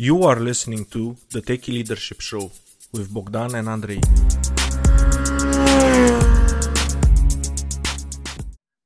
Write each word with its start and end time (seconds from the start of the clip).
You 0.00 0.22
are 0.22 0.38
listening 0.38 0.84
to 0.92 1.16
the 1.30 1.42
Techie 1.42 1.72
Leadership 1.72 2.20
Show 2.20 2.52
with 2.92 3.12
Bogdan 3.12 3.56
and 3.56 3.68
Andrei. 3.68 4.00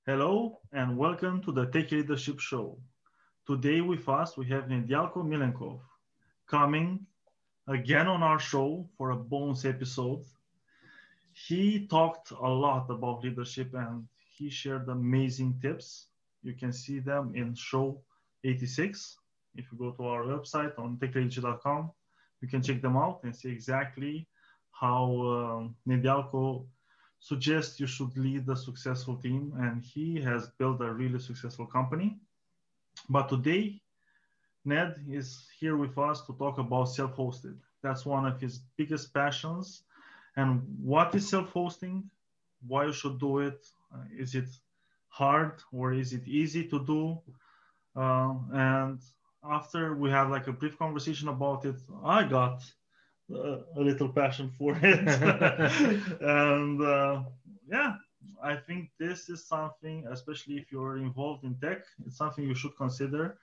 Hello 0.07 0.61
and 0.73 0.97
welcome 0.97 1.43
to 1.43 1.53
the 1.53 1.67
Techie 1.67 1.99
Leadership 2.01 2.41
Show. 2.41 2.79
Today 3.47 3.83
with 3.83 4.09
us 4.09 4.39
we 4.39 4.47
have 4.47 4.69
Nedialko 4.69 5.17
Milenkov 5.17 5.81
coming 6.47 7.05
again 7.69 8.07
on 8.07 8.23
our 8.23 8.39
show 8.39 8.89
for 8.97 9.11
a 9.11 9.17
bonus 9.17 9.67
episode. 9.67 10.25
He 11.35 11.87
talked 11.89 12.31
a 12.31 12.49
lot 12.49 12.89
about 12.89 13.23
leadership 13.23 13.75
and 13.75 14.09
he 14.35 14.49
shared 14.49 14.89
amazing 14.89 15.59
tips. 15.61 16.07
You 16.43 16.55
can 16.55 16.73
see 16.73 17.01
them 17.01 17.35
in 17.35 17.55
show 17.55 18.01
86. 18.45 19.19
If 19.55 19.67
you 19.71 19.79
go 19.79 19.91
to 19.93 20.05
our 20.07 20.25
website 20.25 20.79
on 20.79 20.97
techleadership.com, 20.97 21.91
you 22.41 22.49
can 22.49 22.63
check 22.63 22.83
them 22.83 22.97
out 22.97 23.21
and 23.23 23.35
see 23.35 23.51
exactly 23.51 24.27
how 24.73 25.05
um, 25.05 25.77
Nedialko 25.87 26.65
suggests 27.21 27.79
you 27.79 27.87
should 27.87 28.17
lead 28.17 28.49
a 28.49 28.57
successful 28.57 29.17
team. 29.17 29.53
And 29.59 29.83
he 29.83 30.21
has 30.23 30.49
built 30.59 30.81
a 30.81 30.93
really 30.93 31.21
successful 31.21 31.67
company. 31.67 32.19
But 33.09 33.29
today, 33.29 33.81
Ned 34.65 35.05
is 35.09 35.47
here 35.59 35.77
with 35.77 35.97
us 35.99 36.27
to 36.27 36.33
talk 36.35 36.59
about 36.59 36.87
self 36.87 37.17
hosted. 37.17 37.57
That's 37.83 38.07
one 38.07 38.27
of 38.27 38.41
his 38.41 38.61
biggest 38.77 39.13
passions. 39.15 39.83
And 40.37 40.63
what 40.83 41.15
is 41.15 41.29
self 41.29 41.51
hosting? 41.51 42.11
Why 42.67 42.87
you 42.87 42.93
should 42.93 43.19
do 43.19 43.39
it? 43.39 43.67
Uh, 43.93 44.05
is 44.17 44.35
it 44.35 44.49
hard 45.09 45.63
or 45.73 45.93
is 45.93 46.13
it 46.13 46.27
easy 46.27 46.69
to 46.69 46.85
do? 46.85 47.21
Uh, 47.95 48.35
and 48.53 49.01
after 49.45 49.95
we 49.95 50.11
have 50.11 50.31
like 50.31 50.47
a 50.47 50.53
brief 50.53 50.79
conversation 50.79 51.29
about 51.29 51.65
it, 51.65 51.77
I 52.05 52.25
got 52.25 52.63
uh, 53.33 53.59
a 53.77 53.81
little 53.81 54.09
passion 54.09 54.51
for 54.51 54.77
it. 54.81 55.09
and 56.21 56.83
uh, 56.83 57.23
yeah, 57.69 57.95
I 58.43 58.57
think 58.57 58.91
this 58.99 59.29
is 59.29 59.47
something, 59.47 60.07
especially 60.11 60.57
if 60.57 60.71
you're 60.71 60.99
involved 60.99 61.45
in 61.45 61.55
tech, 61.57 61.85
it's 62.07 62.17
something 62.17 62.45
you 62.45 62.55
should 62.55 62.77
consider. 62.77 63.39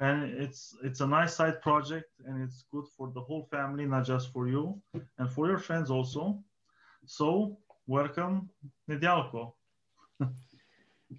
And 0.00 0.24
it's 0.24 0.76
it's 0.82 1.00
a 1.00 1.06
nice 1.06 1.34
side 1.34 1.62
project, 1.62 2.10
and 2.26 2.42
it's 2.42 2.64
good 2.72 2.84
for 2.96 3.12
the 3.14 3.20
whole 3.20 3.44
family, 3.44 3.86
not 3.86 4.04
just 4.04 4.32
for 4.32 4.48
you, 4.48 4.80
and 5.18 5.30
for 5.30 5.46
your 5.46 5.58
friends 5.58 5.88
also. 5.88 6.42
So 7.06 7.58
welcome, 7.86 8.50
Nedialko. 8.90 9.52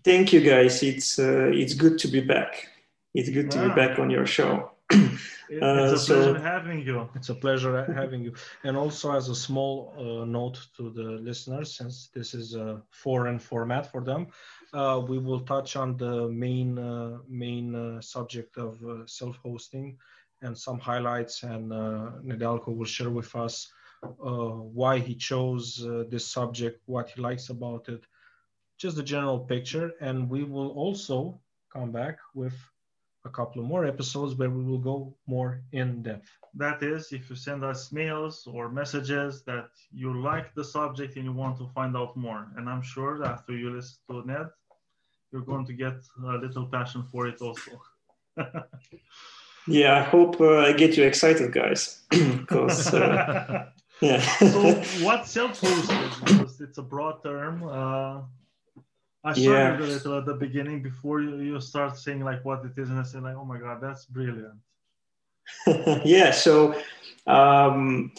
Thank 0.04 0.34
you, 0.34 0.42
guys. 0.42 0.84
It's 0.84 1.18
uh, 1.18 1.52
it's 1.54 1.74
good 1.74 1.98
to 2.00 2.10
be 2.10 2.20
back. 2.20 2.68
It's 3.16 3.30
good 3.30 3.50
to 3.52 3.70
be 3.70 3.74
back 3.74 3.98
on 3.98 4.10
your 4.10 4.26
show. 4.26 4.72
it's 4.92 5.64
uh, 5.64 5.94
a 5.94 5.98
so, 5.98 6.16
pleasure 6.16 6.40
having 6.40 6.82
you. 6.82 7.10
It's 7.16 7.30
a 7.30 7.36
pleasure 7.36 7.94
having 7.94 8.26
you. 8.26 8.34
And 8.66 8.76
also, 8.76 9.14
as 9.14 9.30
a 9.30 9.36
small 9.36 9.94
uh, 9.98 10.26
note 10.26 10.60
to 10.76 10.90
the 10.90 11.12
listeners, 11.30 11.78
since 11.78 12.10
this 12.14 12.34
is 12.34 12.56
a 12.56 12.82
foreign 12.92 13.40
format 13.40 13.90
for 13.90 14.02
them, 14.02 14.28
uh, 14.74 15.02
we 15.08 15.18
will 15.18 15.40
touch 15.40 15.78
on 15.78 15.96
the 15.96 16.28
main 16.28 16.78
uh, 16.78 17.20
main 17.30 17.74
uh, 17.74 18.02
subject 18.02 18.58
of 18.58 18.84
uh, 18.84 19.06
self-hosting 19.06 19.98
and 20.42 20.58
some 20.58 20.78
highlights. 20.78 21.44
And 21.44 21.72
Nedialko 21.72 22.76
will 22.76 22.92
share 22.98 23.10
with 23.10 23.34
us 23.34 23.72
why 24.02 25.00
he 25.00 25.16
chose 25.16 25.78
this 26.12 26.28
subject, 26.28 26.82
what 26.86 27.10
he 27.12 27.22
likes 27.22 27.48
about 27.48 27.88
it, 27.88 28.04
just 28.78 28.98
the 28.98 29.04
general 29.04 29.40
picture. 29.40 29.94
And 30.02 30.30
we 30.30 30.44
will 30.44 30.72
also 30.72 31.40
come 31.72 31.94
back 31.94 32.20
with 32.34 32.54
a 33.26 33.30
couple 33.30 33.62
of 33.62 33.68
more 33.68 33.86
episodes 33.86 34.36
where 34.36 34.50
we 34.50 34.64
will 34.64 34.80
go 34.92 35.14
more 35.28 35.62
in 35.72 36.04
depth. 36.04 36.30
That 36.54 36.82
is, 36.84 37.12
if 37.12 37.30
you 37.30 37.36
send 37.36 37.64
us 37.64 37.92
mails 37.92 38.48
or 38.48 38.70
messages 38.70 39.44
that 39.44 39.70
you 39.92 40.22
like 40.22 40.54
the 40.54 40.64
subject 40.64 41.16
and 41.16 41.26
you 41.26 41.34
want 41.34 41.58
to 41.58 41.68
find 41.74 41.98
out 41.98 42.16
more. 42.16 42.48
And 42.56 42.70
I'm 42.70 42.82
sure 42.82 43.26
after 43.26 43.54
you 43.54 43.72
listen 43.72 43.98
to 44.10 44.26
Ned, 44.26 44.48
you're 45.32 45.42
going 45.42 45.66
to 45.66 45.74
get 45.74 45.98
a 46.24 46.38
little 46.38 46.68
passion 46.68 47.04
for 47.12 47.28
it 47.28 47.42
also. 47.42 47.72
yeah, 49.68 49.98
I 49.98 50.02
hope 50.02 50.40
uh, 50.40 50.60
I 50.60 50.74
get 50.74 50.96
you 50.96 51.04
excited, 51.04 51.52
guys. 51.52 52.04
Because 52.12 52.94
uh, 52.94 53.66
yeah. 54.02 54.22
so, 54.22 54.74
what 55.06 55.28
self-hosted? 55.28 56.62
it's 56.62 56.78
a 56.78 56.84
broad 56.84 57.24
term. 57.24 57.64
Uh, 57.64 58.22
I 59.26 59.34
started 59.34 59.80
yeah. 59.80 59.86
a 59.86 59.88
little 59.88 60.20
at 60.20 60.26
the 60.26 60.36
beginning 60.36 60.84
before 60.84 61.20
you, 61.20 61.38
you 61.38 61.60
start 61.60 61.98
saying 61.98 62.24
like 62.24 62.46
what 62.46 62.64
it 62.64 62.78
is, 62.78 62.90
and 62.92 63.00
I 63.00 63.04
say 63.04 63.20
like, 63.20 63.36
oh 63.36 63.44
my 63.44 63.58
god, 63.58 63.82
that's 63.82 64.06
brilliant. 64.06 64.54
yeah. 66.06 66.30
So 66.30 66.80
um, 67.26 68.12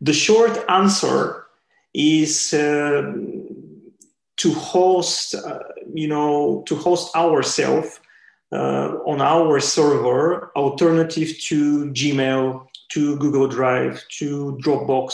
the 0.00 0.14
short 0.14 0.58
answer 0.70 1.44
is 1.92 2.54
uh, 2.54 3.12
to 4.38 4.52
host, 4.54 5.34
uh, 5.34 5.58
you 5.92 6.08
know, 6.08 6.64
to 6.66 6.76
host 6.76 7.14
ourselves 7.14 8.00
uh, 8.50 8.96
on 9.04 9.20
our 9.20 9.60
server, 9.60 10.50
alternative 10.56 11.38
to 11.40 11.90
Gmail, 11.90 12.66
to 12.92 13.16
Google 13.18 13.48
Drive, 13.48 14.02
to 14.18 14.58
Dropbox, 14.62 15.12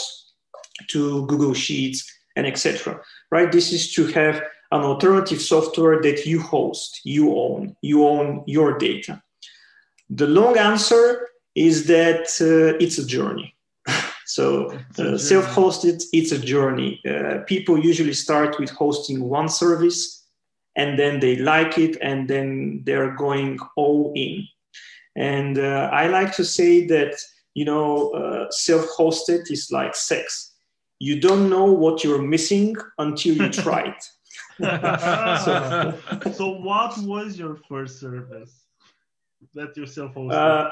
to 0.91 1.25
Google 1.27 1.53
Sheets, 1.53 2.09
and 2.37 2.47
etc. 2.47 3.01
Right. 3.31 3.51
This 3.51 3.73
is 3.73 3.93
to 3.95 4.07
have 4.07 4.41
an 4.71 4.81
alternative 4.81 5.41
software 5.41 6.01
that 6.01 6.25
you 6.25 6.39
host, 6.39 7.01
you 7.03 7.35
own, 7.35 7.75
you 7.81 8.05
own 8.07 8.43
your 8.47 8.77
data? 8.77 9.21
The 10.09 10.27
long 10.27 10.57
answer 10.57 11.29
is 11.55 11.87
that 11.87 12.27
uh, 12.41 12.77
it's 12.79 12.97
a 12.97 13.05
journey. 13.05 13.55
so 14.25 14.71
uh, 14.97 15.17
self-hosted, 15.17 16.03
it's 16.13 16.31
a 16.31 16.39
journey. 16.39 17.01
Uh, 17.07 17.39
people 17.47 17.77
usually 17.77 18.13
start 18.13 18.59
with 18.59 18.69
hosting 18.69 19.23
one 19.23 19.49
service 19.49 20.25
and 20.75 20.97
then 20.97 21.19
they 21.19 21.35
like 21.35 21.77
it 21.77 21.97
and 22.01 22.29
then 22.29 22.81
they're 22.85 23.15
going 23.15 23.59
all 23.75 24.13
in. 24.15 24.47
And 25.15 25.57
uh, 25.57 25.89
I 25.91 26.07
like 26.07 26.33
to 26.35 26.45
say 26.45 26.87
that, 26.87 27.15
you 27.53 27.65
know, 27.65 28.11
uh, 28.11 28.49
self-hosted 28.51 29.51
is 29.51 29.69
like 29.71 29.95
sex. 29.95 30.53
You 30.99 31.19
don't 31.19 31.49
know 31.49 31.65
what 31.65 32.03
you're 32.03 32.21
missing 32.21 32.75
until 32.97 33.35
you 33.35 33.49
try 33.63 33.81
it. 33.81 34.05
So, 34.61 35.97
so, 36.33 36.49
what 36.59 36.97
was 36.99 37.37
your 37.37 37.55
first 37.67 37.99
service 37.99 38.65
that 39.53 39.75
you 39.75 39.85
self-hosted? 39.85 40.33
Uh, 40.33 40.69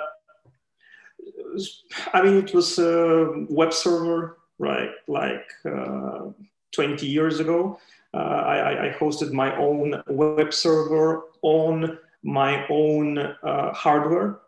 I 2.13 2.21
mean, 2.21 2.35
it 2.35 2.53
was 2.53 2.77
a 2.79 3.45
web 3.49 3.73
server, 3.73 4.37
right? 4.57 4.91
Like 5.07 5.45
uh, 5.65 6.29
20 6.71 7.05
years 7.07 7.39
ago. 7.39 7.79
Uh, 8.13 8.17
I, 8.17 8.87
I, 8.87 8.93
hosted 8.93 9.31
my 9.33 9.55
own 9.55 10.01
web 10.07 10.51
server 10.51 11.25
on 11.43 11.99
my 12.23 12.65
own 12.67 13.19
uh, 13.19 13.71
hardware. 13.73 14.39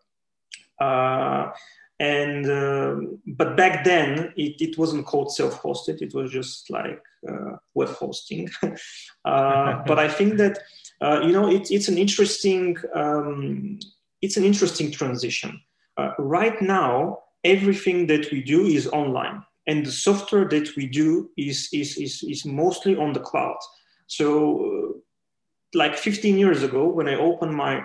And 2.01 2.49
uh, 2.49 2.95
but 3.27 3.55
back 3.55 3.83
then 3.83 4.33
it, 4.35 4.59
it 4.59 4.75
wasn't 4.75 5.05
called 5.05 5.31
self-hosted. 5.35 6.01
It 6.01 6.15
was 6.15 6.31
just 6.31 6.67
like 6.71 6.99
uh, 7.29 7.57
web 7.73 7.89
hosting. 7.89 8.49
Uh, 9.23 9.83
but 9.89 9.99
i 9.99 10.07
think 10.07 10.37
that 10.37 10.57
uh, 10.99 11.19
you 11.23 11.31
know 11.31 11.47
it, 11.47 11.69
it's 11.69 11.87
an 11.87 11.95
interesting 11.95 12.75
um, 12.95 13.77
it's 14.23 14.35
an 14.35 14.43
interesting 14.43 14.89
transition. 14.89 15.61
Uh, 15.95 16.09
right 16.17 16.59
now 16.59 17.19
everything 17.43 18.07
that 18.07 18.31
we 18.31 18.41
do 18.41 18.65
is 18.65 18.87
online 18.87 19.43
and 19.67 19.85
the 19.85 19.91
software 19.91 20.47
that 20.49 20.75
we 20.75 20.87
do 20.87 21.29
is 21.37 21.69
is 21.71 21.97
is, 21.97 22.23
is 22.23 22.45
mostly 22.45 22.95
on 22.97 23.13
the 23.13 23.19
cloud. 23.19 23.59
So 24.07 24.25
uh, 24.65 24.99
like 25.75 25.95
15 25.95 26.37
years 26.37 26.63
ago 26.63 26.87
when 26.87 27.07
i 27.07 27.15
opened 27.15 27.55
my 27.55 27.83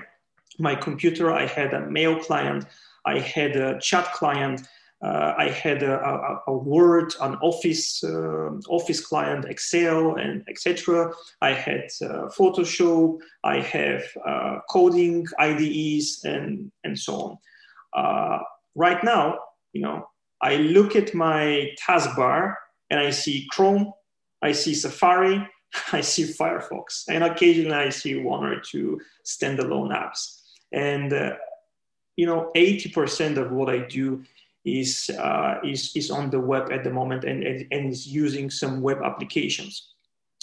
my 0.58 0.74
computer 0.74 1.30
i 1.32 1.46
had 1.46 1.74
a 1.74 1.86
mail 1.86 2.18
client 2.18 2.64
I 3.06 3.18
had 3.20 3.56
a 3.56 3.78
chat 3.80 4.12
client. 4.12 4.66
Uh, 5.02 5.34
I 5.36 5.50
had 5.50 5.82
a, 5.82 6.00
a, 6.00 6.40
a, 6.48 6.56
Word, 6.56 7.14
an 7.20 7.36
Office, 7.36 8.02
uh, 8.02 8.50
Office 8.68 9.00
client, 9.00 9.44
Excel, 9.44 10.16
and 10.16 10.42
etc. 10.48 11.12
I 11.42 11.52
had 11.52 11.84
uh, 12.02 12.28
Photoshop. 12.36 13.18
I 13.44 13.60
have 13.60 14.02
uh, 14.26 14.58
coding 14.70 15.26
IDEs, 15.38 16.22
and 16.24 16.72
and 16.82 16.98
so 16.98 17.14
on. 17.14 17.38
Uh, 17.92 18.38
right 18.74 19.02
now, 19.04 19.38
you 19.72 19.82
know, 19.82 20.08
I 20.42 20.56
look 20.56 20.96
at 20.96 21.14
my 21.14 21.70
taskbar 21.80 22.54
and 22.90 23.00
I 23.00 23.10
see 23.10 23.46
Chrome, 23.50 23.92
I 24.42 24.52
see 24.52 24.74
Safari, 24.74 25.46
I 25.92 26.00
see 26.00 26.24
Firefox, 26.24 27.04
and 27.08 27.24
occasionally 27.24 27.74
I 27.74 27.88
see 27.88 28.20
one 28.20 28.44
or 28.44 28.60
two 28.60 29.00
standalone 29.24 29.90
apps. 29.90 30.40
And 30.72 31.12
uh, 31.12 31.34
you 32.16 32.26
know, 32.26 32.50
80% 32.56 33.36
of 33.36 33.52
what 33.52 33.68
I 33.68 33.78
do 33.78 34.24
is, 34.64 35.10
uh, 35.18 35.60
is, 35.64 35.94
is 35.94 36.10
on 36.10 36.30
the 36.30 36.40
web 36.40 36.72
at 36.72 36.82
the 36.82 36.90
moment 36.90 37.24
and, 37.24 37.44
and 37.44 37.90
is 37.92 38.06
using 38.06 38.50
some 38.50 38.80
web 38.80 38.98
applications, 39.04 39.92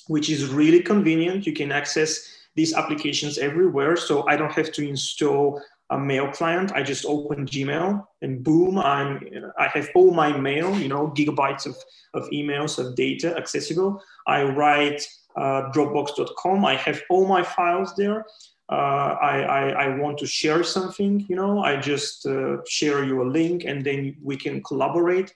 which 0.08 0.30
is 0.30 0.48
really 0.48 0.82
convenient. 0.82 1.46
You 1.46 1.54
can 1.54 1.72
access 1.72 2.30
these 2.56 2.74
applications 2.74 3.38
everywhere. 3.38 3.98
So 3.98 4.28
I 4.28 4.38
don't 4.38 4.52
have 4.52 4.72
to 4.74 4.88
install 4.88 5.62
a 5.90 6.00
mail 6.00 6.32
client. 6.32 6.72
I 6.74 6.84
just 6.84 7.06
open 7.06 7.46
Gmail 7.46 8.06
and 8.22 8.44
boom, 8.44 8.78
I'm 8.80 9.20
I 9.60 9.68
have 9.68 9.90
all 9.96 10.12
my 10.12 10.36
mail, 10.36 10.78
you 10.80 10.88
know, 10.88 11.14
gigabytes 11.16 11.66
of, 11.66 11.76
of 12.14 12.30
emails 12.30 12.80
of 12.80 12.96
data 12.96 13.36
accessible. 13.38 14.02
I 14.28 14.44
write 14.44 15.02
uh, 15.36 15.72
Dropbox.com. 15.74 16.66
I 16.66 16.76
have 16.76 17.02
all 17.10 17.28
my 17.28 17.44
files 17.44 17.94
there. 17.96 18.26
Uh, 18.72 19.18
I, 19.22 19.42
I, 19.42 19.70
I, 19.70 19.98
want 19.98 20.18
to 20.20 20.26
share 20.26 20.64
something, 20.64 21.26
you 21.28 21.36
know, 21.36 21.62
I 21.62 21.76
just 21.76 22.26
uh, 22.26 22.58
share 22.66 23.04
you 23.04 23.22
a 23.22 23.28
link 23.28 23.66
and 23.66 23.84
then 23.84 24.16
we 24.24 24.38
can 24.38 24.64
collaborate. 24.64 25.36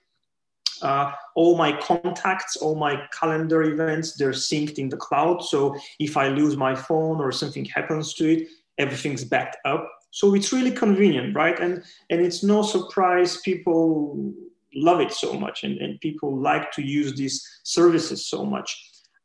Uh, 0.81 1.12
all 1.35 1.57
my 1.57 1.74
contacts, 1.81 2.56
all 2.56 2.75
my 2.75 3.01
calendar 3.12 3.63
events, 3.63 4.15
they're 4.15 4.31
synced 4.31 4.77
in 4.77 4.88
the 4.88 4.95
cloud. 4.95 5.44
So 5.44 5.75
if 6.00 6.15
I 6.15 6.29
lose 6.29 6.56
my 6.56 6.74
phone 6.74 7.19
or 7.19 7.31
something 7.33 7.65
happens 7.65 8.13
to 8.15 8.31
it, 8.31 8.47
everything's 8.77 9.25
backed 9.25 9.57
up. 9.65 9.91
So 10.12 10.33
it's 10.33 10.53
really 10.53 10.71
convenient, 10.71 11.35
right? 11.35 11.59
And 11.59 11.83
and 12.09 12.21
it's 12.21 12.44
no 12.44 12.62
surprise 12.62 13.41
people 13.41 14.33
love 14.73 15.01
it 15.01 15.12
so 15.12 15.33
much, 15.33 15.63
and, 15.63 15.77
and 15.80 16.00
people 16.00 16.35
like 16.35 16.71
to 16.71 16.81
use 16.81 17.13
these 17.15 17.45
services 17.63 18.27
so 18.27 18.45
much. 18.45 18.69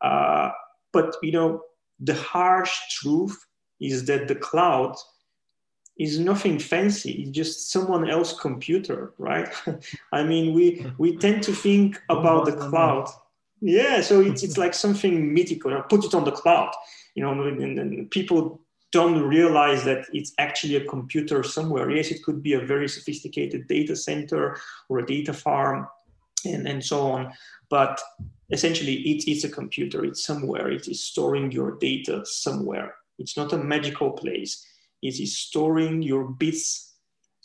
Uh, 0.00 0.50
but 0.92 1.14
you 1.22 1.32
know, 1.32 1.62
the 2.00 2.14
harsh 2.14 2.74
truth 2.90 3.36
is 3.82 4.04
that 4.06 4.28
the 4.28 4.34
cloud 4.34 4.96
is 5.98 6.18
nothing 6.18 6.58
fancy 6.58 7.22
it's 7.22 7.30
just 7.30 7.70
someone 7.70 8.08
else's 8.08 8.38
computer 8.38 9.12
right? 9.18 9.48
I 10.12 10.22
mean 10.22 10.54
we 10.54 10.86
we 10.98 11.16
tend 11.16 11.42
to 11.44 11.52
think 11.52 12.00
about 12.08 12.46
the 12.46 12.52
cloud. 12.52 13.08
Yeah 13.60 14.00
so 14.00 14.20
it's, 14.20 14.42
it's 14.42 14.58
like 14.58 14.74
something 14.74 15.34
mythical 15.34 15.70
put 15.82 16.04
it 16.04 16.14
on 16.14 16.24
the 16.24 16.32
cloud 16.32 16.72
you 17.14 17.22
know 17.22 17.32
and, 17.32 17.78
and 17.78 18.10
people 18.10 18.60
don't 18.90 19.22
realize 19.22 19.84
that 19.84 20.04
it's 20.12 20.34
actually 20.38 20.76
a 20.76 20.84
computer 20.84 21.42
somewhere. 21.42 21.90
Yes 21.90 22.10
it 22.10 22.22
could 22.22 22.42
be 22.42 22.54
a 22.54 22.60
very 22.60 22.88
sophisticated 22.88 23.66
data 23.66 23.96
center 23.96 24.58
or 24.88 24.98
a 24.98 25.06
data 25.06 25.32
farm 25.32 25.88
and, 26.44 26.66
and 26.66 26.84
so 26.84 27.10
on 27.12 27.32
but 27.68 28.00
essentially 28.50 28.94
it, 29.10 29.24
it's 29.26 29.44
a 29.44 29.48
computer 29.48 30.04
it's 30.04 30.24
somewhere 30.24 30.70
it 30.70 30.86
is 30.88 31.02
storing 31.02 31.50
your 31.50 31.78
data 31.78 32.22
somewhere 32.24 32.94
it's 33.18 33.36
not 33.36 33.52
a 33.52 33.58
magical 33.58 34.10
place. 34.12 34.66
It 35.02 35.20
is 35.20 35.38
storing 35.38 36.02
your 36.02 36.24
bits 36.24 36.94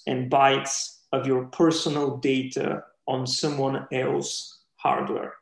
and 0.05 0.31
bytes 0.31 0.97
of 1.11 1.25
your 1.25 1.45
personal 1.45 2.17
data 2.17 2.83
on 3.07 3.25
someone 3.25 3.87
else 3.91 4.59
hardware. 4.75 5.33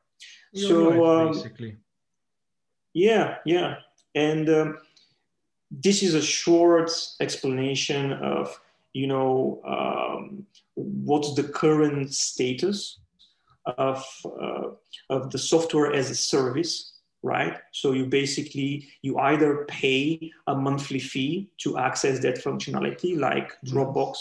You're 0.53 0.69
so 0.69 0.89
right, 0.91 1.21
um, 1.21 1.33
basically, 1.33 1.77
yeah, 2.93 3.37
yeah, 3.45 3.75
and 4.13 4.49
um, 4.49 4.77
this 5.69 6.01
is 6.01 6.13
a 6.13 6.21
short 6.21 6.91
explanation 7.19 8.13
of 8.13 8.57
you 8.93 9.07
know 9.07 9.61
um, 9.67 10.45
what's 10.75 11.33
the 11.33 11.43
current 11.43 12.13
status 12.13 12.99
of 13.77 14.05
uh, 14.25 14.69
of 15.09 15.31
the 15.31 15.37
software 15.37 15.91
as 15.91 16.09
a 16.09 16.15
service 16.15 16.94
right? 17.25 17.57
So 17.71 17.91
you 17.93 18.05
basically, 18.05 18.87
you 19.01 19.17
either 19.17 19.65
pay 19.67 20.31
a 20.45 20.55
monthly 20.55 20.99
fee 20.99 21.49
to 21.57 21.79
access 21.79 22.19
that 22.19 22.43
functionality 22.43 23.17
like 23.17 23.49
mm-hmm. 23.49 23.75
Dropbox 23.75 24.15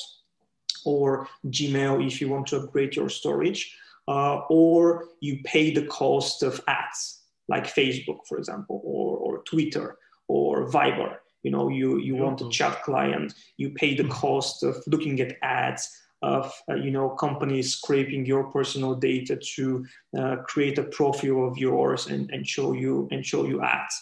or 0.87 1.29
Gmail 1.49 2.05
if 2.07 2.21
you 2.21 2.31
want 2.31 2.47
to 2.49 2.57
upgrade 2.61 2.97
your 2.97 3.11
storage, 3.11 3.77
uh, 4.09 4.39
or 4.49 5.05
you 5.21 5.41
pay 5.45 5.73
the 5.73 5.87
cost 5.87 6.43
of 6.43 6.61
ads 6.67 7.21
like 7.49 7.67
Facebook, 7.67 8.21
for 8.27 8.39
example, 8.39 8.81
or, 8.83 9.19
or 9.19 9.43
Twitter 9.43 9.99
or 10.27 10.67
Viber. 10.71 11.17
You 11.43 11.51
know, 11.51 11.69
you, 11.69 11.99
you 11.99 12.17
want 12.17 12.41
a 12.41 12.49
chat 12.49 12.83
client, 12.85 13.35
you 13.59 13.69
pay 13.71 13.95
the 13.95 14.03
mm-hmm. 14.03 14.13
cost 14.13 14.63
of 14.63 14.83
looking 14.87 15.21
at 15.21 15.37
ads, 15.43 16.01
of 16.25 16.51
uh, 16.71 16.75
you 16.75 16.91
know 16.91 17.11
companies 17.11 17.77
scraping 17.77 18.25
your 18.25 18.45
personal 18.45 18.95
data 18.95 19.37
to 19.37 19.85
uh, 20.19 20.37
create 20.49 20.79
a 20.79 20.85
profile 20.85 21.47
of 21.47 21.59
yours 21.59 22.07
and, 22.07 22.31
and 22.31 22.49
show 22.49 22.73
you 22.73 23.07
and 23.13 23.27
show 23.27 23.45
you 23.45 23.63
ads. 23.63 23.95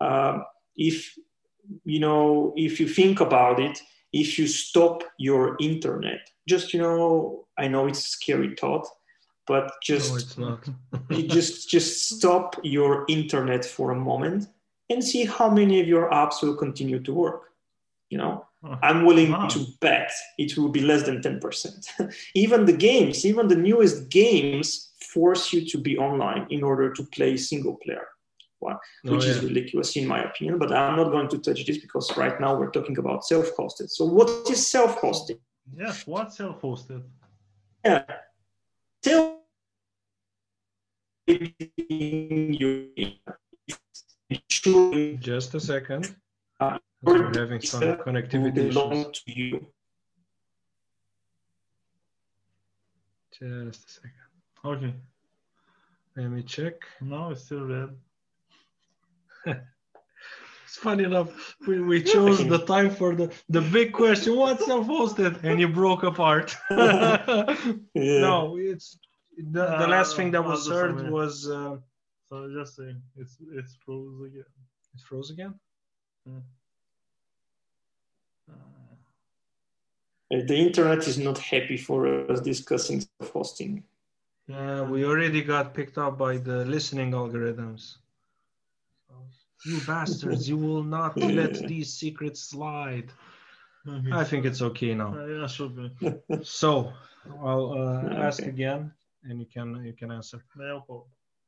Uh, 0.00 0.38
if 0.76 1.14
you 1.84 2.00
know 2.00 2.54
if 2.56 2.80
you 2.80 2.88
think 2.88 3.20
about 3.20 3.60
it, 3.60 3.78
if 4.12 4.38
you 4.38 4.46
stop 4.46 5.04
your 5.18 5.56
internet, 5.60 6.20
just 6.48 6.72
you 6.72 6.80
know 6.80 7.46
I 7.58 7.68
know 7.68 7.86
it's 7.86 8.06
a 8.06 8.10
scary 8.18 8.56
thought, 8.56 8.86
but 9.46 9.70
just 9.82 10.38
no, 10.38 10.58
just 11.10 11.68
just 11.68 12.16
stop 12.16 12.56
your 12.62 13.04
internet 13.08 13.64
for 13.66 13.90
a 13.90 14.00
moment 14.10 14.46
and 14.88 15.04
see 15.04 15.26
how 15.26 15.50
many 15.50 15.80
of 15.80 15.86
your 15.86 16.10
apps 16.10 16.42
will 16.42 16.56
continue 16.56 17.00
to 17.00 17.12
work. 17.12 17.42
You 18.08 18.18
know, 18.18 18.46
I'm 18.82 19.04
willing 19.04 19.32
to 19.48 19.66
bet 19.80 20.10
it 20.38 20.56
will 20.56 20.68
be 20.68 20.80
less 20.80 21.02
than 21.04 21.20
10%. 21.20 22.14
even 22.34 22.64
the 22.64 22.72
games, 22.72 23.24
even 23.24 23.48
the 23.48 23.56
newest 23.56 24.08
games 24.08 24.92
force 25.00 25.52
you 25.52 25.64
to 25.66 25.78
be 25.78 25.96
online 25.98 26.46
in 26.50 26.62
order 26.62 26.92
to 26.92 27.02
play 27.04 27.36
single 27.36 27.76
player, 27.76 28.06
well, 28.60 28.80
oh, 29.06 29.12
which 29.12 29.24
oh, 29.24 29.26
yeah. 29.26 29.32
is 29.32 29.44
ridiculous 29.44 29.96
in 29.96 30.06
my 30.06 30.22
opinion. 30.24 30.58
But 30.58 30.72
I'm 30.72 30.96
not 30.96 31.10
going 31.10 31.28
to 31.28 31.38
touch 31.38 31.64
this 31.66 31.78
because 31.78 32.16
right 32.16 32.40
now 32.40 32.58
we're 32.58 32.70
talking 32.70 32.98
about 32.98 33.24
self 33.24 33.56
hosted. 33.56 33.90
So, 33.90 34.04
what 34.04 34.28
is 34.50 34.66
self 34.66 35.00
hosted? 35.00 35.38
Yes, 35.76 36.06
what 36.06 36.32
self 36.32 36.60
hosted? 36.60 37.02
Yeah. 37.84 38.04
Self 39.02 39.36
Just 45.20 45.54
a 45.54 45.60
second. 45.60 46.16
Uh, 46.60 46.78
we're 47.06 47.38
having 47.38 47.60
some 47.60 47.82
connectivity 47.82 48.68
issues. 48.68 49.22
To 49.24 49.32
you. 49.32 49.66
Just 53.38 53.86
a 53.86 53.90
second. 53.90 54.12
Okay. 54.64 54.94
Let 56.16 56.30
me 56.30 56.42
check. 56.42 56.74
No, 57.00 57.30
it's 57.30 57.44
still 57.44 57.66
red. 57.66 57.90
it's 60.64 60.76
funny 60.76 61.04
enough. 61.04 61.56
We, 61.66 61.80
we 61.80 62.02
chose 62.02 62.46
the 62.46 62.58
time 62.64 62.90
for 62.90 63.14
the, 63.14 63.32
the 63.50 63.60
big 63.60 63.92
question. 63.92 64.36
What's 64.36 64.64
self-hosted? 64.64 65.44
And 65.44 65.60
you 65.60 65.68
broke 65.68 66.02
apart. 66.02 66.56
yeah. 66.70 67.74
No, 67.94 68.56
it's 68.58 68.98
the, 69.36 69.60
the 69.60 69.84
uh, 69.84 69.88
last 69.88 70.16
thing 70.16 70.30
that 70.30 70.42
was 70.42 70.64
served 70.66 71.08
was. 71.10 71.48
Uh, 71.48 71.76
so 72.28 72.50
just 72.52 72.76
saying, 72.76 73.00
it's 73.16 73.36
it's 73.52 73.76
froze 73.84 74.26
again. 74.26 74.44
It 74.94 75.00
froze 75.00 75.30
again. 75.30 75.54
Uh, 76.26 76.40
the 80.30 80.56
internet 80.56 81.06
is 81.06 81.18
not 81.18 81.38
happy 81.38 81.76
for 81.76 82.30
us 82.30 82.40
discussing 82.40 83.04
hosting. 83.32 83.82
Yeah, 84.48 84.82
we 84.82 85.04
already 85.04 85.42
got 85.42 85.74
picked 85.74 85.98
up 85.98 86.18
by 86.18 86.36
the 86.36 86.64
listening 86.64 87.12
algorithms. 87.12 87.96
You 89.64 89.80
bastards, 89.86 90.48
you 90.48 90.56
will 90.56 90.84
not 90.84 91.16
let 91.40 91.66
these 91.66 91.92
secrets 91.92 92.40
slide. 92.40 93.12
I 94.12 94.24
think 94.24 94.44
it's 94.44 94.62
okay 94.62 94.94
now. 94.94 95.16
Uh, 95.16 95.26
yeah, 95.40 95.46
should 95.46 95.76
be. 95.76 96.44
So 96.44 96.92
I'll 97.42 97.72
uh, 97.72 98.06
okay. 98.06 98.16
ask 98.16 98.42
again, 98.42 98.92
and 99.24 99.40
you 99.40 99.46
can 99.46 99.84
you 99.84 99.92
can 99.92 100.10
answer. 100.10 100.44
Yeah, 100.58 100.80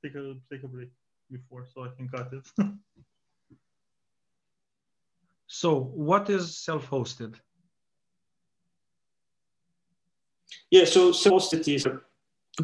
take 0.02 0.14
a 0.14 0.34
take 0.50 0.62
a 0.62 0.68
break 0.68 0.90
before, 1.30 1.66
so 1.72 1.84
I 1.84 1.88
can 1.96 2.08
cut 2.08 2.32
it. 2.32 2.46
So 5.48 5.80
what 5.80 6.30
is 6.30 6.56
self-hosted? 6.56 7.34
Yeah, 10.70 10.84
so 10.84 11.12
self-hosted 11.12 11.66
is 11.66 11.88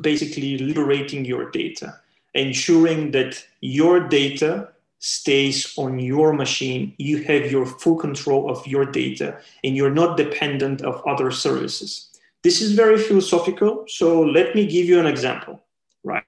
basically 0.01 0.59
liberating 0.59 1.25
your 1.25 1.51
data, 1.51 2.01
ensuring 2.35 3.11
that 3.13 3.43
your 3.61 4.09
data 4.09 4.69
stays 4.99 5.77
on 5.77 5.99
your 5.99 6.33
machine. 6.33 6.95
You 6.99 7.23
have 7.25 7.51
your 7.51 7.67
full 7.67 7.97
control 7.97 8.51
of 8.51 8.67
your 8.67 8.85
data 8.85 9.39
and 9.63 9.77
you're 9.77 9.91
not 9.91 10.17
dependent 10.17 10.83
of 10.83 11.03
other 11.07 11.31
services. 11.31 12.11
This 12.43 12.61
is 12.61 12.73
very 12.73 12.99
philosophical. 12.99 13.85
So 13.89 14.21
let 14.21 14.55
me 14.55 14.67
give 14.67 14.87
you 14.87 15.01
an 15.01 15.07
example, 15.07 15.63
right? 16.05 16.25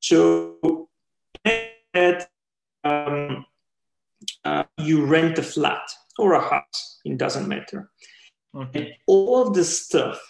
So 0.00 0.88
um, 2.84 3.46
uh, 4.44 4.64
you 4.78 5.04
rent 5.04 5.38
a 5.38 5.42
flat 5.42 5.88
or 6.18 6.34
a 6.34 6.40
house, 6.40 7.00
it 7.04 7.18
doesn't 7.18 7.48
matter. 7.48 7.90
Okay. 8.54 8.78
And 8.78 8.88
all 9.06 9.46
of 9.46 9.54
the 9.54 9.64
stuff 9.64 10.20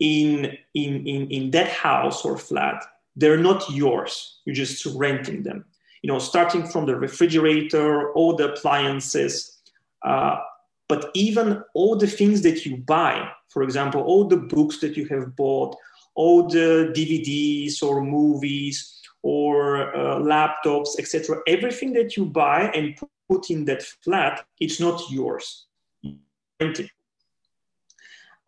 in, 0.00 0.56
in, 0.74 1.06
in, 1.06 1.30
in 1.30 1.50
that 1.52 1.68
house 1.68 2.24
or 2.24 2.36
flat, 2.36 2.84
they're 3.14 3.38
not 3.38 3.68
yours. 3.70 4.40
You're 4.44 4.54
just 4.54 4.84
renting 4.86 5.42
them. 5.42 5.64
You 6.02 6.12
know, 6.12 6.18
starting 6.18 6.66
from 6.66 6.86
the 6.86 6.96
refrigerator, 6.96 8.12
all 8.12 8.36
the 8.36 8.52
appliances, 8.52 9.58
uh, 10.02 10.36
but 10.88 11.10
even 11.14 11.62
all 11.74 11.96
the 11.96 12.06
things 12.06 12.42
that 12.42 12.64
you 12.64 12.76
buy, 12.76 13.28
for 13.48 13.62
example, 13.62 14.02
all 14.02 14.28
the 14.28 14.36
books 14.36 14.78
that 14.80 14.96
you 14.96 15.06
have 15.06 15.34
bought, 15.34 15.74
all 16.14 16.48
the 16.48 16.92
DVDs 16.94 17.82
or 17.82 18.02
movies 18.02 19.00
or 19.22 19.94
uh, 19.96 20.18
laptops, 20.18 20.90
etc. 20.98 21.38
Everything 21.48 21.92
that 21.94 22.16
you 22.16 22.26
buy 22.26 22.70
and 22.74 22.96
put 22.96 23.08
in 23.48 23.64
that 23.66 23.82
flat, 23.82 24.46
it's 24.60 24.80
not 24.80 25.02
yours. 25.10 25.66
You. 26.02 26.18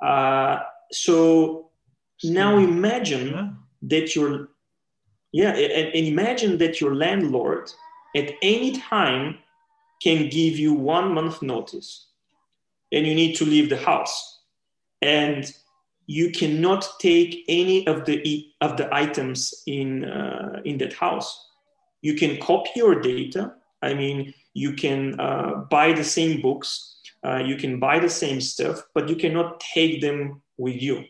Uh, 0.02 0.60
so 0.92 1.70
now 2.24 2.58
imagine 2.58 3.56
that 3.82 4.14
your 4.14 4.48
yeah 5.32 5.50
and, 5.50 5.94
and 5.94 6.06
imagine 6.06 6.58
that 6.58 6.80
your 6.80 6.94
landlord 6.94 7.70
at 8.16 8.32
any 8.42 8.72
time 8.78 9.38
can 10.02 10.28
give 10.28 10.56
you 10.56 10.72
one 10.72 11.12
month 11.12 11.42
notice 11.42 12.06
and 12.92 13.06
you 13.06 13.14
need 13.14 13.36
to 13.36 13.44
leave 13.44 13.68
the 13.68 13.76
house. 13.76 14.40
And 15.02 15.52
you 16.06 16.30
cannot 16.30 16.88
take 17.00 17.44
any 17.48 17.86
of 17.86 18.06
the 18.06 18.48
of 18.60 18.76
the 18.76 18.92
items 18.94 19.62
in 19.66 20.04
uh, 20.04 20.60
in 20.64 20.78
that 20.78 20.94
house. 20.94 21.46
You 22.00 22.14
can 22.14 22.40
copy 22.40 22.70
your 22.76 23.00
data. 23.00 23.54
I 23.82 23.94
mean 23.94 24.32
you 24.64 24.72
can 24.82 25.00
uh, 25.26 25.50
buy 25.70 25.88
the 25.92 26.08
same 26.16 26.40
books 26.46 26.70
uh, 27.26 27.38
you 27.38 27.56
can 27.56 27.78
buy 27.78 27.98
the 27.98 28.10
same 28.10 28.40
stuff 28.40 28.82
but 28.94 29.08
you 29.08 29.16
cannot 29.16 29.60
take 29.74 30.00
them 30.00 30.40
with 30.56 30.80
you. 30.82 31.04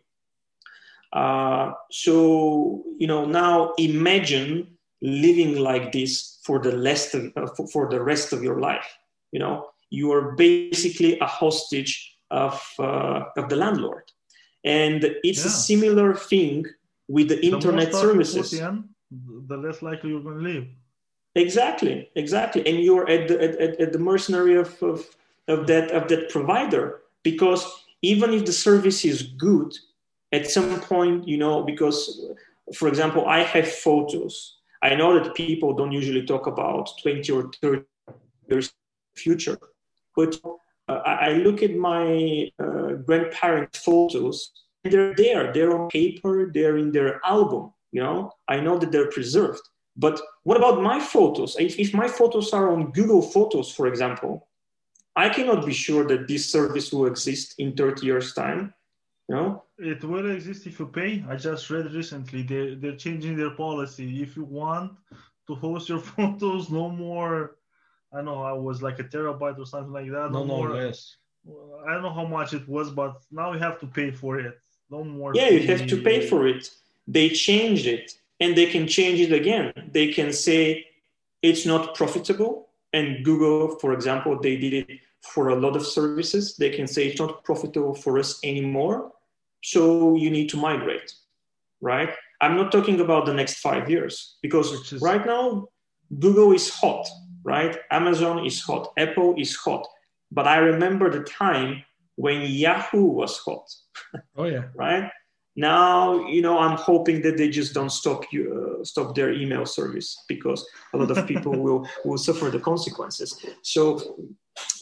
Uh, 1.13 1.73
so 1.91 2.85
you 2.99 3.07
know 3.07 3.25
now 3.25 3.73
imagine 3.79 4.69
living 5.01 5.57
like 5.59 5.91
this 5.93 6.39
for 6.45 6.59
the 6.59 6.77
rest 6.79 7.15
of 7.15 7.33
uh, 7.37 7.47
for, 7.73 7.89
the 7.89 8.01
rest 8.01 8.33
of 8.33 8.43
your 8.43 8.61
life. 8.61 8.89
You 9.33 9.41
know 9.41 9.71
you 9.91 10.13
are 10.13 10.33
basically 10.33 11.19
a 11.21 11.27
hostage 11.27 12.17
of 12.31 12.63
uh, 12.79 13.25
of 13.37 13.49
the 13.49 13.57
landlord. 13.57 14.05
And 14.65 15.17
it's 15.23 15.45
a 15.45 15.51
similar 15.51 16.15
thing 16.15 16.67
with 17.07 17.29
the 17.29 17.37
The 17.37 17.47
internet 17.53 17.93
put 17.93 18.01
services. 18.01 18.53
in, 18.53 18.85
the 19.47 19.57
less 19.57 19.81
likely 19.83 20.11
you're 20.11 20.21
going 20.21 20.39
to 20.39 20.43
leave. 20.43 20.69
Exactly 21.35 22.11
exactly. 22.15 22.67
And 22.67 22.81
you're 22.81 23.09
at 23.09 23.29
the 23.29 23.43
at, 23.43 23.81
at, 23.81 23.93
the 23.93 23.99
mercenary 23.99 24.57
of, 24.57 24.83
of 24.83 25.07
of 25.47 25.67
that 25.67 25.91
of 25.91 26.09
that 26.09 26.31
provider. 26.31 27.01
Because 27.23 27.65
even 28.03 28.33
if 28.33 28.45
the 28.45 28.53
service 28.53 29.05
is 29.05 29.23
good 29.23 29.73
at 30.33 30.51
some 30.51 30.81
point 30.81 31.27
you 31.27 31.37
know 31.37 31.63
because 31.63 32.21
for 32.75 32.87
example 32.89 33.27
i 33.27 33.41
have 33.43 33.69
photos. 33.69 34.57
I 34.81 34.95
know 34.95 35.19
that 35.19 35.35
people 35.35 35.75
don't 35.75 35.91
usually 35.91 36.25
talk 36.25 36.47
about 36.47 36.89
20 37.03 37.33
or 37.33 37.51
30 37.61 37.83
years 38.49 38.73
future. 39.17 39.59
But 40.15 40.39
uh, 40.89 41.01
I, 41.05 41.13
I 41.13 41.33
look 41.33 41.65
at 41.65 41.75
my 41.75 42.53
uh, 42.61 42.93
grandparents 43.05 43.81
photos 43.81 44.53
and 44.85 44.93
they're 44.93 45.17
there. 45.17 45.53
They're 45.53 45.77
on 45.77 45.89
paper 45.89 46.51
they're 46.55 46.79
in 46.79 46.93
their 46.93 47.21
album 47.25 47.73
you 47.93 48.03
know? 48.03 48.33
I 48.47 48.61
know 48.61 48.79
that 48.79 48.93
they're 48.93 49.11
preserved 49.11 49.63
but 49.99 50.21
what 50.45 50.57
about 50.57 50.81
my 50.81 51.01
photos? 51.01 51.57
If, 51.59 51.79
if 51.79 51.93
my 51.93 52.07
photos 52.07 52.53
are 52.53 52.73
on 52.73 52.93
Google 52.93 53.21
Photos, 53.21 53.73
for 53.73 53.89
example, 53.89 54.47
I 55.17 55.29
cannot 55.29 55.67
be 55.67 55.73
sure 55.73 56.07
that 56.07 56.29
this 56.29 56.51
service 56.51 56.93
will 56.93 57.07
exist 57.07 57.57
in 57.59 57.75
30 57.75 58.07
years' 58.07 58.33
time. 58.33 58.73
You 59.29 59.35
know? 59.35 59.65
It 59.77 60.03
will 60.05 60.31
exist 60.31 60.69
if 60.69 60.79
you 60.79 60.87
pay. 60.87 61.25
I 61.29 61.35
just 61.35 61.69
read 61.69 61.93
recently 61.93 62.43
they 62.43 62.77
they're 62.77 62.97
changing 62.97 63.37
their 63.37 63.51
policy. 63.51 64.23
If 64.23 64.37
you 64.37 64.45
want 64.45 64.93
to 65.49 65.55
host 65.57 65.89
your 65.89 65.99
photos, 66.13 66.71
no 66.71 66.89
more. 66.89 67.57
I 68.13 68.23
know 68.23 68.43
I 68.43 68.53
was 68.53 68.81
like 68.81 69.01
a 69.01 69.05
terabyte 69.05 69.59
or 69.59 69.67
something 69.67 69.93
like 69.93 70.11
that. 70.11 70.31
No, 70.31 70.45
no, 70.45 70.57
more. 70.57 70.75
less. 70.75 71.17
I 71.87 71.93
don't 71.93 72.03
know 72.03 72.15
how 72.21 72.25
much 72.25 72.55
it 72.55 72.67
was, 72.69 72.91
but 72.91 73.21
now 73.31 73.53
you 73.53 73.59
have 73.59 73.79
to 73.81 73.87
pay 73.87 74.11
for 74.13 74.39
it. 74.39 74.59
No 74.91 75.03
more. 75.05 75.33
Yeah, 75.35 75.49
you 75.49 75.67
have 75.67 75.87
to 75.89 76.01
pay 76.01 76.27
for 76.27 76.47
it. 76.47 76.71
They 77.07 77.29
changed 77.31 77.87
it 77.87 78.15
and 78.41 78.57
they 78.57 78.67
can 78.67 78.87
change 78.87 79.21
it 79.21 79.33
again. 79.33 79.73
They 79.93 80.13
can 80.13 80.33
say 80.33 80.87
it's 81.43 81.67
not 81.67 81.95
profitable. 81.95 82.69
And 82.93 83.25
Google, 83.25 83.79
for 83.79 83.93
example, 83.93 84.41
they 84.41 84.57
did 84.57 84.75
it 84.75 85.01
for 85.21 85.49
a 85.49 85.57
lot 85.57 85.77
of 85.77 85.87
services. 85.87 86.57
They 86.57 86.71
can 86.71 86.87
say 86.87 87.09
it's 87.09 87.21
not 87.21 87.45
profitable 87.45 87.95
for 87.95 88.19
us 88.19 88.39
anymore. 88.45 89.13
So 89.63 90.15
you 90.17 90.31
need 90.31 90.49
to 90.51 90.57
migrate, 90.57 91.13
right? 91.81 92.11
I'm 92.41 92.57
not 92.57 92.71
talking 92.71 93.01
about 93.01 93.27
the 93.27 93.35
next 93.35 93.59
five 93.59 93.91
years 93.91 94.39
because 94.43 94.93
is- 94.93 95.03
right 95.03 95.25
now 95.27 95.69
Google 96.19 96.53
is 96.53 96.71
hot, 96.71 97.07
right? 97.43 97.77
Amazon 97.91 98.47
is 98.47 98.63
hot, 98.63 98.93
Apple 98.97 99.35
is 99.37 99.57
hot. 99.57 99.87
But 100.31 100.47
I 100.47 100.59
remember 100.59 101.11
the 101.11 101.25
time 101.25 101.83
when 102.17 102.43
Yahoo 102.43 103.05
was 103.05 103.39
hot 103.39 103.69
Oh 104.37 104.45
yeah. 104.45 104.65
right? 104.75 105.11
Now, 105.59 106.25
you 106.29 106.41
know, 106.41 106.57
I'm 106.57 106.77
hoping 106.77 107.21
that 107.23 107.37
they 107.37 107.49
just 107.49 107.75
don't 107.75 107.91
stop 107.91 108.33
you, 108.33 108.79
uh, 108.81 108.85
stop 108.85 109.17
their 109.17 109.33
email 109.33 109.67
service 109.67 110.17
because 110.29 110.65
a 110.95 110.97
lot 110.97 111.11
of 111.11 111.27
people 111.27 111.51
will 111.65 111.85
will 112.05 112.17
suffer 112.17 112.49
the 112.49 112.61
consequences. 112.61 113.45
So 113.63 114.29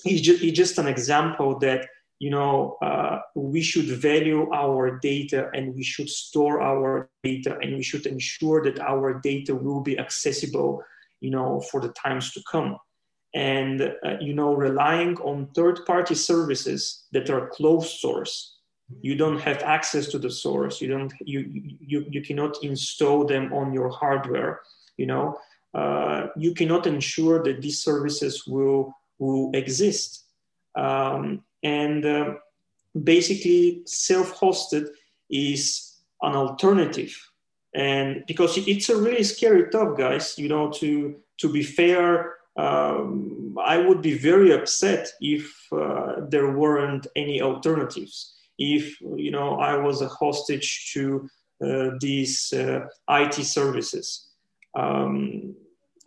it's 0.04 0.20
just, 0.20 0.42
it's 0.42 0.58
just 0.58 0.76
an 0.76 0.86
example 0.86 1.58
that 1.60 1.86
you 2.18 2.28
know 2.28 2.76
uh, 2.82 3.20
we 3.34 3.62
should 3.62 3.86
value 3.86 4.52
our 4.52 4.98
data 4.98 5.48
and 5.54 5.74
we 5.74 5.82
should 5.82 6.10
store 6.10 6.60
our 6.60 7.08
data 7.24 7.56
and 7.62 7.78
we 7.78 7.82
should 7.82 8.04
ensure 8.04 8.62
that 8.64 8.78
our 8.78 9.18
data 9.20 9.54
will 9.54 9.80
be 9.80 9.98
accessible, 9.98 10.82
you 11.22 11.30
know, 11.30 11.62
for 11.70 11.80
the 11.80 11.92
times 12.04 12.32
to 12.32 12.42
come. 12.52 12.76
And 13.34 13.80
uh, 13.80 14.18
you 14.20 14.34
know, 14.34 14.52
relying 14.52 15.16
on 15.30 15.48
third-party 15.54 16.16
services 16.16 17.06
that 17.12 17.30
are 17.30 17.48
closed 17.48 17.96
source 17.96 18.55
you 19.00 19.16
don't 19.16 19.40
have 19.40 19.62
access 19.62 20.06
to 20.08 20.18
the 20.18 20.30
source. 20.30 20.80
You 20.80 20.88
don't 20.88 21.12
you 21.20 21.40
you, 21.80 22.06
you 22.08 22.22
cannot 22.22 22.62
install 22.62 23.24
them 23.24 23.52
on 23.52 23.72
your 23.72 23.88
hardware 23.90 24.60
you 24.96 25.06
know? 25.06 25.38
Uh, 25.74 26.28
you 26.36 26.54
cannot 26.54 26.86
ensure 26.86 27.42
that 27.42 27.60
these 27.60 27.82
services 27.82 28.46
will 28.46 28.94
will 29.18 29.50
exist. 29.54 30.24
Um, 30.74 31.42
and 31.62 32.04
uh, 32.04 32.34
basically 33.02 33.82
self-hosted 33.86 34.88
is 35.30 35.96
an 36.22 36.34
alternative. 36.34 37.14
And 37.74 38.24
because 38.26 38.56
it's 38.56 38.88
a 38.88 38.96
really 38.96 39.24
scary 39.24 39.68
tough 39.70 39.98
guys 39.98 40.38
you 40.38 40.48
know 40.48 40.70
to 40.72 41.16
to 41.38 41.52
be 41.52 41.62
fair 41.62 42.36
um, 42.56 43.54
i 43.62 43.76
would 43.76 44.00
be 44.00 44.16
very 44.16 44.50
upset 44.50 45.08
if 45.20 45.70
uh, 45.72 46.14
there 46.30 46.52
weren't 46.52 47.06
any 47.16 47.42
alternatives 47.42 48.35
if 48.58 49.00
you 49.00 49.30
know 49.30 49.58
I 49.58 49.76
was 49.76 50.02
a 50.02 50.08
hostage 50.08 50.92
to 50.92 51.28
uh, 51.64 51.90
these 52.00 52.52
uh, 52.52 52.86
IT 53.08 53.34
services. 53.34 54.28
Um, 54.74 55.54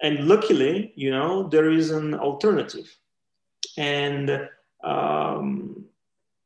and 0.02 0.28
luckily, 0.28 0.94
you 0.96 1.12
know, 1.12 1.50
there 1.50 1.72
is 1.72 1.92
an 1.92 2.14
alternative, 2.14 2.88
and 3.78 4.48
um, 4.84 5.86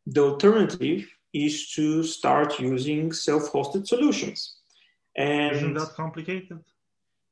the 0.07 0.21
alternative 0.21 1.07
is 1.33 1.69
to 1.71 2.03
start 2.03 2.59
using 2.59 3.11
self-hosted 3.11 3.87
solutions. 3.87 4.57
And 5.15 5.55
Isn't 5.55 5.73
that 5.75 5.93
complicated? 5.95 6.63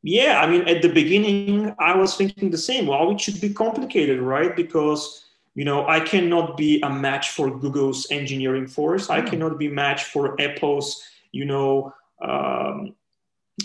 yeah, 0.04 0.42
I 0.42 0.48
mean, 0.48 0.68
at 0.68 0.82
the 0.82 0.90
beginning, 0.90 1.74
I 1.80 1.96
was 1.96 2.16
thinking 2.16 2.50
the 2.50 2.58
same. 2.58 2.88
Well, 2.88 3.12
it 3.12 3.22
should 3.22 3.40
be 3.42 3.54
complicated, 3.54 4.20
right? 4.20 4.56
Because 4.56 5.25
you 5.55 5.65
know 5.65 5.88
i 5.88 6.00
cannot 6.00 6.58
be 6.58 6.79
a 6.81 6.89
match 6.89 7.29
for 7.29 7.50
google's 7.60 8.08
engineering 8.12 8.67
force. 8.67 9.10
I 9.10 9.22
cannot 9.22 9.58
be 9.58 9.67
match 9.67 10.05
for 10.05 10.39
apple's 10.41 11.03
you 11.31 11.46
know 11.46 11.93
um, 12.22 12.96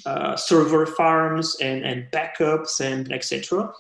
uh, 0.05 0.35
server 0.37 0.87
farms 0.87 1.57
and, 1.61 1.85
and 1.85 2.11
backups 2.11 2.81
and 2.81 3.13
etc 3.13 3.73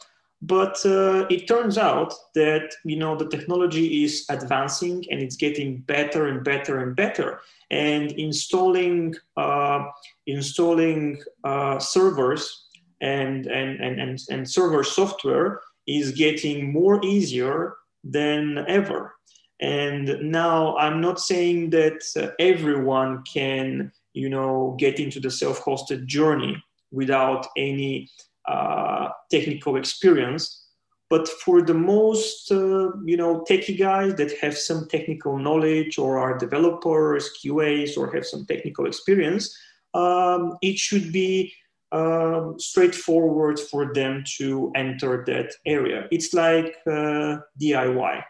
but 0.42 0.84
uh, 0.84 1.26
it 1.30 1.48
turns 1.48 1.78
out 1.78 2.12
that 2.34 2.75
you 2.84 2.96
know 2.96 3.16
the 3.16 3.28
technology 3.28 4.04
is 4.04 4.26
advancing 4.28 5.04
and 5.10 5.20
it's 5.20 5.36
getting 5.36 5.78
better 5.78 6.28
and 6.28 6.44
better 6.44 6.78
and 6.78 6.94
better. 6.94 7.40
And 7.70 8.12
installing 8.12 9.16
uh, 9.36 9.86
installing 10.26 11.22
uh, 11.42 11.78
servers 11.78 12.64
and, 13.00 13.46
and, 13.46 13.80
and, 13.80 14.00
and, 14.00 14.20
and 14.30 14.48
server 14.48 14.84
software 14.84 15.60
is 15.86 16.12
getting 16.12 16.72
more 16.72 17.04
easier 17.04 17.76
than 18.10 18.64
ever. 18.68 19.14
And 19.60 20.30
now 20.30 20.76
I'm 20.76 21.00
not 21.00 21.18
saying 21.18 21.70
that 21.70 22.02
uh, 22.16 22.28
everyone 22.38 23.22
can, 23.25 23.90
you 24.12 24.28
know, 24.28 24.76
get 24.78 25.00
into 25.00 25.20
the 25.20 25.30
self-hosted 25.30 26.06
journey 26.06 26.62
without 26.90 27.46
any 27.56 28.08
uh, 28.46 29.08
technical 29.30 29.76
experience. 29.76 30.64
But 31.08 31.28
for 31.28 31.62
the 31.62 31.75
most, 31.75 32.50
uh, 32.50 32.90
you 33.04 33.16
know, 33.16 33.44
techie 33.48 33.78
guys 33.78 34.14
that 34.16 34.36
have 34.40 34.58
some 34.58 34.88
technical 34.88 35.38
knowledge 35.38 35.98
or 35.98 36.18
are 36.18 36.36
developers, 36.36 37.30
QAs, 37.42 37.96
or 37.96 38.12
have 38.12 38.26
some 38.26 38.44
technical 38.44 38.86
experience, 38.86 39.56
um, 39.94 40.58
it 40.62 40.76
should 40.76 41.12
be 41.12 41.54
um, 41.93 42.59
straightforward 42.59 43.61
for 43.61 43.93
them 43.93 44.25
to 44.38 44.73
enter 44.75 45.25
that 45.26 45.52
area. 45.64 46.09
It's 46.11 46.35
like 46.35 46.76
uh, 46.87 47.38
DIY, 47.61 48.23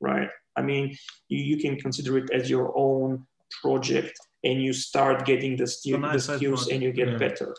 right? 0.00 0.30
I 0.56 0.62
mean, 0.62 0.96
you, 1.28 1.38
you 1.38 1.56
can 1.58 1.78
consider 1.78 2.18
it 2.18 2.30
as 2.30 2.50
your 2.50 2.76
own 2.76 3.26
project 3.62 4.18
and 4.44 4.62
you 4.62 4.72
start 4.72 5.24
getting 5.24 5.56
the, 5.56 5.64
the 5.64 6.18
skills 6.18 6.68
and 6.68 6.82
you 6.82 6.92
get 6.92 7.08
yeah. 7.08 7.18
better. 7.18 7.54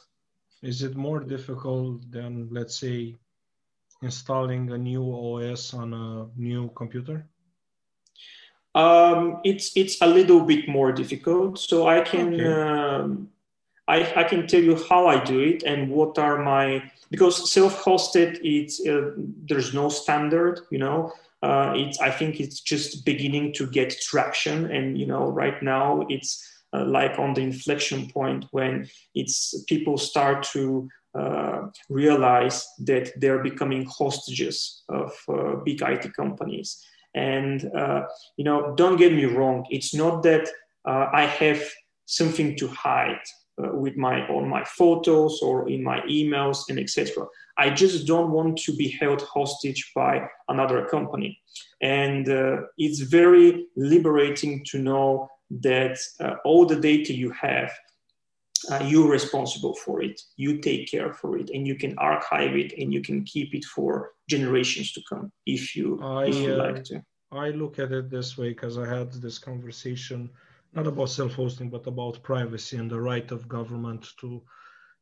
Is 0.61 0.83
it 0.83 0.95
more 0.95 1.21
difficult 1.21 2.11
than, 2.11 2.49
let's 2.51 2.77
say, 2.77 3.15
installing 4.01 4.71
a 4.71 4.77
new 4.77 5.03
OS 5.03 5.73
on 5.73 5.93
a 5.93 6.27
new 6.39 6.69
computer? 6.75 7.27
Um, 8.75 9.41
it's 9.43 9.75
it's 9.75 9.99
a 10.01 10.07
little 10.07 10.41
bit 10.41 10.69
more 10.69 10.91
difficult. 10.91 11.57
So 11.57 11.87
I 11.87 12.01
can 12.01 12.33
Okay. 12.33 12.45
um, 12.45 13.29
I, 13.89 14.21
I 14.21 14.23
can 14.23 14.47
tell 14.47 14.61
you 14.61 14.75
how 14.87 15.07
I 15.07 15.21
do 15.23 15.39
it 15.39 15.63
and 15.63 15.89
what 15.89 16.17
are 16.19 16.43
my 16.43 16.89
because 17.09 17.51
self-hosted 17.51 18.39
it's 18.43 18.85
uh, 18.85 19.11
there's 19.47 19.73
no 19.73 19.89
standard. 19.89 20.61
You 20.69 20.77
know, 20.77 21.11
uh, 21.41 21.73
it's 21.75 21.99
I 21.99 22.11
think 22.11 22.39
it's 22.39 22.61
just 22.61 23.03
beginning 23.03 23.53
to 23.53 23.65
get 23.65 23.99
traction, 23.99 24.71
and 24.71 24.97
you 24.97 25.07
know 25.07 25.27
right 25.29 25.61
now 25.63 26.05
it's 26.07 26.47
uh, 26.71 26.85
like 26.85 27.17
on 27.17 27.33
the 27.33 27.41
inflection 27.41 28.09
point 28.09 28.45
when 28.51 28.87
it's 29.15 29.63
people 29.67 29.97
start 29.97 30.43
to 30.53 30.87
uh, 31.15 31.61
realize 31.89 32.67
that 32.79 33.11
they're 33.19 33.43
becoming 33.43 33.85
hostages 33.85 34.83
of 34.89 35.11
uh, 35.27 35.55
big 35.65 35.81
IT 35.81 36.13
companies. 36.13 36.85
And 37.15 37.65
uh, 37.75 38.03
you 38.37 38.43
know, 38.43 38.75
don't 38.75 38.97
get 38.97 39.13
me 39.13 39.25
wrong. 39.25 39.65
It's 39.71 39.95
not 39.95 40.21
that 40.23 40.47
uh, 40.85 41.07
I 41.11 41.23
have 41.23 41.63
something 42.05 42.55
to 42.57 42.67
hide 42.67 43.21
uh, 43.63 43.75
with 43.75 43.97
my 43.97 44.27
on 44.27 44.47
my 44.47 44.63
photos 44.63 45.41
or 45.41 45.69
in 45.69 45.83
my 45.83 45.99
emails 46.01 46.69
and 46.69 46.79
etc. 46.79 47.25
I 47.57 47.69
just 47.69 48.07
don't 48.07 48.31
want 48.31 48.57
to 48.59 48.71
be 48.75 48.89
held 48.99 49.21
hostage 49.21 49.91
by 49.93 50.27
another 50.47 50.85
company. 50.85 51.39
And 51.81 52.29
uh, 52.29 52.61
it's 52.77 53.01
very 53.01 53.67
liberating 53.75 54.63
to 54.67 54.79
know 54.79 55.29
that 55.61 55.97
uh, 56.19 56.35
all 56.45 56.65
the 56.65 56.79
data 56.79 57.13
you 57.13 57.31
have 57.31 57.71
uh, 58.69 58.83
you're 58.85 59.09
responsible 59.09 59.73
for 59.73 60.01
it 60.01 60.21
you 60.35 60.59
take 60.59 60.91
care 60.91 61.13
for 61.13 61.37
it 61.37 61.49
and 61.53 61.65
you 61.65 61.75
can 61.75 61.97
archive 61.97 62.55
it 62.55 62.73
and 62.77 62.93
you 62.93 63.01
can 63.01 63.23
keep 63.23 63.55
it 63.55 63.65
for 63.65 64.11
generations 64.29 64.91
to 64.91 65.01
come 65.09 65.31
if 65.45 65.75
you 65.75 65.99
I, 66.03 66.25
if 66.25 66.35
you 66.35 66.53
uh, 66.53 66.57
like 66.57 66.83
to 66.85 67.01
I 67.31 67.49
look 67.49 67.79
at 67.79 67.91
it 67.91 68.09
this 68.09 68.37
way 68.37 68.49
because 68.49 68.77
I 68.77 68.87
had 68.87 69.11
this 69.13 69.39
conversation 69.39 70.29
not 70.73 70.87
about 70.87 71.09
self-hosting 71.09 71.69
but 71.69 71.87
about 71.87 72.23
privacy 72.23 72.77
and 72.77 72.89
the 72.89 72.99
right 72.99 73.31
of 73.31 73.47
government 73.47 74.07
to 74.19 74.41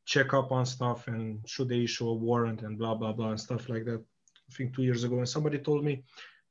check 0.05 0.33
up 0.33 0.51
on 0.51 0.65
stuff 0.65 1.07
and 1.07 1.39
should 1.47 1.69
they 1.69 1.83
issue 1.83 2.07
a 2.07 2.13
warrant 2.13 2.61
and 2.61 2.77
blah 2.77 2.95
blah 2.95 3.11
blah 3.11 3.29
and 3.29 3.39
stuff 3.39 3.69
like 3.69 3.85
that. 3.85 4.01
I 4.49 4.53
think 4.53 4.73
two 4.73 4.83
years 4.83 5.03
ago, 5.03 5.17
and 5.17 5.27
somebody 5.27 5.59
told 5.59 5.83
me 5.83 6.03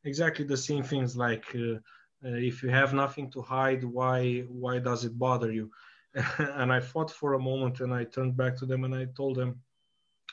exactly 0.04 0.44
the 0.44 0.56
same 0.56 0.82
things 0.82 1.16
like 1.16 1.46
uh, 1.54 1.76
uh, 2.24 2.38
if 2.50 2.62
you 2.62 2.68
have 2.68 2.92
nothing 2.92 3.30
to 3.30 3.40
hide, 3.40 3.82
why 3.84 4.40
why 4.48 4.78
does 4.78 5.04
it 5.04 5.18
bother 5.18 5.50
you? 5.50 5.70
and 6.38 6.72
I 6.72 6.80
thought 6.80 7.10
for 7.10 7.34
a 7.34 7.46
moment 7.50 7.80
and 7.80 7.92
I 7.94 8.04
turned 8.04 8.36
back 8.36 8.56
to 8.58 8.66
them 8.66 8.84
and 8.84 8.94
I 8.94 9.06
told 9.16 9.36
them, 9.36 9.60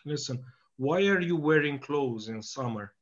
listen, 0.05 0.43
why 0.77 0.99
are 1.07 1.21
you 1.21 1.37
wearing 1.37 1.79
clothes 1.79 2.27
in 2.27 2.41
summer? 2.41 2.93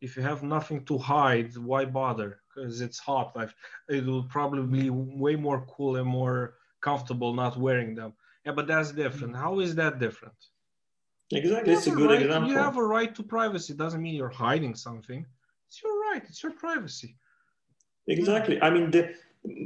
if 0.00 0.16
you 0.16 0.22
have 0.22 0.42
nothing 0.42 0.84
to 0.84 0.98
hide, 0.98 1.56
why 1.56 1.84
bother? 1.84 2.40
Because 2.56 2.80
it's 2.80 2.98
hot. 2.98 3.36
Like, 3.36 3.50
it 3.88 4.04
will 4.04 4.24
probably 4.24 4.62
be 4.62 4.90
way 4.90 5.36
more 5.36 5.66
cool 5.68 5.96
and 5.96 6.08
more 6.08 6.54
comfortable 6.80 7.32
not 7.34 7.56
wearing 7.56 7.94
them. 7.94 8.14
Yeah, 8.44 8.52
but 8.52 8.66
that's 8.66 8.92
different. 8.92 9.34
Mm. 9.34 9.38
How 9.38 9.60
is 9.60 9.74
that 9.74 9.98
different? 9.98 10.34
exactly 11.32 11.72
You 11.72 11.78
it's 11.78 11.86
a 11.88 11.90
have 11.90 11.98
good 11.98 12.10
right, 12.10 12.22
example 12.22 12.50
You 12.50 12.58
have 12.58 12.76
a 12.76 12.84
right 12.84 13.12
to 13.16 13.22
privacy. 13.22 13.72
It 13.72 13.78
Doesn't 13.78 14.00
mean 14.00 14.14
you're 14.14 14.28
hiding 14.28 14.74
something. 14.74 15.26
It's 15.68 15.82
your 15.82 16.00
right. 16.00 16.22
It's 16.28 16.42
your 16.42 16.52
privacy. 16.52 17.16
Exactly. 18.06 18.62
I 18.62 18.70
mean, 18.70 18.90
the, 18.92 19.14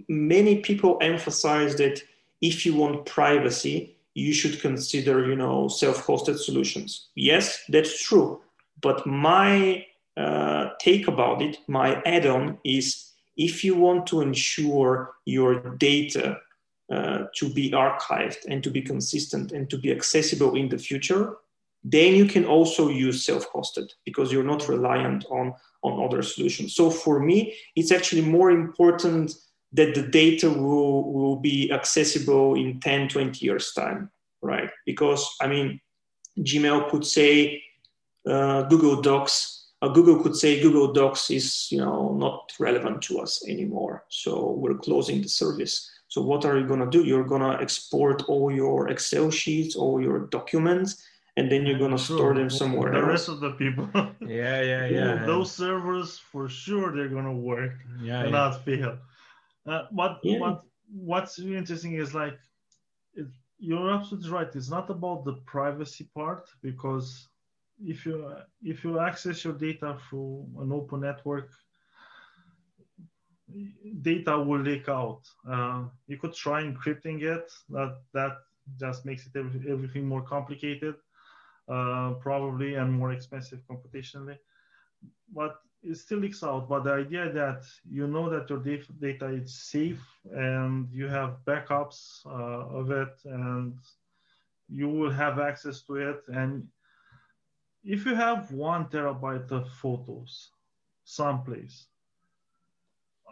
many 0.09 0.61
people 0.61 0.99
emphasize 1.03 1.77
that 1.77 2.03
if 2.41 2.65
you 2.65 2.75
want 2.75 3.05
privacy, 3.05 3.97
you 4.15 4.33
should 4.33 4.61
consider, 4.61 5.27
you 5.27 5.37
know, 5.37 5.69
self-hosted 5.69 6.39
solutions. 6.39 7.09
Yes, 7.15 7.63
that's 7.69 8.03
true. 8.03 8.41
But 8.81 9.07
my 9.07 9.85
uh, 10.17 10.71
take 10.81 11.09
about 11.09 11.43
it, 11.43 11.59
my 11.69 12.00
add-on 12.05 12.59
is 12.64 13.12
if 13.37 13.64
you 13.64 13.76
want 13.76 14.07
to 14.09 14.21
ensure 14.21 15.12
your 15.25 15.76
data 15.76 16.38
uh, 16.93 17.25
to 17.37 17.49
be 17.52 17.71
archived 17.71 18.38
and 18.49 18.62
to 18.64 18.71
be 18.71 18.83
consistent 18.83 19.52
and 19.52 19.71
to 19.71 19.79
be 19.79 19.90
accessible 19.90 20.57
in 20.57 20.69
the 20.69 20.78
future, 20.78 21.37
then 21.85 22.15
you 22.15 22.26
can 22.26 22.45
also 22.45 22.89
use 22.89 23.25
self-hosted 23.25 23.89
because 24.04 24.30
you're 24.30 24.43
not 24.45 24.69
reliant 24.69 25.25
on 25.30 25.54
on 25.82 26.04
other 26.04 26.23
solutions. 26.23 26.75
So 26.75 26.91
for 26.91 27.21
me, 27.21 27.54
it's 27.75 27.91
actually 27.91 28.23
more 28.23 28.50
important 28.50 29.35
that 29.73 29.95
the 29.95 30.02
data 30.02 30.50
will, 30.50 31.11
will 31.13 31.37
be 31.37 31.73
accessible 31.73 32.54
in 32.54 32.80
10, 32.80 33.08
20 33.08 33.45
years 33.45 33.73
time, 33.73 34.11
right? 34.43 34.71
Because 34.85 35.26
I 35.41 35.47
mean, 35.47 35.80
Gmail 36.39 36.91
could 36.91 37.06
say 37.06 37.63
uh, 38.26 38.63
Google 38.63 39.00
Docs, 39.00 39.60
uh, 39.82 39.88
Google 39.88 40.23
could 40.23 40.36
say 40.36 40.60
Google 40.60 40.93
Docs 40.93 41.30
is, 41.30 41.69
you 41.73 41.78
know, 41.78 42.14
not 42.14 42.52
relevant 42.58 43.02
to 43.02 43.19
us 43.21 43.47
anymore. 43.49 44.04
So 44.08 44.52
we're 44.52 44.75
closing 44.78 45.23
the 45.23 45.28
service. 45.28 45.90
So 46.08 46.21
what 46.23 46.45
are 46.45 46.58
you 46.58 46.66
gonna 46.66 46.90
do? 46.90 47.04
You're 47.04 47.25
gonna 47.25 47.58
export 47.60 48.25
all 48.28 48.50
your 48.52 48.88
Excel 48.88 49.30
sheets, 49.30 49.76
all 49.76 50.00
your 50.02 50.26
documents, 50.26 51.06
and 51.36 51.50
then 51.50 51.64
you're 51.66 51.78
gonna 51.78 51.97
Sure. 51.99 52.16
store 52.19 52.34
them 52.34 52.50
somewhere 52.50 52.93
The 52.93 52.99
else. 52.99 53.08
rest 53.08 53.28
of 53.28 53.40
the 53.40 53.52
people. 53.52 53.88
Yeah, 54.21 54.60
yeah, 54.62 54.86
Yeah, 54.86 55.25
those 55.26 55.50
servers 55.52 56.19
for 56.19 56.49
sure 56.49 56.93
they're 56.95 57.08
gonna 57.19 57.32
work 57.52 57.75
yeah, 58.02 58.21
and 58.23 58.30
yeah. 58.30 58.38
not 58.40 58.64
fail. 58.64 58.99
Uh, 59.66 59.82
what 59.90 60.19
Yeah. 60.23 60.40
what 60.40 60.56
what's 60.93 61.38
really 61.38 61.56
interesting 61.56 61.95
is 61.95 62.12
like 62.14 62.36
it, 63.14 63.26
you're 63.58 63.90
absolutely 63.93 64.30
right. 64.30 64.50
It's 64.56 64.71
not 64.71 64.90
about 64.90 65.25
the 65.25 65.34
privacy 65.54 66.04
part 66.14 66.45
because 66.62 67.28
if 67.84 68.06
you 68.06 68.34
if 68.62 68.84
you 68.84 68.99
access 69.00 69.45
your 69.45 69.54
data 69.54 69.99
through 70.08 70.47
an 70.58 70.73
open 70.73 71.00
network, 71.00 71.50
data 74.02 74.38
will 74.38 74.60
leak 74.60 74.88
out. 74.88 75.23
Uh, 75.49 75.84
you 76.06 76.16
could 76.16 76.34
try 76.34 76.62
encrypting 76.62 77.23
it. 77.23 77.50
That 77.71 77.99
that 78.12 78.38
just 78.78 79.04
makes 79.04 79.26
it 79.26 79.36
every, 79.36 79.71
everything 79.71 80.06
more 80.06 80.23
complicated, 80.23 80.95
uh, 81.69 82.12
probably 82.21 82.75
and 82.75 82.93
more 82.93 83.12
expensive 83.12 83.60
computationally. 83.69 84.38
But 85.34 85.56
it 85.82 85.97
still 85.97 86.19
leaks 86.19 86.43
out. 86.43 86.69
But 86.69 86.84
the 86.84 86.93
idea 86.93 87.32
that 87.32 87.64
you 87.88 88.06
know 88.06 88.28
that 88.30 88.50
your 88.50 88.58
data 88.58 89.26
is 89.26 89.54
safe 89.54 90.02
and 90.32 90.88
you 90.93 91.08
have 91.08 91.38
backups 91.47 92.26
uh, 92.26 92.78
of 92.78 92.90
it 92.90 93.14
and 93.25 93.78
you 94.69 94.88
will 94.88 95.10
have 95.10 95.38
access 95.38 95.82
to 95.82 95.97
it. 95.97 96.23
And 96.28 96.69
if 97.84 98.04
you 98.06 98.14
have 98.14 98.50
one 98.52 98.86
terabyte 98.86 99.50
of 99.50 99.69
photos 99.82 100.50
someplace, 101.04 101.86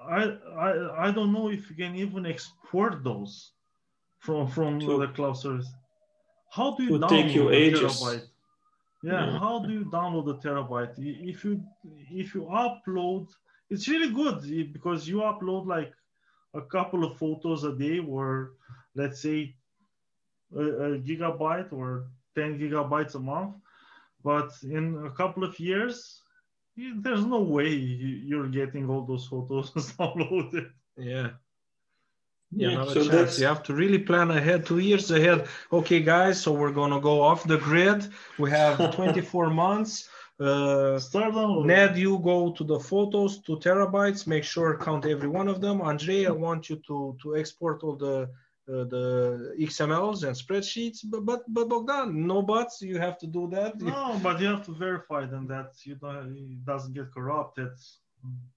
I, 0.01 0.23
I 0.57 1.07
I 1.09 1.11
don't 1.11 1.33
know 1.33 1.49
if 1.51 1.69
you 1.71 1.77
can 1.77 1.95
even 1.97 2.27
export 2.27 3.03
those 3.05 3.53
from 4.21 4.49
from 4.49 4.81
To- 4.81 4.99
the 4.99 5.09
cloud 5.09 5.35
service. 5.37 5.69
How 6.51 6.75
do 6.77 6.83
you 6.85 6.99
download 6.99 7.09
take 7.09 7.35
you 7.35 7.49
a 7.51 7.53
ages. 7.53 7.83
terabyte? 8.01 8.27
Yeah, 9.03 9.27
Yeah. 9.27 9.39
how 9.39 9.59
do 9.61 9.73
you 9.73 9.85
download 9.85 10.27
a 10.31 10.39
terabyte? 10.45 10.95
If 10.99 11.45
you 11.45 11.63
if 12.11 12.35
you 12.35 12.43
upload, 12.45 13.29
it's 13.71 13.87
really 13.89 14.11
good 14.13 14.73
because 14.73 15.07
you 15.09 15.19
upload 15.19 15.67
like 15.67 15.93
a 16.55 16.63
couple 16.63 17.05
of 17.05 17.17
photos 17.19 17.65
a 17.65 17.75
day, 17.77 17.99
or 17.99 18.53
let's 18.95 19.21
say 19.21 19.55
a, 20.57 20.61
a 20.61 20.99
gigabyte 20.99 21.73
or 21.73 22.07
10 22.35 22.59
gigabytes 22.59 23.15
a 23.15 23.19
month. 23.19 23.55
But 24.23 24.51
in 24.63 25.07
a 25.07 25.11
couple 25.11 25.45
of 25.45 25.59
years, 25.61 26.23
there's 26.77 27.25
no 27.25 27.41
way 27.41 27.69
you- 27.69 28.21
you're 28.29 28.49
getting 28.49 28.89
all 28.91 29.05
those 29.07 29.27
photos 29.27 29.71
downloaded. 29.99 30.71
Yeah. 30.97 31.31
Yeah, 32.51 32.87
so 32.87 33.05
that's 33.05 33.39
You 33.39 33.47
have 33.47 33.63
to 33.65 33.75
really 33.75 33.99
plan 33.99 34.31
ahead, 34.31 34.65
two 34.65 34.79
years 34.79 35.11
ahead. 35.11 35.47
Okay, 35.71 36.01
guys, 36.01 36.41
so 36.41 36.53
we're 36.53 36.73
gonna 36.73 37.01
go 37.01 37.21
off 37.21 37.45
the 37.45 37.59
grid. 37.59 38.09
We 38.39 38.51
have 38.51 38.77
24 38.97 39.51
months. 39.51 40.09
Uh, 40.41 40.99
Start 40.99 41.35
downloading. 41.35 41.67
Ned, 41.67 41.99
you 41.99 42.19
go 42.21 42.53
to 42.53 42.65
the 42.65 42.79
photos, 42.81 43.41
two 43.43 43.57
terabytes. 43.57 44.27
Make 44.27 44.45
sure 44.45 44.79
count 44.79 45.05
every 45.05 45.29
one 45.29 45.49
of 45.49 45.61
them. 45.61 45.83
Andrei, 45.83 46.25
I 46.27 46.31
want 46.31 46.71
you 46.71 46.77
to 46.87 47.17
to 47.23 47.37
export 47.37 47.83
all 47.83 47.97
the 47.97 48.31
uh, 48.69 48.85
the 48.85 49.55
XMLs 49.59 50.25
and 50.25 50.37
spreadsheets. 50.37 50.99
But 51.05 51.25
but 51.25 51.43
but 51.49 51.69
Bogdan, 51.69 52.27
no 52.27 52.43
buts. 52.43 52.83
You 52.83 52.99
have 52.99 53.19
to 53.19 53.27
do 53.27 53.49
that. 53.51 53.81
No, 53.81 54.21
but 54.23 54.41
you 54.41 54.47
have 54.47 54.65
to 54.67 54.73
verify 54.73 55.27
then 55.27 55.47
that 55.47 55.73
you 55.85 55.95
don't, 55.95 56.37
it 56.37 56.65
doesn't 56.65 56.95
get 56.95 57.13
corrupted 57.13 57.71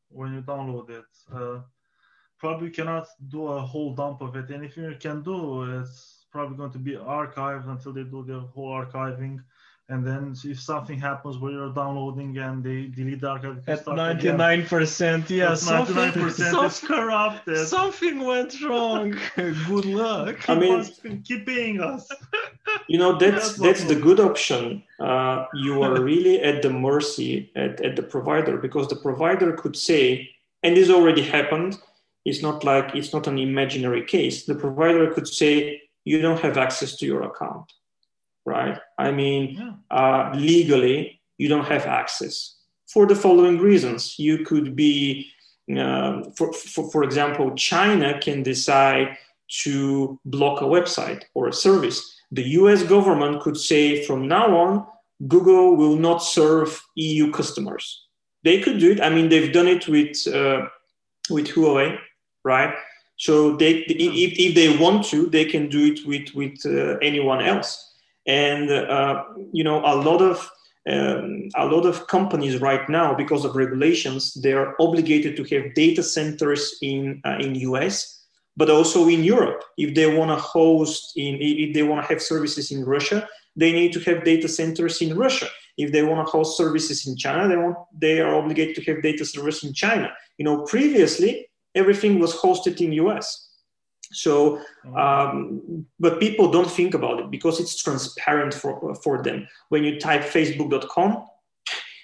when 0.09 0.33
you 0.33 0.41
download 0.41 0.89
it. 0.89 1.05
Uh, 1.33 1.59
probably 2.37 2.69
cannot 2.69 3.07
do 3.29 3.47
a 3.47 3.61
whole 3.61 3.93
dump 3.93 4.21
of 4.21 4.35
it. 4.35 4.51
Anything 4.51 4.85
you 4.85 4.97
can 4.99 5.21
do, 5.21 5.79
it's 5.79 6.25
probably 6.31 6.57
going 6.57 6.71
to 6.71 6.79
be 6.79 6.93
archived 6.93 7.69
until 7.69 7.93
they 7.93 8.03
do 8.03 8.23
the 8.23 8.39
whole 8.39 8.69
archiving. 8.69 9.39
And 9.91 10.07
then 10.07 10.23
if 10.45 10.59
something 10.61 10.97
happens 10.97 11.37
where 11.37 11.51
you're 11.51 11.73
downloading 11.73 12.37
and 12.37 12.63
they 12.63 12.79
delete 12.97 13.19
the 13.21 13.27
archive, 13.29 13.57
At 13.67 13.83
99%, 13.85 15.29
yeah, 15.29 15.51
At 15.51 15.59
something, 15.59 15.95
99% 15.95 16.65
it's 16.65 16.75
some- 16.79 16.87
corrupted. 16.87 17.67
something 17.67 18.19
went 18.31 18.53
wrong. 18.61 19.17
Good 19.35 19.85
luck. 19.85 20.49
I 20.49 20.55
mean- 20.55 20.85
Keep- 21.03 21.25
keep 21.25 21.45
paying 21.45 21.81
us. 21.81 22.03
you 22.87 22.97
know 23.01 23.11
that's 23.17 23.57
That's 23.57 23.59
that's 23.65 23.83
the 23.91 23.99
good 24.07 24.19
option 24.29 24.63
uh, 25.09 25.37
you 25.65 25.73
are 25.85 25.95
really 26.11 26.35
at 26.49 26.57
the 26.61 26.69
mercy 26.89 27.51
at, 27.63 27.73
at 27.87 27.93
the 27.97 28.03
provider 28.15 28.55
because 28.65 28.87
the 28.87 28.95
provider 29.07 29.49
could 29.61 29.75
say 29.75 30.29
and 30.63 30.77
this 30.77 30.89
already 30.89 31.23
happened. 31.37 31.71
It's 32.23 32.41
not 32.47 32.63
like 32.63 32.87
it's 32.99 33.11
not 33.15 33.25
an 33.31 33.37
imaginary 33.39 34.03
case. 34.15 34.45
The 34.45 34.55
provider 34.65 35.05
could 35.15 35.27
say, 35.27 35.81
you 36.05 36.21
don't 36.21 36.39
have 36.39 36.55
access 36.67 36.91
to 36.99 37.05
your 37.11 37.23
account, 37.23 37.67
right? 38.51 38.77
I 38.97 39.11
mean, 39.11 39.43
yeah. 39.57 39.73
uh, 39.97 40.31
legally, 40.35 41.21
you 41.37 41.47
don't 41.47 41.65
have 41.65 41.85
access 41.85 42.35
for 42.93 43.07
the 43.07 43.15
following 43.15 43.57
reasons. 43.59 44.19
You 44.19 44.45
could 44.45 44.75
be, 44.75 45.27
uh, 45.77 46.23
for, 46.37 46.51
for, 46.53 46.91
for 46.91 47.03
example, 47.03 47.55
China 47.55 48.19
can 48.19 48.43
decide 48.43 49.17
to 49.63 50.19
block 50.25 50.61
a 50.61 50.65
website 50.65 51.23
or 51.33 51.47
a 51.47 51.53
service. 51.53 51.99
The 52.31 52.43
US 52.59 52.83
government 52.83 53.41
could 53.41 53.57
say 53.57 54.05
from 54.05 54.27
now 54.27 54.47
on, 54.55 54.85
Google 55.27 55.75
will 55.75 55.95
not 55.95 56.19
serve 56.19 56.81
EU 56.95 57.31
customers. 57.31 57.85
They 58.43 58.59
could 58.61 58.79
do 58.79 58.91
it. 58.91 59.01
I 59.01 59.09
mean, 59.09 59.29
they've 59.29 59.53
done 59.53 59.67
it 59.67 59.87
with, 59.87 60.15
uh, 60.27 60.67
with 61.29 61.47
Huawei, 61.47 61.97
right? 62.43 62.73
So 63.17 63.55
they, 63.55 63.83
if, 63.87 64.33
if 64.45 64.55
they 64.55 64.75
want 64.77 65.05
to, 65.11 65.27
they 65.27 65.45
can 65.45 65.69
do 65.69 65.93
it 65.93 65.99
with, 66.07 66.33
with 66.33 66.57
uh, 66.65 66.97
anyone 67.09 67.41
else. 67.41 67.90
And, 68.27 68.69
uh, 68.69 69.23
you 69.51 69.63
know, 69.63 69.79
a 69.79 69.95
lot 69.95 70.21
of 70.21 70.49
um, 70.89 71.49
a 71.55 71.65
lot 71.65 71.85
of 71.85 72.07
companies 72.07 72.59
right 72.59 72.87
now, 72.89 73.13
because 73.13 73.45
of 73.45 73.55
regulations, 73.55 74.33
they 74.33 74.53
are 74.53 74.75
obligated 74.79 75.35
to 75.37 75.43
have 75.55 75.75
data 75.75 76.01
centers 76.01 76.77
in 76.81 77.21
uh, 77.23 77.37
in 77.39 77.53
US, 77.55 78.25
but 78.57 78.69
also 78.69 79.07
in 79.07 79.23
Europe. 79.23 79.63
If 79.77 79.93
they 79.93 80.15
want 80.15 80.31
to 80.31 80.37
host 80.37 81.13
in, 81.15 81.37
if 81.39 81.73
they 81.75 81.83
want 81.83 82.01
to 82.01 82.07
have 82.11 82.21
services 82.21 82.71
in 82.71 82.83
Russia, 82.83 83.27
they 83.55 83.71
need 83.71 83.93
to 83.93 83.99
have 84.01 84.23
data 84.23 84.47
centers 84.47 85.01
in 85.01 85.15
Russia. 85.15 85.47
If 85.77 85.91
they 85.91 86.03
want 86.03 86.25
to 86.25 86.31
host 86.31 86.57
services 86.57 87.05
in 87.07 87.15
China, 87.15 87.47
they 87.47 87.57
want 87.57 87.77
they 87.93 88.19
are 88.19 88.35
obligated 88.35 88.75
to 88.77 88.83
have 88.91 89.03
data 89.03 89.23
servers 89.23 89.63
in 89.63 89.73
China. 89.73 90.11
You 90.37 90.45
know, 90.45 90.63
previously 90.63 91.47
everything 91.75 92.19
was 92.19 92.33
hosted 92.33 92.81
in 92.81 92.91
US. 92.93 93.50
So, 94.11 94.61
mm-hmm. 94.85 94.95
um, 94.95 95.85
but 95.99 96.19
people 96.19 96.51
don't 96.51 96.69
think 96.69 96.93
about 96.93 97.19
it 97.19 97.31
because 97.31 97.59
it's 97.59 97.81
transparent 97.81 98.53
for, 98.53 98.95
for 98.95 99.23
them. 99.23 99.47
When 99.69 99.83
you 99.83 99.99
type 99.99 100.21
facebook.com, 100.21 101.25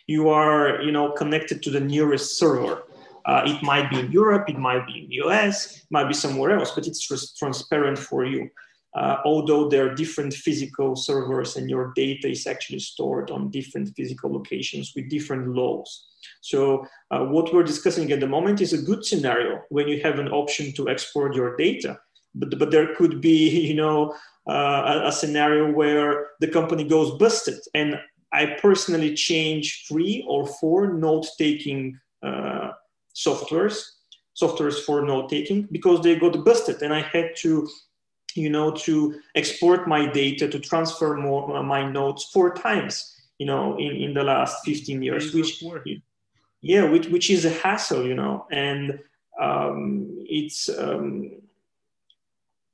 you 0.08 0.30
are, 0.30 0.82
you 0.82 0.92
know, 0.92 1.12
connected 1.12 1.62
to 1.64 1.70
the 1.70 1.82
nearest 1.82 2.38
server. 2.40 2.84
Uh, 3.26 3.44
it 3.46 3.62
might 3.62 3.90
be 3.90 4.00
in 4.00 4.12
Europe, 4.12 4.50
it 4.50 4.58
might 4.58 4.88
be 4.88 5.00
in 5.00 5.10
the 5.10 5.16
US, 5.28 5.78
it 5.78 5.88
might 5.92 6.08
be 6.08 6.14
somewhere 6.14 6.58
else, 6.58 6.72
but 6.72 6.88
it's 6.88 7.06
just 7.06 7.38
transparent 7.38 8.00
for 8.00 8.24
you. 8.26 8.50
Uh, 8.98 9.18
although 9.26 9.70
there 9.70 9.86
are 9.86 9.94
different 9.94 10.34
physical 10.34 10.96
servers 10.96 11.56
and 11.56 11.70
your 11.70 11.94
data 11.96 12.28
is 12.28 12.48
actually 12.48 12.80
stored 12.80 13.30
on 13.30 13.52
different 13.52 13.96
physical 13.96 14.34
locations 14.34 14.94
with 14.96 15.08
different 15.08 15.50
laws. 15.50 16.08
So 16.42 16.88
uh, 17.12 17.26
what 17.26 17.54
we're 17.54 17.64
discussing 17.64 18.12
at 18.12 18.20
the 18.20 18.28
moment 18.28 18.60
is 18.60 18.74
a 18.74 18.82
good 18.82 19.06
scenario 19.06 19.62
when 19.70 19.88
you 19.88 20.02
have 20.02 20.18
an 20.18 20.30
option 20.30 20.74
to 20.74 20.90
export 20.90 21.36
your 21.36 21.56
data. 21.56 22.00
But, 22.34 22.58
but 22.58 22.72
there 22.72 22.96
could 22.96 23.22
be, 23.22 23.50
you 23.68 23.76
know, 23.76 24.16
uh, 24.50 25.02
a, 25.04 25.08
a, 25.10 25.12
scenario 25.12 25.72
where 25.72 26.30
the 26.40 26.48
company 26.48 26.84
goes 26.84 27.12
busted. 27.20 27.60
And 27.76 28.00
I 28.34 28.58
personally 28.62 29.14
change 29.14 29.86
three 29.88 30.26
or 30.28 30.48
four 30.48 30.94
note-taking 30.94 32.00
uh, 32.24 32.72
softwares, 33.16 33.84
softwares 34.42 34.80
for 34.84 35.06
note-taking 35.06 35.68
because 35.72 36.02
they 36.02 36.16
got 36.16 36.44
busted, 36.44 36.82
and 36.82 36.94
I 36.94 37.02
had 37.02 37.36
to 37.38 37.68
you 38.38 38.50
know, 38.50 38.72
to 38.72 39.20
export 39.36 39.88
my 39.88 40.06
data, 40.06 40.48
to 40.48 40.60
transfer 40.60 41.16
more, 41.18 41.64
my 41.64 41.90
notes 41.90 42.30
four 42.32 42.54
times, 42.54 43.16
you 43.40 43.46
know, 43.46 43.78
in, 43.78 43.96
in 43.96 44.14
the 44.14 44.24
last 44.24 44.64
15 44.66 45.02
years, 45.02 45.34
which, 45.34 45.64
yeah 46.62 46.84
which, 46.84 47.08
which 47.08 47.30
is 47.30 47.46
a 47.46 47.50
hassle 47.50 48.06
you 48.06 48.16
know 48.16 48.46
and 48.52 49.00
um, 49.40 50.08
it's 50.28 50.68
um, 50.70 51.32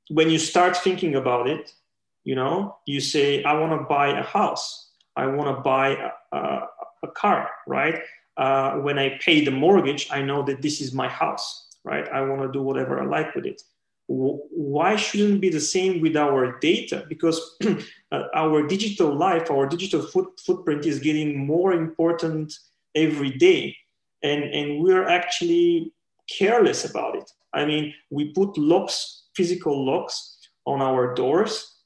when 0.08 0.30
you 0.30 0.38
start 0.38 0.76
thinking 0.76 1.14
about 1.14 1.46
it 1.48 1.72
you 2.24 2.34
know 2.34 2.76
you 2.86 3.00
say 3.00 3.42
i 3.44 3.52
want 3.52 3.72
to 3.72 3.86
buy 3.86 4.08
a 4.08 4.22
house. 4.22 4.90
I 5.16 5.26
want 5.26 5.56
to 5.56 5.62
buy 5.62 5.90
a, 5.90 6.36
a, 6.36 6.68
a, 7.04 7.08
car 7.14 7.48
right? 7.68 8.00
Uh, 8.36 8.72
when 8.78 8.98
i 8.98 9.16
pay 9.20 9.44
the 9.44 9.50
mortgage 9.50 10.08
i 10.10 10.20
know 10.20 10.42
that 10.42 10.60
this 10.60 10.80
is 10.80 10.92
my 10.92 11.08
house 11.08 11.68
right? 11.84 12.08
I 12.08 12.22
want 12.22 12.40
to 12.42 12.50
do 12.50 12.62
whatever 12.62 13.00
i 13.00 13.04
like 13.04 13.34
with 13.34 13.46
it 13.46 13.62
why 14.06 14.96
shouldn't 14.96 15.40
be 15.40 15.48
the 15.48 15.60
same 15.60 16.00
with 16.00 16.16
our 16.16 16.58
data 16.60 17.04
because 17.08 17.56
uh, 18.12 18.22
our 18.34 18.66
digital 18.66 19.14
life 19.14 19.50
our 19.50 19.66
digital 19.66 20.02
foot, 20.02 20.28
footprint 20.38 20.84
is 20.84 20.98
getting 20.98 21.46
more 21.46 21.72
important 21.72 22.52
every 22.94 23.30
day 23.30 23.74
and, 24.24 24.42
and 24.42 24.82
we're 24.82 25.06
actually 25.06 25.92
careless 26.28 26.84
about 26.84 27.14
it. 27.14 27.30
I 27.52 27.64
mean, 27.66 27.94
we 28.10 28.32
put 28.32 28.58
locks, 28.58 29.24
physical 29.36 29.84
locks 29.84 30.38
on 30.66 30.80
our 30.80 31.14
doors, 31.14 31.76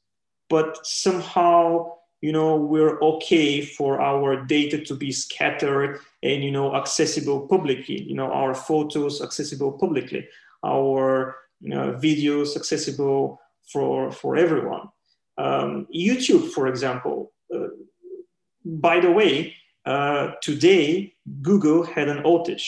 but 0.48 0.78
somehow, 0.86 1.96
you 2.20 2.32
know, 2.32 2.56
we're 2.56 3.00
okay 3.00 3.60
for 3.60 4.00
our 4.00 4.44
data 4.46 4.82
to 4.84 4.94
be 4.94 5.12
scattered 5.12 6.00
and, 6.22 6.42
you 6.42 6.50
know, 6.50 6.74
accessible 6.74 7.46
publicly, 7.48 8.02
you 8.02 8.14
know, 8.14 8.32
our 8.32 8.54
photos 8.54 9.20
accessible 9.20 9.72
publicly, 9.72 10.26
our 10.64 11.36
you 11.60 11.70
know, 11.70 11.92
videos 11.92 12.56
accessible 12.56 13.40
for, 13.72 14.10
for 14.10 14.36
everyone. 14.36 14.88
Um, 15.36 15.86
YouTube, 15.94 16.50
for 16.50 16.66
example, 16.66 17.32
uh, 17.54 17.68
by 18.64 19.00
the 19.00 19.10
way, 19.10 19.54
uh, 19.86 20.32
today 20.42 21.14
Google 21.42 21.84
had 21.84 22.08
an 22.08 22.22
outage. 22.24 22.66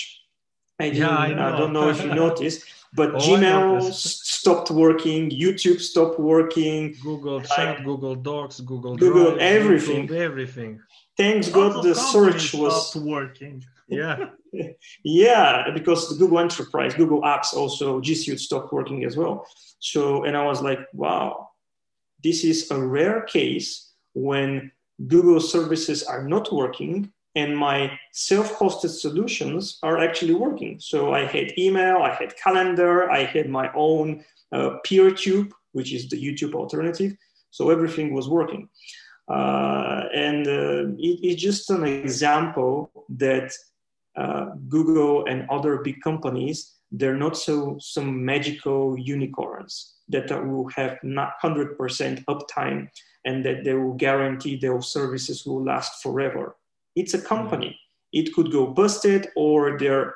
I, 0.78 0.84
yeah, 0.84 1.10
I, 1.10 1.26
I, 1.26 1.58
don't 1.58 1.74
know 1.74 1.90
if 1.90 2.02
you 2.02 2.14
noticed, 2.14 2.64
but 2.94 3.10
oh, 3.14 3.18
Gmail 3.18 3.92
stopped 3.92 4.70
working, 4.70 5.30
YouTube 5.30 5.80
stopped 5.80 6.18
working, 6.18 6.96
Google 7.02 7.42
Chat, 7.42 7.84
Google 7.84 8.14
Docs, 8.14 8.60
Google 8.60 8.96
Google 8.96 9.32
Drive, 9.32 9.38
everything, 9.38 10.06
Google 10.06 10.22
everything. 10.22 10.80
Thanks 11.16 11.50
God 11.50 11.84
the 11.84 11.94
search 11.94 12.54
was 12.54 12.96
working. 12.96 13.62
Yeah, 13.90 14.30
yeah, 15.04 15.70
because 15.74 16.08
the 16.08 16.16
Google 16.16 16.38
Enterprise, 16.38 16.94
Google 16.94 17.22
Apps, 17.22 17.54
also 17.54 18.00
G 18.00 18.14
Suite 18.14 18.40
stopped 18.40 18.72
working 18.72 19.04
as 19.04 19.16
well. 19.16 19.46
So, 19.78 20.24
and 20.24 20.36
I 20.36 20.44
was 20.44 20.62
like, 20.62 20.80
wow, 20.92 21.50
this 22.22 22.44
is 22.44 22.70
a 22.70 22.80
rare 22.80 23.22
case 23.22 23.92
when 24.12 24.70
Google 25.06 25.40
services 25.40 26.02
are 26.02 26.22
not 26.26 26.52
working 26.52 27.12
and 27.36 27.56
my 27.56 27.98
self-hosted 28.12 28.90
solutions 28.90 29.78
are 29.82 29.98
actually 29.98 30.34
working. 30.34 30.78
So 30.80 31.14
I 31.14 31.24
had 31.24 31.56
email, 31.58 31.98
I 31.98 32.10
had 32.10 32.36
calendar, 32.36 33.10
I 33.10 33.24
had 33.24 33.48
my 33.48 33.70
own 33.74 34.24
uh, 34.52 34.78
PeerTube, 34.86 35.50
which 35.72 35.92
is 35.92 36.08
the 36.08 36.20
YouTube 36.22 36.54
alternative. 36.54 37.16
So 37.50 37.70
everything 37.70 38.14
was 38.14 38.28
working. 38.28 38.68
Uh, 39.28 40.08
and 40.12 40.46
uh, 40.48 40.88
it, 40.98 41.20
it's 41.22 41.40
just 41.40 41.70
an 41.70 41.84
example 41.84 42.90
that 43.10 43.52
uh, 44.20 44.50
Google 44.68 45.24
and 45.26 45.48
other 45.48 45.78
big 45.78 46.00
companies, 46.02 46.74
they're 46.92 47.16
not 47.16 47.36
so 47.36 47.78
some 47.80 48.24
magical 48.24 48.98
unicorns 48.98 49.94
that 50.08 50.28
will 50.46 50.68
have 50.70 50.98
not 51.02 51.34
100% 51.42 52.24
uptime 52.24 52.88
and 53.24 53.44
that 53.44 53.64
they 53.64 53.74
will 53.74 53.94
guarantee 53.94 54.56
their 54.56 54.80
services 54.82 55.46
will 55.46 55.64
last 55.64 56.02
forever. 56.02 56.56
It's 56.96 57.14
a 57.14 57.22
company. 57.22 57.78
It 58.12 58.34
could 58.34 58.50
go 58.50 58.66
busted 58.66 59.28
or 59.36 59.78
their, 59.78 60.14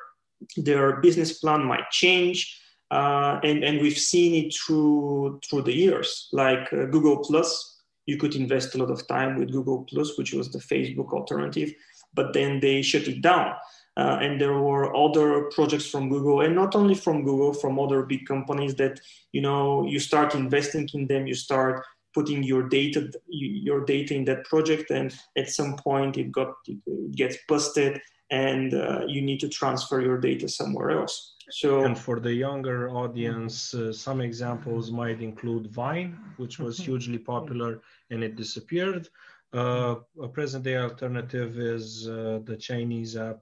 their 0.57 0.97
business 0.97 1.39
plan 1.39 1.63
might 1.63 1.89
change. 1.91 2.61
Uh, 2.91 3.39
and, 3.43 3.63
and 3.63 3.81
we've 3.81 3.97
seen 3.97 4.45
it 4.45 4.53
through, 4.53 5.39
through 5.49 5.63
the 5.63 5.73
years, 5.73 6.27
like 6.31 6.71
uh, 6.73 6.85
Google 6.85 7.17
Plus. 7.17 7.81
You 8.05 8.17
could 8.17 8.35
invest 8.35 8.75
a 8.75 8.77
lot 8.77 8.91
of 8.91 9.07
time 9.07 9.39
with 9.39 9.51
Google 9.51 9.83
Plus, 9.85 10.17
which 10.17 10.33
was 10.33 10.51
the 10.51 10.59
Facebook 10.59 11.11
alternative, 11.11 11.73
but 12.13 12.33
then 12.33 12.59
they 12.59 12.83
shut 12.83 13.07
it 13.07 13.21
down. 13.21 13.55
Uh, 13.97 14.17
and 14.21 14.41
there 14.41 14.59
were 14.59 14.93
other 14.95 15.43
projects 15.55 15.87
from 15.89 16.09
Google, 16.09 16.41
and 16.41 16.53
not 16.53 16.75
only 16.75 16.95
from 16.95 17.23
Google, 17.23 17.53
from 17.53 17.79
other 17.79 18.03
big 18.03 18.25
companies 18.25 18.75
that 18.75 18.99
you 19.31 19.41
know 19.41 19.85
you 19.85 19.99
start 19.99 20.35
investing 20.35 20.89
in 20.93 21.07
them, 21.07 21.27
you 21.27 21.33
start 21.33 21.85
putting 22.15 22.41
your 22.41 22.63
data 22.69 23.11
your 23.27 23.83
data 23.83 24.15
in 24.15 24.23
that 24.25 24.45
project 24.45 24.89
and 24.89 25.13
at 25.37 25.49
some 25.49 25.75
point 25.75 26.17
it 26.17 26.31
got 26.31 26.51
it 26.65 27.15
gets 27.15 27.37
busted 27.47 28.01
and 28.31 28.73
uh, 28.73 29.01
you 29.05 29.21
need 29.21 29.39
to 29.39 29.49
transfer 29.49 30.01
your 30.01 30.17
data 30.17 30.47
somewhere 30.47 30.89
else 30.91 31.35
so 31.51 31.83
and 31.83 31.97
for 31.97 32.19
the 32.19 32.33
younger 32.33 32.89
audience 32.89 33.73
uh, 33.73 33.91
some 33.91 34.21
examples 34.21 34.91
might 34.91 35.21
include 35.21 35.67
vine 35.67 36.17
which 36.37 36.57
was 36.57 36.75
mm-hmm. 36.75 36.91
hugely 36.91 37.19
popular 37.33 37.81
and 38.09 38.23
it 38.23 38.35
disappeared 38.35 39.09
uh, 39.53 39.95
a 40.23 40.27
present 40.27 40.63
day 40.63 40.77
alternative 40.77 41.59
is 41.59 42.07
uh, 42.07 42.39
the 42.45 42.57
chinese 42.57 43.15
app 43.17 43.41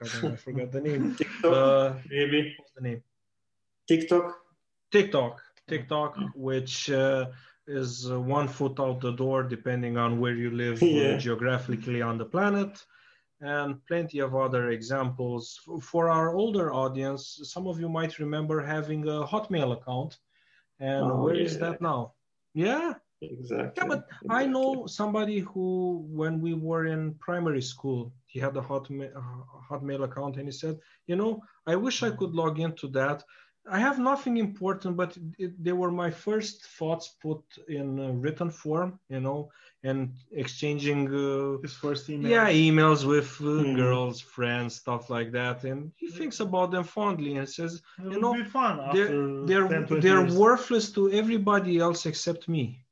God, 0.00 0.32
I 0.32 0.36
forgot 0.36 0.72
the 0.72 0.80
name. 0.80 1.14
TikTok, 1.16 1.52
uh, 1.52 1.94
maybe. 2.10 2.54
What's 2.58 2.72
the 2.76 2.82
name? 2.82 3.02
TikTok. 3.88 4.36
TikTok. 4.90 5.40
TikTok, 5.68 6.16
mm-hmm. 6.16 6.40
which 6.40 6.90
uh, 6.90 7.26
is 7.66 8.10
uh, 8.10 8.18
one 8.20 8.48
foot 8.48 8.78
out 8.80 9.00
the 9.00 9.12
door 9.12 9.42
depending 9.42 9.96
on 9.98 10.18
where 10.20 10.34
you 10.34 10.50
live 10.50 10.82
uh, 10.82 10.86
yeah. 11.00 11.16
geographically 11.16 12.00
on 12.02 12.18
the 12.18 12.24
planet. 12.24 12.84
and 13.40 13.84
plenty 13.86 14.18
of 14.20 14.34
other 14.34 14.70
examples. 14.70 15.60
For 15.80 16.10
our 16.10 16.34
older 16.34 16.72
audience, 16.72 17.40
some 17.44 17.66
of 17.68 17.78
you 17.80 17.88
might 17.88 18.18
remember 18.18 18.60
having 18.60 19.02
a 19.06 19.24
Hotmail 19.26 19.72
account. 19.78 20.18
And 20.80 21.04
Oh, 21.10 21.22
where 21.22 21.34
is 21.36 21.54
yeah. 21.54 21.60
that 21.70 21.80
now? 21.80 22.14
Yeah, 22.54 22.94
Exactly. 23.20 23.72
yeah, 23.76 23.86
but 23.88 24.06
I 24.30 24.46
know 24.46 24.86
somebody 24.86 25.40
who, 25.40 26.04
when 26.10 26.40
we 26.40 26.54
were 26.54 26.86
in 26.86 27.14
primary 27.14 27.62
school, 27.62 28.12
he 28.28 28.40
had 28.40 28.56
a 28.56 28.62
Hotmail, 28.62 29.12
Hotmail 29.70 30.04
account, 30.04 30.36
and 30.38 30.46
he 30.48 30.52
said, 30.52 30.76
"You 31.08 31.16
know, 31.16 31.42
I 31.66 31.76
wish 31.76 32.02
I 32.02 32.10
could 32.10 32.34
log 32.34 32.60
into 32.60 32.88
that. 33.00 33.24
I 33.70 33.78
have 33.80 33.98
nothing 33.98 34.38
important, 34.38 34.96
but 34.96 35.16
it, 35.38 35.52
they 35.62 35.72
were 35.72 35.90
my 35.92 36.10
first 36.10 36.64
thoughts 36.78 37.08
put 37.22 37.42
in 37.68 37.98
uh, 38.00 38.10
written 38.12 38.50
form, 38.50 38.98
you 39.08 39.20
know, 39.20 39.50
and 39.84 40.14
exchanging, 40.32 41.02
uh, 41.14 41.58
His 41.62 41.74
first 41.74 42.08
email. 42.10 42.30
yeah, 42.30 42.48
emails 42.50 43.04
with 43.06 43.30
uh, 43.42 43.64
Hmm. 43.64 43.72
girls, 43.72 44.20
friends, 44.20 44.76
stuff 44.76 45.10
like 45.10 45.32
that. 45.32 45.64
And 45.64 45.92
he 45.96 46.08
thinks 46.08 46.40
about 46.40 46.70
them 46.72 46.84
fondly 46.84 47.36
and 47.36 47.48
says, 47.48 47.82
It 47.98 48.04
you 48.10 48.18
know, 48.20 48.38
they're 48.90 49.16
they're 49.42 49.86
they're 49.90 50.22
years. 50.22 50.34
worthless 50.44 50.92
to 50.92 51.10
everybody 51.10 51.78
else 51.78 52.06
except 52.06 52.48
me." 52.48 52.84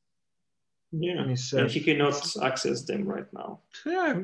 Yeah. 0.92 1.22
And 1.22 1.36
he 1.36 1.56
And 1.58 1.70
he 1.70 1.80
cannot 1.80 2.36
access 2.42 2.82
them 2.82 3.04
right 3.04 3.26
now. 3.32 3.60
Yeah, 3.84 4.20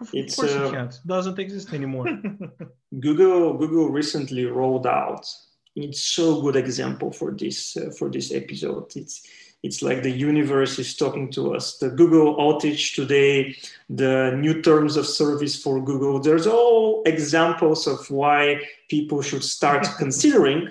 of 0.00 0.10
It's, 0.12 0.36
course 0.36 0.54
uh, 0.54 0.64
you 0.64 0.70
can't. 0.72 1.00
Doesn't 1.06 1.38
exist 1.38 1.72
anymore. 1.72 2.06
Google 3.00 3.54
Google 3.58 3.90
recently 3.90 4.46
rolled 4.46 4.86
out. 4.86 5.26
It's 5.74 6.02
so 6.02 6.42
good 6.42 6.56
example 6.56 7.10
for 7.12 7.32
this 7.32 7.76
uh, 7.76 7.90
for 7.98 8.10
this 8.10 8.32
episode. 8.32 8.94
It's 8.94 9.26
it's 9.62 9.80
like 9.80 10.02
the 10.02 10.10
universe 10.10 10.78
is 10.78 10.96
talking 10.96 11.30
to 11.32 11.54
us. 11.54 11.78
The 11.78 11.90
Google 11.90 12.36
outage 12.36 12.94
today, 12.94 13.56
the 13.88 14.32
new 14.36 14.60
terms 14.60 14.96
of 14.96 15.06
service 15.06 15.62
for 15.62 15.80
Google. 15.80 16.18
There's 16.20 16.48
all 16.48 17.02
examples 17.06 17.86
of 17.86 18.10
why 18.10 18.60
people 18.88 19.22
should 19.22 19.44
start 19.44 19.86
considering. 19.98 20.68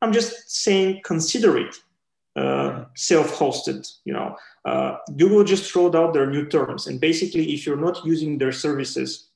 I'm 0.00 0.12
just 0.12 0.50
saying 0.50 1.02
consider 1.04 1.58
it. 1.58 1.76
Uh, 2.34 2.86
self-hosted, 2.94 3.88
you 4.04 4.12
know. 4.12 4.36
Uh, 4.64 4.96
Google 5.16 5.44
just 5.44 5.74
rolled 5.76 5.94
out 5.94 6.14
their 6.14 6.30
new 6.30 6.46
terms, 6.46 6.86
and 6.86 7.00
basically, 7.00 7.52
if 7.52 7.66
you're 7.66 7.76
not 7.76 8.04
using 8.04 8.38
their 8.38 8.52
services 8.52 9.30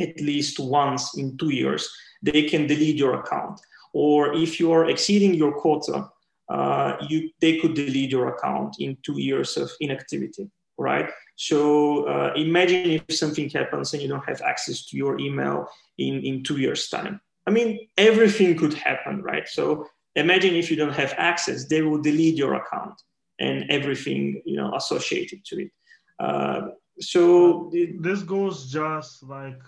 at 0.00 0.20
least 0.20 0.58
once 0.58 1.16
in 1.16 1.36
two 1.36 1.50
years, 1.50 1.88
they 2.22 2.42
can 2.42 2.66
delete 2.66 2.96
your 2.96 3.20
account. 3.20 3.60
Or 3.92 4.34
if 4.34 4.58
you 4.58 4.72
are 4.72 4.90
exceeding 4.90 5.34
your 5.34 5.52
quota, 5.52 6.10
uh, 6.48 6.96
you, 7.08 7.30
they 7.40 7.58
could 7.58 7.74
delete 7.74 8.10
your 8.10 8.28
account 8.28 8.76
in 8.80 8.96
two 9.02 9.20
years 9.20 9.56
of 9.56 9.70
inactivity, 9.80 10.50
right? 10.76 11.08
So 11.36 12.04
uh, 12.08 12.32
imagine 12.34 12.90
if 12.90 13.16
something 13.16 13.48
happens 13.50 13.92
and 13.92 14.02
you 14.02 14.08
don't 14.08 14.24
have 14.26 14.42
access 14.42 14.86
to 14.86 14.96
your 14.96 15.18
email 15.20 15.68
in, 15.98 16.20
in 16.24 16.42
two 16.42 16.58
years' 16.58 16.88
time. 16.88 17.20
I 17.46 17.50
mean, 17.50 17.88
everything 17.96 18.56
could 18.56 18.74
happen, 18.74 19.22
right? 19.22 19.46
So 19.48 19.86
imagine 20.16 20.54
if 20.54 20.70
you 20.70 20.76
don't 20.76 20.94
have 20.94 21.14
access, 21.16 21.66
they 21.66 21.82
will 21.82 22.00
delete 22.00 22.36
your 22.36 22.54
account 22.54 23.00
and 23.40 23.70
everything 23.70 24.42
you 24.44 24.56
know 24.56 24.74
associated 24.74 25.44
to 25.44 25.62
it. 25.62 25.70
Uh, 26.18 26.68
so 27.00 27.70
this 27.98 28.22
goes 28.22 28.70
just 28.70 29.22
like 29.22 29.60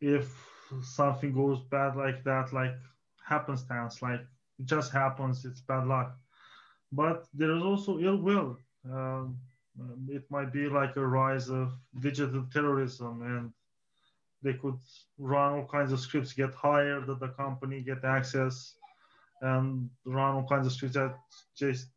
if 0.00 0.28
something 0.82 1.32
goes 1.32 1.60
bad 1.70 1.96
like 1.96 2.24
that, 2.24 2.52
like 2.52 2.74
happenstance, 3.26 4.02
like 4.02 4.20
it 4.58 4.66
just 4.66 4.92
happens, 4.92 5.44
it's 5.44 5.60
bad 5.60 5.86
luck. 5.86 6.16
But 6.92 7.26
there 7.34 7.54
is 7.54 7.62
also 7.62 7.98
ill 7.98 8.16
will. 8.16 8.56
Um, 8.90 9.38
it 10.08 10.24
might 10.30 10.52
be 10.52 10.68
like 10.68 10.96
a 10.96 11.06
rise 11.06 11.48
of 11.50 11.72
digital 12.00 12.44
terrorism, 12.52 13.22
and 13.22 13.52
they 14.42 14.54
could 14.54 14.78
run 15.18 15.54
all 15.54 15.66
kinds 15.66 15.92
of 15.92 16.00
scripts, 16.00 16.32
get 16.32 16.54
hired 16.54 17.08
at 17.08 17.20
the 17.20 17.28
company, 17.28 17.80
get 17.82 18.04
access, 18.04 18.74
and 19.42 19.88
run 20.04 20.36
all 20.36 20.48
kinds 20.48 20.66
of 20.66 20.72
scripts 20.72 20.96
that 20.96 21.14
just 21.56 21.88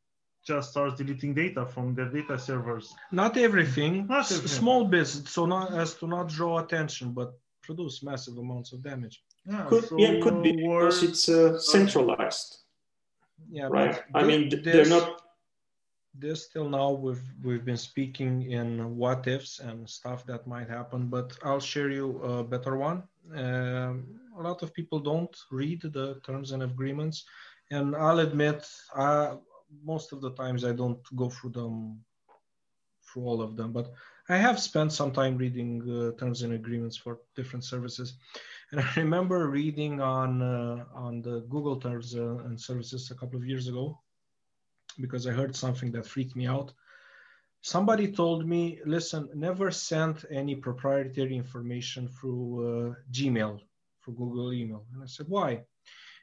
just 0.43 0.71
starts 0.71 0.95
deleting 0.97 1.33
data 1.33 1.65
from 1.65 1.93
their 1.95 2.09
data 2.09 2.37
servers. 2.37 2.93
Not 3.11 3.37
everything. 3.37 4.07
Not 4.07 4.21
S- 4.21 4.31
everything. 4.31 4.57
Small 4.59 4.85
bits, 4.85 5.29
so 5.29 5.45
not 5.45 5.73
as 5.73 5.93
to 5.95 6.07
not 6.07 6.29
draw 6.29 6.59
attention, 6.59 7.13
but 7.13 7.33
produce 7.61 8.01
massive 8.03 8.37
amounts 8.37 8.73
of 8.73 8.81
damage. 8.81 9.23
Yeah, 9.45 9.65
could 9.69 9.85
so 9.85 9.97
yeah 9.97 10.19
could 10.21 10.41
be 10.43 10.51
we're- 10.63 10.85
because 10.85 11.03
it's 11.03 11.29
uh, 11.29 11.59
centralized, 11.59 12.57
Yeah, 13.51 13.67
right? 13.69 14.01
but 14.11 14.23
I 14.23 14.25
mean 14.27 14.49
they're 14.63 14.85
not. 14.85 15.21
This 16.13 16.49
till 16.49 16.67
now 16.67 16.89
we've 16.91 17.23
we've 17.41 17.63
been 17.63 17.77
speaking 17.77 18.51
in 18.51 18.97
what 18.97 19.27
ifs 19.27 19.59
and 19.59 19.87
stuff 19.89 20.25
that 20.25 20.45
might 20.45 20.69
happen, 20.69 21.07
but 21.07 21.37
I'll 21.43 21.61
share 21.73 21.89
you 21.89 22.21
a 22.23 22.43
better 22.43 22.75
one. 22.77 23.03
Um, 23.33 24.19
a 24.37 24.41
lot 24.41 24.61
of 24.61 24.73
people 24.73 24.99
don't 24.99 25.35
read 25.51 25.81
the 25.83 26.19
terms 26.27 26.51
and 26.51 26.63
agreements, 26.63 27.23
and 27.71 27.95
I'll 27.95 28.19
admit, 28.19 28.67
I, 28.95 29.35
most 29.83 30.13
of 30.13 30.21
the 30.21 30.31
times 30.31 30.63
I 30.63 30.73
don't 30.73 30.99
go 31.15 31.29
through 31.29 31.51
them, 31.51 32.03
through 33.07 33.23
all 33.23 33.41
of 33.41 33.55
them. 33.55 33.71
But 33.71 33.91
I 34.29 34.37
have 34.37 34.59
spent 34.59 34.93
some 34.93 35.11
time 35.11 35.37
reading 35.37 35.81
uh, 35.89 36.19
terms 36.19 36.41
and 36.41 36.53
agreements 36.53 36.95
for 36.95 37.19
different 37.35 37.63
services, 37.65 38.13
and 38.71 38.79
I 38.81 38.87
remember 38.97 39.49
reading 39.49 40.01
on 40.01 40.41
uh, 40.41 40.85
on 40.93 41.21
the 41.21 41.41
Google 41.49 41.79
terms 41.79 42.15
uh, 42.15 42.37
and 42.45 42.59
services 42.59 43.11
a 43.11 43.15
couple 43.15 43.37
of 43.37 43.45
years 43.45 43.67
ago 43.67 43.99
because 44.99 45.27
I 45.27 45.31
heard 45.31 45.55
something 45.55 45.91
that 45.93 46.05
freaked 46.05 46.35
me 46.35 46.47
out. 46.47 46.73
Somebody 47.61 48.11
told 48.11 48.47
me, 48.47 48.79
listen, 48.85 49.29
never 49.35 49.69
send 49.69 50.25
any 50.31 50.55
proprietary 50.55 51.35
information 51.35 52.09
through 52.09 52.49
uh, 52.65 52.93
Gmail, 53.11 53.59
through 54.03 54.15
Google 54.15 54.51
email. 54.51 54.83
And 54.93 55.03
I 55.03 55.05
said, 55.05 55.27
why? 55.29 55.63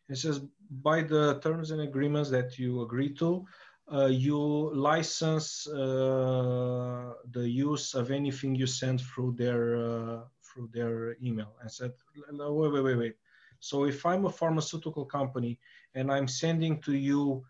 It 0.09 0.17
says, 0.17 0.41
by 0.71 1.03
the 1.03 1.39
terms 1.41 1.71
and 1.71 1.83
agreements 1.83 2.31
that 2.31 2.59
you 2.59 2.83
agree 2.83 3.13
to, 3.15 3.45
uh, 3.93 4.07
you 4.07 4.71
license 4.75 5.67
uh, 5.67 7.15
the 7.31 7.49
use 7.49 7.95
of 7.95 8.11
anything 8.11 8.55
you 8.55 8.67
send 8.67 9.01
through 9.01 9.33
their 9.33 9.77
uh, 9.77 10.21
through 10.45 10.69
their 10.73 11.17
email. 11.23 11.55
I 11.65 11.69
said, 11.69 11.93
wait, 12.31 12.73
wait, 12.73 12.85
wait, 12.85 12.97
wait. 12.97 13.17
So 13.61 13.85
if 13.85 14.05
I'm 14.07 14.27
a 14.27 14.31
pharmaceutical 14.31 15.05
company 15.05 15.59
and 15.95 16.13
I'm 16.13 16.29
sending 16.29 16.81
to 16.83 16.95
you 16.95 17.45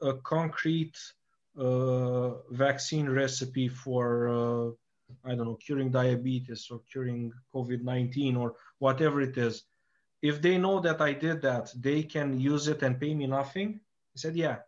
a 0.00 0.14
concrete 0.14 0.98
uh, 1.58 2.30
vaccine 2.50 3.08
recipe 3.08 3.68
for 3.68 4.28
uh, 4.28 4.70
I 5.24 5.34
don't 5.34 5.46
know 5.46 5.58
curing 5.64 5.90
diabetes 5.90 6.68
or 6.70 6.80
curing 6.90 7.32
COVID-19 7.54 8.38
or 8.38 8.54
whatever 8.78 9.20
it 9.20 9.36
is, 9.36 9.64
if 10.22 10.40
they 10.40 10.56
know 10.56 10.80
that 10.80 11.00
I 11.00 11.12
did 11.12 11.42
that, 11.42 11.72
they 11.76 12.02
can 12.04 12.38
use 12.40 12.68
it 12.68 12.82
and 12.82 12.98
pay 12.98 13.12
me 13.14 13.26
nothing. 13.26 13.80
I 14.14 14.16
said, 14.16 14.36
yeah. 14.36 14.58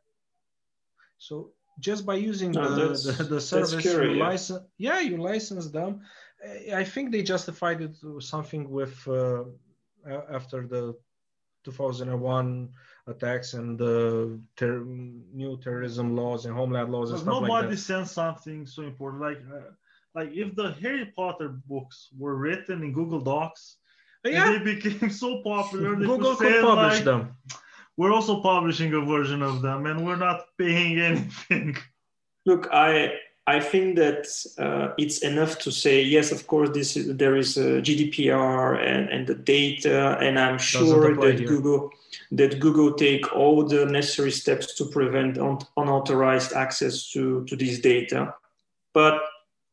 So 1.19 1.51
just 1.81 2.05
by 2.07 2.15
using 2.17 2.53
No, 2.53 2.69
the, 2.71 2.77
that's- 2.89 3.05
the, 3.05 3.25
the 3.25 3.41
service, 3.41 3.85
scary, 3.85 4.13
you 4.13 4.19
yeah. 4.19 4.29
license, 4.29 4.63
yeah, 4.79 5.01
you 5.01 5.17
license 5.17 5.71
them. 5.71 6.01
I- 6.45 6.81
I 6.81 6.85
think 6.85 7.11
they 7.13 7.23
justified 7.23 7.81
it 7.81 7.95
with 8.03 8.25
something 8.25 8.69
with 8.71 8.97
uh, 9.09 9.45
after 10.39 10.67
the 10.67 10.95
2001 11.65 12.69
attacks 13.07 13.55
and 13.55 13.79
the 13.79 14.39
ter- 14.57 14.85
new 14.85 15.59
terrorism 15.63 16.15
laws 16.17 16.45
and 16.47 16.55
homeland 16.55 16.91
laws 16.93 17.11
and 17.11 17.21
stuff 17.21 17.35
nobody 17.35 17.53
like 17.53 17.71
that. 17.71 17.77
sends 17.79 18.11
something 18.11 18.67
so 18.67 18.83
important. 18.83 19.23
Like, 19.23 19.41
uh, 19.53 19.71
like 20.15 20.31
if 20.33 20.55
the 20.55 20.73
Harry 20.83 21.07
Potter 21.17 21.49
books 21.67 22.09
were 22.19 22.37
written 22.37 22.83
in 22.83 22.93
Google 22.93 23.21
Docs 23.21 23.79
Yeah, 24.25 24.53
and 24.53 24.67
they 24.67 24.75
became 24.75 25.11
so 25.11 25.43
popular, 25.43 25.97
they 25.97 26.07
Google 26.07 26.37
could, 26.37 26.53
could 26.53 26.63
publish 26.63 26.95
like, 26.95 27.05
them. 27.05 27.37
We're 27.97 28.13
also 28.13 28.41
publishing 28.41 28.93
a 28.95 29.01
version 29.01 29.43
of 29.43 29.63
them, 29.63 29.87
and 29.87 30.05
we're 30.05 30.17
not 30.17 30.47
paying 30.59 30.99
anything. 30.99 31.77
Look, 32.47 32.69
I 32.73 33.15
I 33.47 33.61
think 33.61 33.97
that 33.97 34.27
uh, 34.59 34.95
it's 34.97 35.19
enough 35.19 35.59
to 35.61 35.71
say 35.71 36.03
yes. 36.03 36.33
Of 36.33 36.47
course, 36.47 36.71
this 36.71 36.97
is, 36.97 37.17
there 37.17 37.37
is 37.37 37.59
a 37.59 37.83
GDPR 37.83 38.83
and, 38.83 39.11
and 39.11 39.27
the 39.27 39.35
data, 39.35 40.19
and 40.21 40.39
I'm 40.39 40.59
sure 40.59 41.15
that 41.17 41.39
here. 41.39 41.49
Google 41.49 41.91
that 42.33 42.59
Google 42.59 42.95
take 42.95 43.35
all 43.35 43.63
the 43.65 43.85
necessary 43.85 44.31
steps 44.31 44.75
to 44.77 44.87
prevent 44.87 45.37
un- 45.39 45.59
unauthorized 45.77 46.55
access 46.55 47.11
to 47.13 47.45
to 47.45 47.57
this 47.57 47.79
data. 47.81 48.35
But 48.95 49.21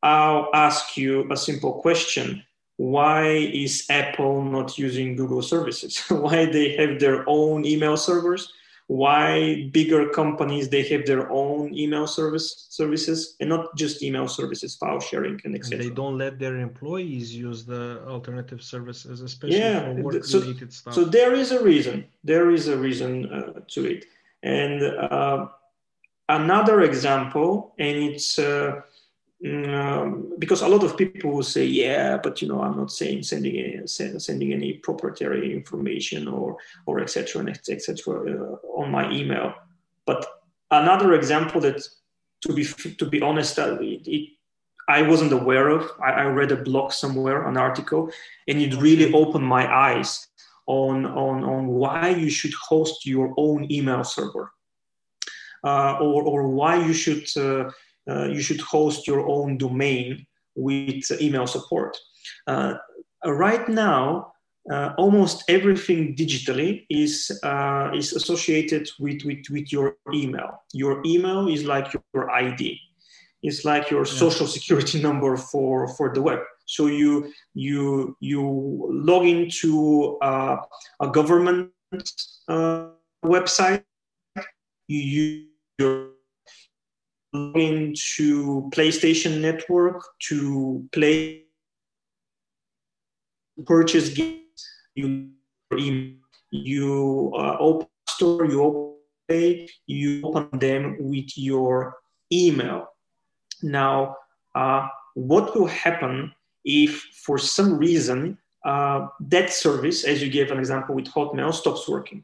I'll 0.03 0.49
ask 0.53 0.97
you 0.97 1.31
a 1.31 1.37
simple 1.37 1.73
question: 1.81 2.43
Why 2.81 3.27
is 3.63 3.85
Apple 3.91 4.43
not 4.43 4.79
using 4.79 5.15
Google 5.15 5.43
services? 5.43 5.99
Why 6.09 6.45
they 6.45 6.75
have 6.77 6.99
their 6.99 7.23
own 7.27 7.63
email 7.65 7.95
servers? 7.95 8.51
why 8.87 9.69
bigger 9.71 10.09
companies 10.09 10.67
they 10.67 10.83
have 10.83 11.05
their 11.05 11.31
own 11.31 11.73
email 11.73 12.05
service 12.05 12.65
services 12.67 13.37
and 13.39 13.47
not 13.47 13.73
just 13.77 14.03
email 14.03 14.27
services 14.27 14.75
file 14.75 14.99
sharing 14.99 15.39
and 15.45 15.55
etc 15.55 15.77
they 15.81 15.89
don't 15.89 16.17
let 16.17 16.37
their 16.37 16.57
employees 16.57 17.33
use 17.33 17.63
the 17.63 18.03
alternative 18.05 18.61
services, 18.61 19.21
especially 19.21 19.59
Yeah, 19.59 19.79
for 19.79 20.11
th- 20.11 20.25
work-related 20.33 20.73
stuff. 20.73 20.93
so 20.93 21.05
there 21.05 21.33
is 21.33 21.53
a 21.53 21.63
reason 21.63 22.03
there 22.25 22.51
is 22.51 22.67
a 22.67 22.77
reason 22.77 23.11
uh, 23.31 23.61
to 23.73 23.85
it 23.93 24.01
and 24.43 24.83
uh, 24.83 25.47
another 26.27 26.81
example 26.81 27.73
and 27.79 27.95
it's 28.09 28.39
uh, 28.39 28.81
um, 29.43 30.33
because 30.37 30.61
a 30.61 30.67
lot 30.67 30.83
of 30.83 30.97
people 30.97 31.31
will 31.31 31.43
say, 31.43 31.65
yeah, 31.65 32.17
but 32.17 32.41
you 32.41 32.47
know, 32.47 32.61
I'm 32.61 32.77
not 32.77 32.91
saying 32.91 33.23
sending 33.23 33.57
any, 33.57 33.87
sending 33.87 34.53
any 34.53 34.73
proprietary 34.73 35.51
information 35.53 36.27
or 36.27 36.57
or 36.85 36.99
etc. 36.99 37.47
etc. 37.69 38.13
Uh, 38.13 38.55
on 38.79 38.91
my 38.91 39.11
email. 39.11 39.53
But 40.05 40.27
another 40.69 41.13
example 41.13 41.59
that, 41.61 41.81
to 42.41 42.53
be 42.53 42.65
to 42.65 43.05
be 43.05 43.21
honest, 43.21 43.57
uh, 43.57 43.77
it, 43.81 44.07
it, 44.07 44.29
I 44.87 45.01
wasn't 45.01 45.33
aware 45.33 45.69
of. 45.69 45.89
I, 46.03 46.11
I, 46.11 46.25
read 46.25 46.51
a 46.51 46.63
blog 46.63 46.91
somewhere, 46.91 47.47
an 47.47 47.57
article, 47.57 48.11
and 48.47 48.61
it 48.61 48.75
really 48.75 49.11
opened 49.13 49.45
my 49.45 49.65
eyes 49.73 50.27
on 50.67 51.07
on 51.07 51.43
on 51.43 51.67
why 51.67 52.09
you 52.09 52.29
should 52.29 52.53
host 52.53 53.07
your 53.07 53.33
own 53.37 53.71
email 53.71 54.03
server, 54.03 54.53
uh, 55.63 55.97
or 55.99 56.21
or 56.23 56.47
why 56.47 56.75
you 56.75 56.93
should 56.93 57.27
uh, 58.09 58.25
you 58.25 58.41
should 58.41 58.61
host 58.61 59.07
your 59.07 59.27
own 59.27 59.57
domain 59.57 60.25
with 60.55 61.09
email 61.21 61.47
support. 61.47 61.97
Uh, 62.47 62.75
right 63.25 63.67
now, 63.69 64.33
uh, 64.69 64.93
almost 64.97 65.43
everything 65.47 66.15
digitally 66.15 66.85
is 66.89 67.31
uh, 67.43 67.89
is 67.95 68.13
associated 68.13 68.87
with, 68.99 69.23
with, 69.23 69.43
with 69.49 69.71
your 69.71 69.97
email. 70.13 70.63
Your 70.73 71.01
email 71.05 71.47
is 71.47 71.65
like 71.65 71.93
your 72.13 72.29
ID. 72.29 72.79
It's 73.41 73.65
like 73.65 73.89
your 73.89 74.05
yeah. 74.05 74.13
social 74.13 74.45
security 74.45 75.01
number 75.07 75.35
for, 75.35 75.87
for 75.95 76.13
the 76.13 76.21
web. 76.21 76.39
So 76.65 76.87
you 76.87 77.33
you 77.53 78.15
you 78.19 78.87
log 78.89 79.25
into 79.25 80.17
uh, 80.21 80.57
a 80.99 81.07
government 81.07 81.71
uh, 82.47 82.87
website. 83.25 83.83
You 84.87 84.99
use 84.99 85.47
your 85.79 86.11
into 87.33 88.69
PlayStation 88.73 89.39
Network 89.39 90.03
to 90.27 90.87
play, 90.91 91.43
purchase 93.65 94.09
games. 94.09 94.41
You 94.95 95.31
you 96.51 97.31
uh, 97.35 97.55
open 97.59 97.87
store, 98.09 98.45
you 98.45 98.61
open 98.61 98.95
play, 99.31 99.69
you 99.87 100.21
open 100.23 100.59
them 100.59 100.97
with 100.99 101.37
your 101.37 101.97
email. 102.31 102.87
Now, 103.63 104.17
uh, 104.55 104.87
what 105.13 105.55
will 105.55 105.67
happen 105.67 106.33
if, 106.65 107.01
for 107.25 107.37
some 107.37 107.77
reason, 107.77 108.37
uh, 108.65 109.07
that 109.19 109.51
service, 109.51 110.03
as 110.03 110.21
you 110.21 110.29
gave 110.29 110.51
an 110.51 110.59
example 110.59 110.95
with 110.95 111.05
Hotmail, 111.05 111.53
stops 111.53 111.87
working, 111.87 112.23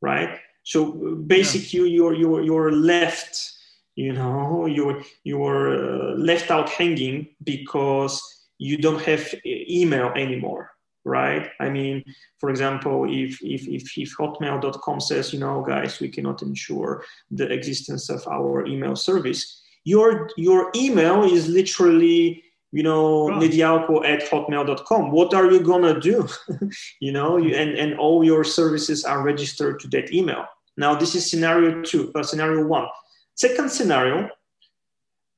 right? 0.00 0.38
So 0.62 0.92
basically, 1.26 1.90
yeah. 1.90 1.96
you're 1.96 2.14
you're 2.14 2.42
you're 2.42 2.72
left 2.72 3.52
you 3.96 4.12
know 4.12 4.66
you're 4.66 5.02
you're 5.24 5.74
uh, 5.74 6.14
left 6.16 6.50
out 6.50 6.68
hanging 6.68 7.26
because 7.42 8.22
you 8.58 8.76
don't 8.78 9.02
have 9.02 9.34
email 9.44 10.08
anymore 10.16 10.70
right? 11.06 11.50
I 11.60 11.70
mean 11.70 12.04
for 12.38 12.50
example 12.50 13.06
if 13.08 13.40
if 13.40 13.66
if, 13.68 13.96
if 13.96 14.16
hotmail.com 14.18 15.00
says 15.00 15.32
you 15.32 15.38
know 15.38 15.62
guys 15.62 16.00
we 16.00 16.08
cannot 16.08 16.42
ensure 16.42 17.04
the 17.30 17.50
existence 17.50 18.10
of 18.10 18.26
our 18.26 18.66
email 18.66 18.96
service 18.96 19.62
your 19.84 20.28
your 20.36 20.70
email 20.74 21.22
is 21.22 21.46
literally 21.46 22.42
you 22.72 22.82
know 22.82 23.30
oh. 23.32 24.02
at 24.02 24.20
hotmail.com 24.30 25.12
what 25.12 25.32
are 25.32 25.50
you 25.50 25.60
gonna 25.60 25.98
do? 25.98 26.28
You 27.00 27.12
know 27.12 27.36
you, 27.36 27.54
and 27.54 27.70
and 27.78 27.98
all 27.98 28.24
your 28.24 28.42
services 28.42 29.04
are 29.04 29.22
registered 29.22 29.78
to 29.80 29.88
that 29.88 30.12
email. 30.12 30.44
Now 30.76 30.96
this 30.96 31.14
is 31.14 31.30
scenario 31.30 31.82
two 31.82 32.10
uh, 32.16 32.24
scenario 32.24 32.66
one 32.66 32.88
Second 33.36 33.70
scenario, 33.70 34.30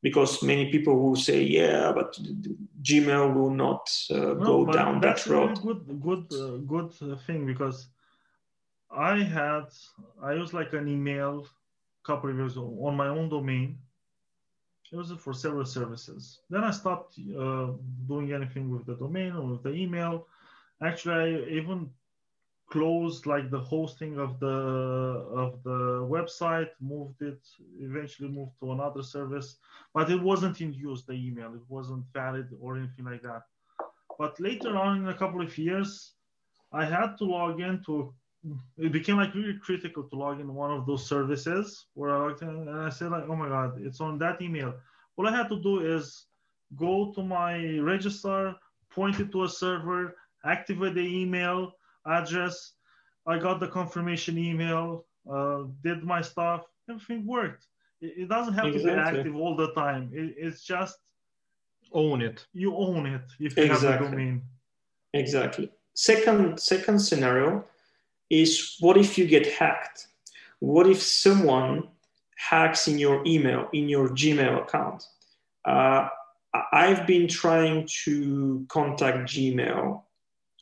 because 0.03 0.41
many 0.43 0.71
people 0.71 0.99
will 1.01 1.17
say, 1.17 1.43
yeah, 1.43 1.91
but 1.93 2.17
Gmail 2.81 3.35
will 3.35 3.51
not 3.51 3.91
uh, 4.11 4.35
go 4.35 4.65
no, 4.65 4.73
down 4.73 5.01
that 5.01 5.27
road. 5.27 5.61
Good, 5.61 6.01
good, 6.01 6.27
uh, 6.33 6.57
good 6.59 6.93
uh, 7.03 7.17
thing 7.27 7.45
because 7.45 7.89
I 8.89 9.19
had, 9.19 9.67
I 10.23 10.35
used 10.35 10.53
like 10.53 10.73
an 10.75 10.87
email 10.87 11.45
a 11.45 12.07
couple 12.07 12.31
of 12.31 12.37
years 12.37 12.53
ago 12.53 12.79
on 12.85 12.97
my 12.97 13.09
own 13.09 13.29
domain. 13.29 13.79
It 14.93 14.97
was 14.97 15.11
for 15.19 15.35
several 15.35 15.67
services. 15.67 16.39
Then 16.49 16.63
I 16.63 16.71
stopped 16.71 17.19
uh, 17.19 17.73
doing 18.07 18.33
anything 18.33 18.71
with 18.71 18.87
the 18.87 18.95
domain 18.95 19.33
or 19.33 19.43
with 19.43 19.65
the 19.65 19.73
email. 19.73 20.29
Actually, 20.81 21.15
I 21.15 21.51
even 21.51 21.91
closed 22.71 23.25
like 23.27 23.51
the 23.51 23.59
hosting 23.59 24.19
of 24.19 24.39
the 24.41 24.47
of 24.47 25.63
the 25.63 26.07
website 26.17 26.69
moved 26.81 27.23
it 27.23 27.41
eventually 27.81 28.29
moved 28.29 28.53
to 28.61 28.73
another 28.73 29.03
service 29.03 29.57
but 29.95 30.11
it 30.11 30.23
wasn't 30.23 30.61
in 30.61 30.73
use 30.73 31.05
the 31.05 31.15
email. 31.15 31.55
It 31.55 31.63
wasn't 31.69 32.05
valid 32.13 32.49
or 32.61 32.77
anything 32.77 33.05
like 33.05 33.23
that. 33.23 33.43
But 34.19 34.39
later 34.39 34.77
on 34.77 34.99
in 34.99 35.09
a 35.09 35.15
couple 35.15 35.41
of 35.41 35.57
years 35.57 36.13
i 36.73 36.85
had 36.85 37.17
to 37.17 37.25
log 37.25 37.61
in 37.61 37.83
to 37.87 38.13
it 38.77 38.93
became 38.93 39.17
like 39.17 39.35
really 39.35 39.59
critical 39.59 40.03
to 40.05 40.17
log 40.17 40.39
in 40.39 40.55
one 40.55 40.71
of 40.71 40.87
those 40.87 41.09
services 41.09 41.87
where 41.95 42.11
i 42.15 42.19
logged 42.19 42.43
in 42.43 42.49
and 42.49 42.81
i 42.81 42.91
said 42.91 43.11
like 43.11 43.25
oh 43.29 43.37
my 43.37 43.49
god 43.49 43.81
it's 43.81 44.01
on 44.01 44.19
that 44.19 44.43
email. 44.43 44.75
All 45.17 45.27
i 45.27 45.35
had 45.35 45.49
to 45.49 45.61
do 45.63 45.81
is 45.81 46.27
go 46.77 47.13
to 47.15 47.23
my 47.23 47.79
register 47.79 48.55
point 48.91 49.19
it 49.21 49.33
to 49.33 49.45
a 49.45 49.49
server 49.49 50.15
activate 50.45 50.95
the 50.95 51.09
email 51.23 51.73
address. 52.07 52.73
I 53.27 53.39
got 53.39 53.61
the 53.61 53.69
confirmation 53.69 54.39
email, 54.39 55.05
uh, 55.31 55.65
did 55.83 56.03
my 56.03 56.23
stuff, 56.23 56.65
everything 56.89 57.27
worked. 57.27 57.67
It, 58.01 58.15
it 58.17 58.29
doesn't 58.29 58.55
have 58.55 58.67
exactly. 58.67 58.91
to 58.91 58.97
be 58.97 59.01
active 59.01 59.37
all 59.37 59.57
the 59.57 59.73
time. 59.73 60.11
It, 60.13 60.35
it's 60.39 60.65
just 60.65 60.97
own 61.93 62.23
it. 62.23 62.47
You 62.53 62.77
own 62.77 63.07
it 63.07 63.23
if 63.39 63.57
you 63.57 63.65
exactly. 63.65 63.89
have 63.89 64.01
the 64.01 64.11
domain. 64.11 64.43
Exactly. 65.15 65.71
Second, 65.95 66.59
second 66.61 67.01
scenario 67.01 67.65
is 68.31 68.77
what 68.81 68.97
if 68.97 69.19
you 69.19 69.27
get 69.27 69.47
hacked? 69.47 70.09
What 70.61 70.87
if 70.87 71.01
someone 71.01 71.89
hacks 72.37 72.89
in 72.89 72.99
your 72.99 73.23
email, 73.27 73.69
in 73.73 73.89
your 73.89 74.09
Gmail 74.11 74.63
account? 74.63 75.05
Uh, 75.65 76.09
I've 76.73 77.07
been 77.07 77.29
trying 77.29 77.89
to 78.05 78.65
contact 78.69 79.29
Gmail 79.29 80.03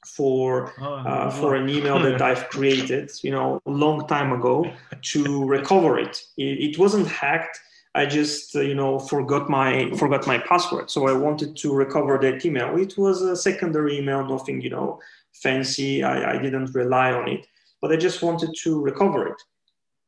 for 0.06 0.72
oh, 0.80 0.94
uh, 0.94 1.30
for 1.30 1.54
an 1.56 1.68
email 1.68 1.98
that 1.98 2.22
I've 2.22 2.48
created, 2.54 3.10
you 3.22 3.30
know, 3.30 3.60
a 3.66 3.70
long 3.70 4.06
time 4.06 4.32
ago 4.32 4.64
to 5.02 5.44
recover 5.44 5.98
it. 5.98 6.22
It, 6.36 6.70
it 6.70 6.78
wasn't 6.78 7.08
hacked. 7.08 7.58
I 7.94 8.04
just 8.04 8.54
uh, 8.54 8.60
you 8.60 8.74
know 8.74 8.98
forgot 8.98 9.48
my 9.48 9.90
forgot 9.96 10.26
my 10.26 10.38
password, 10.38 10.90
so 10.90 11.08
I 11.08 11.14
wanted 11.14 11.56
to 11.56 11.74
recover 11.74 12.18
that 12.18 12.44
email. 12.44 12.76
It 12.76 12.96
was 12.98 13.22
a 13.22 13.34
secondary 13.34 13.98
email, 13.98 14.24
nothing 14.24 14.60
you 14.60 14.70
know 14.70 15.00
fancy. 15.32 16.04
I, 16.04 16.34
I 16.34 16.38
didn't 16.38 16.74
rely 16.74 17.12
on 17.12 17.26
it, 17.28 17.46
but 17.80 17.92
I 17.92 17.96
just 17.96 18.22
wanted 18.22 18.54
to 18.62 18.80
recover 18.82 19.28
it. 19.28 19.42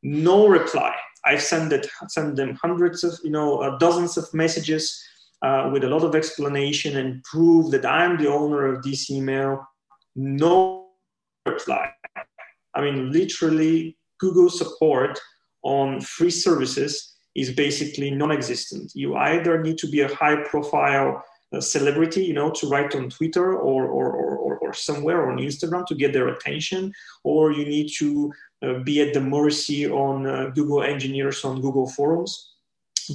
No 0.03 0.49
reply. 0.49 0.95
I've 1.25 1.43
sent 1.43 1.73
it 1.73 1.89
sent 2.09 2.37
them 2.37 2.59
hundreds 2.61 3.05
of 3.05 3.19
you 3.25 3.31
know 3.31 3.61
uh, 3.63 3.79
dozens 3.79 4.17
of 4.17 4.33
messages. 4.35 5.03
Uh, 5.41 5.71
with 5.73 5.85
a 5.85 5.89
lot 5.89 6.03
of 6.03 6.17
explanation 6.17 6.97
and 6.97 7.23
prove 7.23 7.71
that 7.71 7.87
I'm 7.87 8.19
the 8.19 8.27
owner 8.29 8.67
of 8.67 8.83
this 8.83 9.09
email 9.09 9.68
no 10.19 10.89
reply. 11.47 11.91
I 12.75 12.81
mean, 12.83 13.13
literally, 13.13 13.97
Google 14.19 14.51
support 14.51 15.19
on 15.63 16.01
free 16.01 16.31
services 16.31 17.17
is 17.35 17.53
basically 17.53 18.11
non-existent. 18.11 18.93
You 18.95 19.17
either 19.17 19.63
need 19.63 19.79
to 19.79 19.89
be 19.89 20.01
a 20.01 20.15
high-profile 20.15 21.23
uh, 21.53 21.61
celebrity, 21.61 22.25
you 22.25 22.35
know, 22.35 22.51
to 22.51 22.69
write 22.69 22.95
on 22.95 23.09
Twitter 23.09 23.55
or, 23.55 23.87
or, 23.87 24.13
or, 24.13 24.59
or, 24.59 24.75
somewhere 24.75 25.31
on 25.31 25.39
Instagram 25.39 25.87
to 25.87 25.95
get 25.95 26.13
their 26.13 26.29
attention, 26.29 26.93
or 27.25 27.53
you 27.53 27.65
need 27.65 27.89
to 27.97 28.31
uh, 28.63 28.75
be 28.81 29.01
at 29.01 29.15
the 29.15 29.21
mercy 29.21 29.89
on 29.89 30.27
uh, 30.27 30.51
Google 30.55 30.83
engineers 30.83 31.45
on 31.45 31.63
Google 31.63 31.89
forums. 31.89 32.53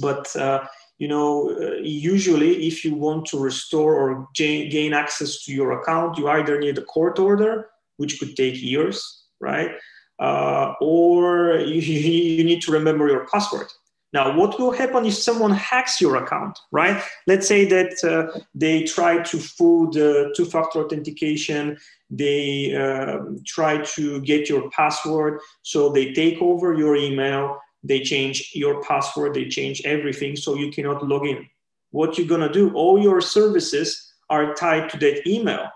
But 0.00 0.34
uh, 0.34 0.64
you 0.98 1.08
know, 1.08 1.50
uh, 1.50 1.74
usually 1.82 2.66
if 2.66 2.84
you 2.84 2.94
want 2.94 3.26
to 3.26 3.38
restore 3.38 3.94
or 3.94 4.28
gain 4.34 4.92
access 4.92 5.44
to 5.44 5.52
your 5.52 5.72
account, 5.80 6.18
you 6.18 6.28
either 6.28 6.58
need 6.58 6.78
a 6.78 6.82
court 6.84 7.18
order, 7.18 7.70
which 7.96 8.18
could 8.18 8.36
take 8.36 8.60
years, 8.62 9.24
right? 9.40 9.72
Uh, 10.20 10.74
or 10.80 11.56
you, 11.58 11.80
you 12.36 12.44
need 12.44 12.62
to 12.62 12.72
remember 12.72 13.08
your 13.08 13.26
password. 13.26 13.66
Now, 14.14 14.36
what 14.36 14.60
will 14.60 14.70
happen 14.70 15.04
if 15.06 15.14
someone 15.14 15.50
hacks 15.50 16.00
your 16.00 16.14
account, 16.14 16.56
right? 16.70 17.02
Let's 17.26 17.48
say 17.48 17.64
that 17.64 17.92
uh, 18.04 18.38
they 18.54 18.84
try 18.84 19.20
to 19.20 19.38
fool 19.38 19.90
the 19.90 20.32
two 20.36 20.44
factor 20.44 20.84
authentication, 20.84 21.76
they 22.10 22.76
uh, 22.76 23.18
try 23.44 23.78
to 23.96 24.20
get 24.20 24.48
your 24.48 24.70
password, 24.70 25.40
so 25.62 25.90
they 25.90 26.12
take 26.12 26.40
over 26.40 26.74
your 26.74 26.94
email, 26.94 27.58
they 27.84 28.00
change 28.00 28.50
your 28.54 28.82
password, 28.82 29.34
they 29.34 29.48
change 29.48 29.82
everything, 29.84 30.34
so 30.34 30.54
you 30.54 30.72
cannot 30.72 31.06
log 31.06 31.26
in. 31.26 31.46
What 31.90 32.18
you're 32.18 32.26
gonna 32.26 32.52
do, 32.52 32.74
all 32.74 33.00
your 33.00 33.20
services 33.20 34.14
are 34.30 34.54
tied 34.54 34.88
to 34.90 34.98
that 34.98 35.28
email. 35.28 35.68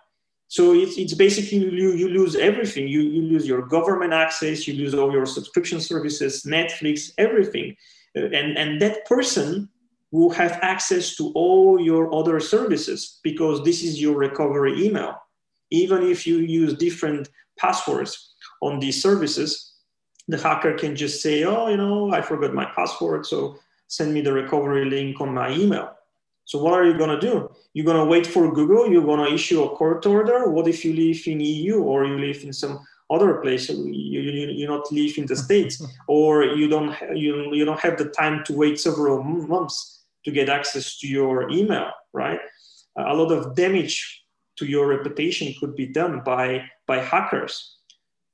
So 0.48 0.72
it's, 0.72 0.96
it's 0.96 1.12
basically 1.12 1.58
you, 1.58 1.92
you 1.92 2.08
lose 2.08 2.34
everything. 2.34 2.88
You, 2.88 3.02
you 3.02 3.22
lose 3.22 3.46
your 3.46 3.62
government 3.66 4.14
access, 4.14 4.66
you 4.66 4.74
lose 4.74 4.94
all 4.94 5.12
your 5.12 5.26
subscription 5.26 5.78
services, 5.78 6.44
Netflix, 6.44 7.12
everything. 7.18 7.76
Uh, 8.16 8.30
and, 8.30 8.56
and 8.56 8.80
that 8.80 9.04
person 9.04 9.68
will 10.10 10.30
have 10.30 10.52
access 10.62 11.16
to 11.16 11.30
all 11.34 11.78
your 11.78 12.14
other 12.14 12.40
services 12.40 13.20
because 13.22 13.62
this 13.62 13.82
is 13.82 14.00
your 14.00 14.16
recovery 14.16 14.86
email. 14.86 15.14
Even 15.70 16.02
if 16.02 16.26
you 16.26 16.38
use 16.38 16.72
different 16.72 17.28
passwords 17.58 18.34
on 18.62 18.80
these 18.80 19.02
services, 19.02 19.74
the 20.28 20.38
hacker 20.38 20.74
can 20.74 20.94
just 20.94 21.22
say, 21.22 21.44
oh, 21.44 21.68
you 21.68 21.76
know, 21.76 22.12
I 22.12 22.20
forgot 22.20 22.52
my 22.54 22.66
password, 22.66 23.26
so 23.26 23.58
send 23.88 24.12
me 24.12 24.20
the 24.20 24.32
recovery 24.32 24.84
link 24.84 25.20
on 25.20 25.32
my 25.32 25.50
email. 25.50 25.94
So 26.44 26.58
what 26.62 26.74
are 26.74 26.84
you 26.84 26.96
going 26.96 27.18
to 27.18 27.20
do? 27.20 27.50
You're 27.74 27.84
going 27.84 27.98
to 27.98 28.04
wait 28.04 28.26
for 28.26 28.52
Google. 28.52 28.90
You're 28.90 29.04
going 29.04 29.26
to 29.26 29.34
issue 29.34 29.62
a 29.62 29.76
court 29.76 30.04
order. 30.06 30.50
What 30.50 30.68
if 30.68 30.84
you 30.84 30.94
live 30.94 31.20
in 31.26 31.40
EU 31.40 31.82
or 31.82 32.06
you 32.06 32.18
live 32.18 32.42
in 32.42 32.52
some 32.52 32.80
other 33.10 33.34
place? 33.34 33.68
You, 33.68 33.84
you, 33.84 34.48
you 34.48 34.66
not 34.66 34.90
live 34.92 35.18
in 35.18 35.26
the 35.26 35.36
States 35.36 35.82
or 36.08 36.44
you 36.44 36.68
don't, 36.68 36.94
you, 37.14 37.54
you 37.54 37.64
don't 37.64 37.80
have 37.80 37.98
the 37.98 38.06
time 38.10 38.44
to 38.44 38.54
wait 38.54 38.80
several 38.80 39.22
months 39.22 40.04
to 40.24 40.30
get 40.30 40.48
access 40.48 40.98
to 41.00 41.06
your 41.06 41.50
email, 41.50 41.90
right? 42.12 42.40
A 42.96 43.14
lot 43.14 43.30
of 43.30 43.54
damage 43.54 44.24
to 44.56 44.66
your 44.66 44.88
reputation 44.88 45.54
could 45.60 45.76
be 45.76 45.86
done 45.86 46.22
by, 46.24 46.64
by 46.86 46.98
hackers. 46.98 47.77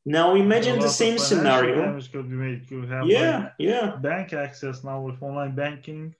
Now 0.06 0.34
imagine 0.34 0.78
the 0.78 0.88
same 0.88 1.18
scenario. 1.18 2.00
Could 2.12 2.28
be 2.28 2.36
made. 2.36 2.66
Have 2.90 3.06
yeah, 3.06 3.38
like 3.38 3.52
yeah. 3.58 3.96
bank 3.96 4.32
access 4.32 4.84
now 4.84 5.00
with 5.00 5.22
online 5.22 5.54
banking 5.54 6.14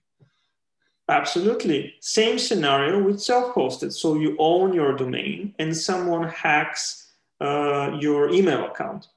Absolutely. 1.09 1.95
Same 2.01 2.39
scenario 2.39 3.03
with 3.03 3.21
self 3.21 3.55
hosted. 3.55 3.93
So 3.93 4.15
you 4.15 4.37
own 4.39 4.73
your 4.73 4.97
domain 4.97 5.55
and 5.59 5.77
someone 5.77 6.29
hacks 6.29 7.13
uh, 7.41 7.97
your 8.01 8.31
email 8.31 8.65
account. 8.67 9.09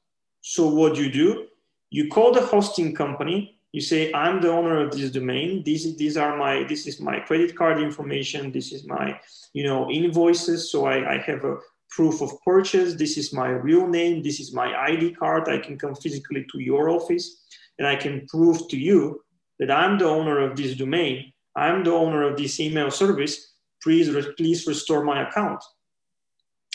So 0.41 0.67
what 0.67 0.95
do 0.95 1.03
you 1.03 1.11
do? 1.11 1.47
You 1.89 2.09
call 2.09 2.33
the 2.33 2.41
hosting 2.41 2.93
company. 2.93 3.55
You 3.71 3.81
say, 3.81 4.11
I'm 4.13 4.41
the 4.41 4.51
owner 4.51 4.79
of 4.81 4.91
this 4.91 5.11
domain. 5.11 5.63
These, 5.63 5.95
these 5.97 6.17
are 6.17 6.35
my, 6.37 6.63
this 6.63 6.87
is 6.87 6.99
my 6.99 7.19
credit 7.19 7.55
card 7.55 7.79
information. 7.79 8.51
This 8.51 8.71
is 8.71 8.85
my, 8.85 9.19
you 9.53 9.63
know, 9.63 9.89
invoices. 9.89 10.71
So 10.71 10.85
I, 10.85 11.15
I 11.15 11.17
have 11.19 11.45
a 11.45 11.57
proof 11.89 12.21
of 12.21 12.31
purchase. 12.43 12.95
This 12.95 13.17
is 13.17 13.33
my 13.33 13.49
real 13.49 13.87
name. 13.87 14.21
This 14.21 14.39
is 14.39 14.53
my 14.53 14.73
ID 14.75 15.13
card. 15.13 15.49
I 15.49 15.57
can 15.59 15.77
come 15.77 15.95
physically 15.95 16.45
to 16.51 16.59
your 16.59 16.89
office 16.89 17.43
and 17.79 17.87
I 17.87 17.95
can 17.95 18.25
prove 18.27 18.67
to 18.69 18.77
you 18.77 19.21
that 19.59 19.71
I'm 19.71 19.97
the 19.97 20.05
owner 20.05 20.39
of 20.39 20.55
this 20.55 20.75
domain 20.75 21.33
I'm 21.57 21.83
the 21.83 21.91
owner 21.91 22.21
of 22.21 22.37
this 22.37 22.59
email 22.59 22.91
service. 22.91 23.53
Please, 23.81 24.15
please 24.37 24.67
restore 24.67 25.03
my 25.03 25.27
account. 25.27 25.63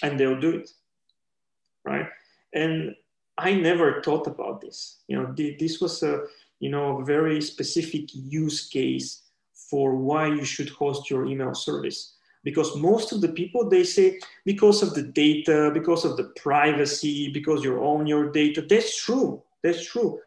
And 0.03 0.19
they'll 0.19 0.41
do 0.41 0.51
it. 0.51 0.71
Right. 1.85 2.09
And 2.53 2.97
I 3.39 3.55
never 3.55 4.03
thought 4.03 4.27
about 4.27 4.61
this. 4.61 4.99
You 5.07 5.17
know, 5.17 5.35
this 5.37 5.81
was 5.81 6.03
a, 6.03 6.25
you 6.59 6.69
know, 6.69 7.01
a 7.01 7.05
very 7.05 7.41
specific 7.41 8.09
use 8.13 8.69
case 8.69 9.23
for 9.71 9.95
why 9.95 10.27
you 10.27 10.45
should 10.45 10.69
host 10.69 11.09
your 11.09 11.27
email 11.27 11.55
service. 11.55 12.17
Because 12.45 12.77
most 12.77 13.13
of 13.13 13.21
the 13.21 13.29
people, 13.29 13.69
they 13.69 13.85
say, 13.85 14.19
because 14.45 14.83
of 14.83 14.95
the 14.95 15.03
data, 15.03 15.71
because 15.73 16.05
of 16.05 16.17
the 16.17 16.33
privacy, 16.37 17.31
because 17.33 17.63
you 17.63 17.81
own 17.81 18.07
your 18.07 18.33
data. 18.33 18.63
That's 18.63 19.01
true. 19.01 19.43
That's 19.63 19.87
true. 19.87 20.19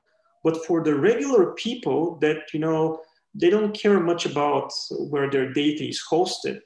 But 0.44 0.66
for 0.66 0.84
the 0.84 0.96
regular 0.96 1.54
people 1.54 2.18
that, 2.22 2.54
you 2.54 2.60
know, 2.60 3.02
they 3.34 3.50
don't 3.50 3.74
care 3.74 4.00
much 4.00 4.26
about 4.26 4.72
where 5.10 5.30
their 5.30 5.52
data 5.52 5.84
is 5.84 6.02
hosted. 6.10 6.62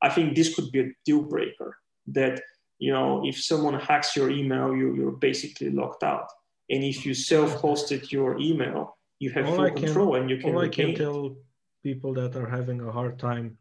I 0.00 0.08
think 0.08 0.34
this 0.34 0.54
could 0.54 0.72
be 0.72 0.80
a 0.80 0.92
deal 1.04 1.22
breaker 1.22 1.76
that, 2.08 2.40
you 2.78 2.92
know, 2.92 3.22
if 3.26 3.42
someone 3.42 3.78
hacks 3.78 4.16
your 4.16 4.30
email, 4.30 4.74
you, 4.74 4.94
you're 4.94 5.12
basically 5.12 5.70
locked 5.70 6.02
out. 6.02 6.28
And 6.70 6.82
if 6.82 7.04
you 7.04 7.12
self-hosted 7.12 8.10
your 8.10 8.38
email, 8.38 8.96
you 9.18 9.30
have 9.30 9.46
all 9.46 9.56
full 9.56 9.66
can, 9.66 9.76
control 9.76 10.14
and 10.16 10.30
you 10.30 10.38
can 10.38 10.54
all 10.54 10.60
I 10.62 10.68
can 10.68 10.94
tell 10.94 11.36
people 11.82 12.14
that 12.14 12.34
are 12.36 12.48
having 12.48 12.80
a 12.80 12.90
hard 12.90 13.18
time 13.18 13.58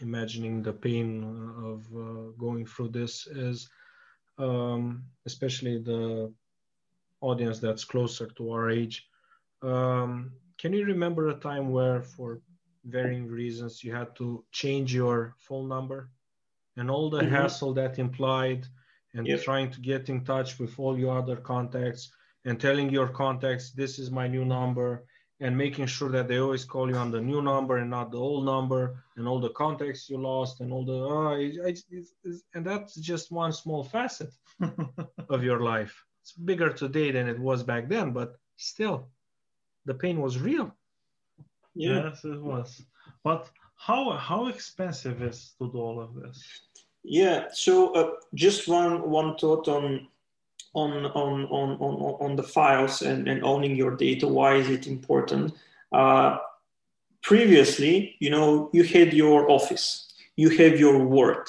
imagining 0.00 0.62
the 0.62 0.72
pain 0.72 1.24
of 1.64 1.86
uh, 1.96 2.30
going 2.38 2.64
through 2.66 2.88
this 2.88 3.26
is 3.26 3.68
um, 4.38 5.04
especially 5.26 5.78
the 5.78 6.32
audience 7.20 7.58
that's 7.58 7.84
closer 7.84 8.26
to 8.36 8.52
our 8.52 8.70
age 8.70 9.08
um, 9.62 10.32
can 10.58 10.72
you 10.72 10.84
remember 10.84 11.28
a 11.28 11.34
time 11.34 11.70
where, 11.70 12.02
for 12.02 12.40
varying 12.84 13.26
reasons, 13.28 13.84
you 13.84 13.94
had 13.94 14.14
to 14.16 14.44
change 14.52 14.94
your 14.94 15.34
phone 15.38 15.68
number 15.68 16.10
and 16.76 16.90
all 16.90 17.10
the 17.10 17.20
mm-hmm. 17.20 17.34
hassle 17.34 17.74
that 17.74 17.98
implied, 17.98 18.66
and 19.14 19.26
yep. 19.26 19.42
trying 19.42 19.70
to 19.70 19.80
get 19.80 20.08
in 20.08 20.24
touch 20.24 20.58
with 20.58 20.78
all 20.78 20.98
your 20.98 21.16
other 21.16 21.36
contacts 21.36 22.12
and 22.44 22.60
telling 22.60 22.90
your 22.90 23.08
contacts, 23.08 23.72
this 23.72 23.98
is 23.98 24.10
my 24.10 24.28
new 24.28 24.44
number, 24.44 25.04
and 25.40 25.56
making 25.56 25.86
sure 25.86 26.10
that 26.10 26.26
they 26.26 26.38
always 26.38 26.64
call 26.64 26.90
you 26.90 26.96
on 26.96 27.10
the 27.10 27.20
new 27.20 27.40
number 27.40 27.78
and 27.78 27.90
not 27.90 28.10
the 28.10 28.18
old 28.18 28.44
number, 28.44 29.02
and 29.16 29.28
all 29.28 29.40
the 29.40 29.50
contacts 29.50 30.10
you 30.10 30.18
lost, 30.18 30.60
and 30.60 30.72
all 30.72 30.84
the, 30.84 30.92
oh, 30.92 31.30
it's, 31.38 31.84
it's, 31.90 32.12
it's, 32.24 32.42
and 32.54 32.66
that's 32.66 32.94
just 32.96 33.30
one 33.30 33.52
small 33.52 33.84
facet 33.84 34.30
of 35.28 35.44
your 35.44 35.60
life. 35.60 36.04
It's 36.22 36.32
bigger 36.32 36.70
today 36.70 37.12
than 37.12 37.28
it 37.28 37.38
was 37.38 37.62
back 37.62 37.88
then, 37.88 38.12
but 38.12 38.36
still 38.56 39.08
the 39.86 39.94
pain 39.94 40.20
was 40.20 40.38
real. 40.38 40.74
Yeah. 41.74 42.04
Yes, 42.04 42.24
it 42.24 42.42
was. 42.42 42.82
But 43.22 43.48
how 43.76 44.10
how 44.10 44.48
expensive 44.48 45.22
is 45.22 45.54
to 45.58 45.70
do 45.70 45.78
all 45.78 46.00
of 46.00 46.14
this? 46.14 46.38
Yeah. 47.04 47.46
So 47.52 47.94
uh, 47.94 48.10
just 48.34 48.68
one 48.68 49.08
one 49.08 49.36
thought 49.38 49.68
on 49.68 50.08
on 50.74 51.06
on 51.06 51.46
on 51.46 51.70
on 51.80 52.16
on 52.20 52.36
the 52.36 52.42
files 52.42 53.02
and, 53.02 53.28
and 53.28 53.42
owning 53.44 53.76
your 53.76 53.96
data. 53.96 54.26
Why 54.26 54.54
is 54.56 54.68
it 54.68 54.86
important? 54.86 55.54
Uh, 55.92 56.38
previously, 57.22 58.16
you 58.20 58.30
know, 58.30 58.70
you 58.72 58.84
had 58.84 59.12
your 59.12 59.50
office, 59.50 60.12
you 60.36 60.50
have 60.50 60.78
your 60.78 61.04
Word, 61.04 61.48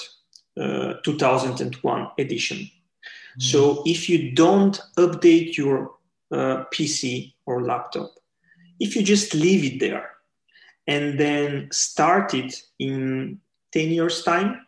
uh, 0.58 0.94
2001 1.04 2.08
edition. 2.18 2.58
Mm-hmm. 2.58 3.40
So 3.40 3.82
if 3.86 4.08
you 4.08 4.32
don't 4.32 4.80
update 4.96 5.56
your 5.56 5.92
uh, 6.32 6.64
PC 6.72 7.34
or 7.46 7.62
laptop, 7.62 8.12
if 8.80 8.96
you 8.96 9.02
just 9.02 9.34
leave 9.34 9.64
it 9.64 9.80
there 9.80 10.10
and 10.86 11.20
then 11.20 11.68
start 11.70 12.34
it 12.34 12.62
in 12.78 13.38
10 13.72 13.90
years 13.90 14.22
time 14.24 14.66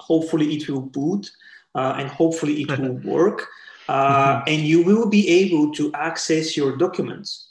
hopefully 0.00 0.54
it 0.56 0.68
will 0.68 0.80
boot 0.80 1.30
uh, 1.74 1.94
and 1.98 2.08
hopefully 2.08 2.62
it 2.62 2.78
will 2.78 2.98
work 3.04 3.46
uh, 3.88 4.42
and 4.46 4.62
you 4.62 4.82
will 4.82 5.08
be 5.08 5.28
able 5.28 5.72
to 5.72 5.92
access 5.94 6.56
your 6.56 6.76
documents 6.76 7.48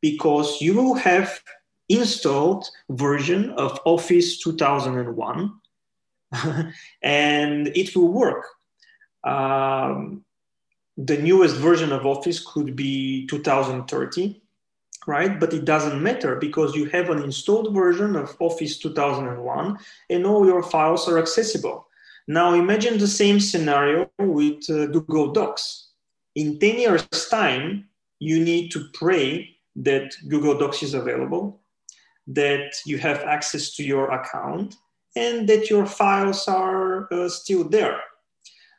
because 0.00 0.60
you 0.60 0.74
will 0.74 0.94
have 0.94 1.40
installed 1.88 2.68
version 2.90 3.50
of 3.50 3.78
office 3.84 4.38
2001 4.38 5.52
and 7.02 7.68
it 7.68 7.94
will 7.94 8.12
work 8.12 8.46
um, 9.24 10.24
the 10.96 11.18
newest 11.18 11.56
version 11.56 11.92
of 11.92 12.06
office 12.06 12.40
could 12.40 12.74
be 12.74 13.26
2030 13.28 14.40
right? 15.06 15.38
But 15.38 15.54
it 15.54 15.64
doesn't 15.64 16.02
matter 16.02 16.36
because 16.36 16.74
you 16.74 16.86
have 16.86 17.10
an 17.10 17.22
installed 17.22 17.74
version 17.74 18.16
of 18.16 18.36
Office 18.40 18.78
2001 18.78 19.78
and 20.10 20.26
all 20.26 20.44
your 20.44 20.62
files 20.62 21.08
are 21.08 21.18
accessible. 21.18 21.85
Now 22.28 22.54
imagine 22.54 22.98
the 22.98 23.06
same 23.06 23.38
scenario 23.38 24.10
with 24.18 24.68
uh, 24.68 24.86
Google 24.86 25.32
Docs. 25.32 25.90
In 26.34 26.58
10 26.58 26.78
years' 26.78 27.28
time, 27.30 27.88
you 28.18 28.42
need 28.42 28.70
to 28.72 28.88
pray 28.94 29.56
that 29.76 30.12
Google 30.28 30.58
Docs 30.58 30.82
is 30.82 30.94
available, 30.94 31.60
that 32.26 32.74
you 32.84 32.98
have 32.98 33.20
access 33.20 33.74
to 33.76 33.84
your 33.84 34.10
account, 34.10 34.74
and 35.14 35.48
that 35.48 35.70
your 35.70 35.86
files 35.86 36.48
are 36.48 37.12
uh, 37.12 37.28
still 37.28 37.68
there. 37.68 38.00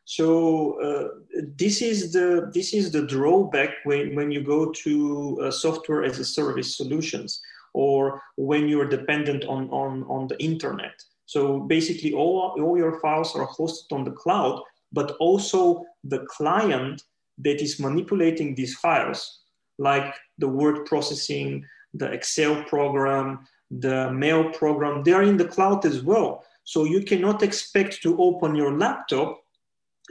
So 0.05 0.79
uh, 0.81 1.41
this 1.57 1.81
is 1.81 2.13
the 2.13 2.49
this 2.53 2.73
is 2.73 2.91
the 2.91 3.05
drawback 3.05 3.71
when, 3.83 4.15
when 4.15 4.31
you 4.31 4.41
go 4.41 4.71
to 4.71 5.39
uh, 5.41 5.51
software 5.51 6.03
as 6.05 6.17
a 6.19 6.23
service 6.23 6.77
solutions 6.77 7.41
or 7.73 8.21
when 8.37 8.67
you're 8.67 8.87
dependent 8.87 9.43
on, 9.45 9.69
on, 9.69 10.03
on 10.03 10.27
the 10.27 10.41
internet. 10.41 11.03
So 11.27 11.59
basically 11.59 12.13
all, 12.13 12.55
all 12.59 12.77
your 12.77 12.99
files 12.99 13.35
are 13.35 13.47
hosted 13.47 13.91
on 13.91 14.03
the 14.03 14.11
cloud, 14.11 14.63
but 14.91 15.11
also 15.19 15.85
the 16.03 16.25
client 16.29 17.03
that 17.39 17.61
is 17.61 17.79
manipulating 17.79 18.55
these 18.55 18.75
files, 18.75 19.41
like 19.77 20.15
the 20.37 20.47
word 20.47 20.85
processing, 20.85 21.65
the 21.93 22.11
Excel 22.11 22.63
program, 22.63 23.45
the 23.69 24.11
mail 24.11 24.49
program, 24.51 25.03
they're 25.03 25.23
in 25.23 25.37
the 25.37 25.47
cloud 25.47 25.85
as 25.85 26.01
well. 26.01 26.43
So 26.63 26.85
you 26.85 27.03
cannot 27.03 27.43
expect 27.43 28.01
to 28.03 28.17
open 28.17 28.55
your 28.55 28.77
laptop 28.77 29.41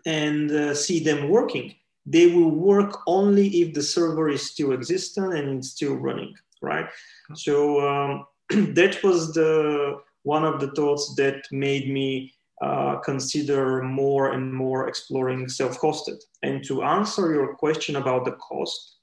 and 0.05 0.51
uh, 0.51 0.75
see 0.75 1.03
them 1.03 1.31
working. 1.31 1.75
They 2.05 2.27
will 2.29 2.51
work 2.51 2.99
only 3.07 3.49
if 3.63 3.75
the 3.75 3.83
server 3.83 4.29
is 4.29 4.51
still 4.51 4.73
existent 4.73 5.35
and 5.35 5.59
it's 5.59 5.71
still 5.71 5.95
running, 5.95 6.35
right? 6.61 6.87
So 7.35 7.81
um, 7.89 8.27
that 8.75 9.03
was 9.03 9.33
the 9.33 9.99
one 10.27 10.45
of 10.45 10.61
the 10.61 10.73
thoughts 10.73 11.15
that 11.15 11.47
made 11.53 11.89
me 11.89 12.35
uh, 12.61 12.97
consider 12.97 13.83
more 13.83 14.33
and 14.33 14.53
more 14.53 14.89
exploring 14.89 15.49
self-hosted. 15.49 16.19
And 16.43 16.65
to 16.65 16.83
answer 16.83 17.33
your 17.33 17.55
question 17.55 17.97
about 17.97 18.25
the 18.25 18.33
cost, 18.33 18.97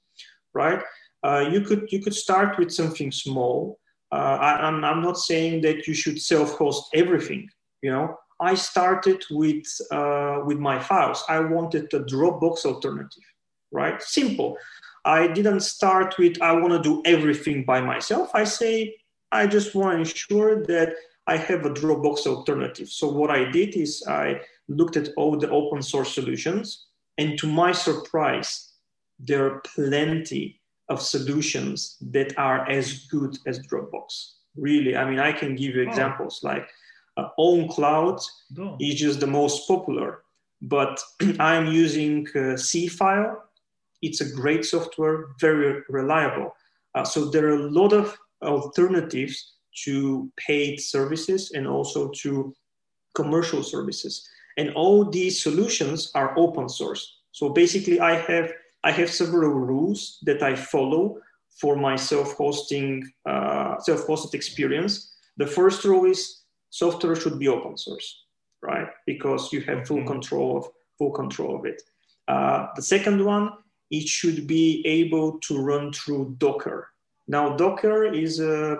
right? 0.52 0.82
Uh, 1.22 1.48
you 1.52 1.62
could 1.62 1.88
you 1.90 2.02
could 2.02 2.14
start 2.14 2.58
with 2.58 2.70
something 2.70 3.10
small. 3.10 3.78
Uh, 4.12 4.36
I, 4.48 4.68
am 4.68 4.74
I'm, 4.76 4.84
I'm 4.84 5.02
not 5.02 5.18
saying 5.18 5.62
that 5.62 5.86
you 5.86 5.94
should 5.94 6.20
self-host 6.20 6.82
everything. 6.94 7.48
You 7.80 7.90
know, 7.92 8.16
I 8.38 8.54
started 8.54 9.24
with 9.30 9.64
uh, 9.90 10.40
with 10.44 10.58
my 10.58 10.78
files. 10.78 11.24
I 11.28 11.38
wanted 11.40 11.84
a 11.94 12.00
Dropbox 12.00 12.66
alternative, 12.66 13.26
right? 13.72 14.02
Simple. 14.02 14.58
I 15.06 15.28
didn't 15.28 15.60
start 15.60 16.18
with 16.18 16.42
I 16.42 16.52
want 16.52 16.72
to 16.74 16.82
do 16.90 17.02
everything 17.06 17.64
by 17.64 17.80
myself. 17.80 18.30
I 18.34 18.44
say 18.44 18.96
I 19.32 19.46
just 19.46 19.74
want 19.74 19.92
to 19.94 19.98
ensure 20.00 20.62
that 20.66 20.94
I 21.26 21.36
have 21.36 21.64
a 21.64 21.70
Dropbox 21.70 22.26
alternative. 22.26 22.88
So 22.88 23.08
what 23.08 23.30
I 23.30 23.50
did 23.50 23.76
is 23.76 24.04
I 24.06 24.40
looked 24.68 24.96
at 24.96 25.08
all 25.16 25.36
the 25.38 25.50
open 25.50 25.82
source 25.82 26.14
solutions, 26.14 26.86
and 27.18 27.38
to 27.38 27.46
my 27.46 27.72
surprise, 27.72 28.72
there 29.18 29.46
are 29.46 29.62
plenty 29.74 30.60
of 30.88 31.00
solutions 31.00 31.96
that 32.10 32.36
are 32.38 32.68
as 32.68 33.06
good 33.06 33.38
as 33.46 33.66
Dropbox. 33.66 34.32
Really, 34.56 34.96
I 34.96 35.08
mean, 35.08 35.18
I 35.18 35.32
can 35.32 35.56
give 35.56 35.74
you 35.74 35.84
oh. 35.84 35.88
examples 35.88 36.40
oh. 36.42 36.48
like 36.48 36.68
uh, 37.16 37.28
OwnCloud 37.38 38.22
oh. 38.58 38.76
is 38.80 38.96
just 38.96 39.20
the 39.20 39.26
most 39.26 39.66
popular, 39.66 40.22
but 40.62 41.00
I'm 41.40 41.66
using 41.66 42.26
uh, 42.34 42.56
Seafile. 42.56 43.36
It's 44.02 44.20
a 44.20 44.30
great 44.30 44.64
software, 44.64 45.28
very 45.40 45.82
reliable. 45.88 46.54
Uh, 46.94 47.04
so 47.04 47.30
there 47.30 47.46
are 47.46 47.56
a 47.56 47.70
lot 47.70 47.92
of 47.92 48.16
alternatives 48.42 49.54
to 49.84 50.30
paid 50.36 50.80
services 50.80 51.52
and 51.52 51.66
also 51.66 52.10
to 52.22 52.54
commercial 53.14 53.62
services. 53.62 54.26
And 54.56 54.72
all 54.74 55.04
these 55.10 55.42
solutions 55.42 56.10
are 56.14 56.38
open 56.38 56.68
source. 56.68 57.20
So 57.32 57.48
basically, 57.48 58.00
I 58.00 58.14
have 58.16 58.52
I 58.84 58.92
have 58.92 59.10
several 59.10 59.50
rules 59.50 60.18
that 60.22 60.42
I 60.42 60.54
follow 60.54 61.18
for 61.60 61.76
my 61.76 61.96
self-hosting 61.96 63.10
uh, 63.26 63.78
self-hosted 63.80 64.34
experience. 64.34 65.12
The 65.36 65.46
first 65.46 65.84
rule 65.84 66.04
is 66.04 66.44
software 66.70 67.16
should 67.16 67.38
be 67.38 67.48
open 67.48 67.76
source, 67.76 68.24
right? 68.62 68.88
Because 69.06 69.52
you 69.52 69.62
have 69.62 69.86
full 69.86 69.98
mm-hmm. 69.98 70.08
control 70.08 70.58
of 70.58 70.64
full 70.98 71.12
control 71.12 71.56
of 71.58 71.64
it. 71.64 71.82
Uh, 72.28 72.68
the 72.76 72.82
second 72.82 73.24
one, 73.24 73.50
it 73.90 74.06
should 74.08 74.46
be 74.46 74.82
able 74.86 75.38
to 75.40 75.58
run 75.58 75.92
through 75.92 76.34
Docker. 76.38 76.88
Now, 77.26 77.56
Docker 77.56 78.04
is 78.04 78.40
a, 78.40 78.78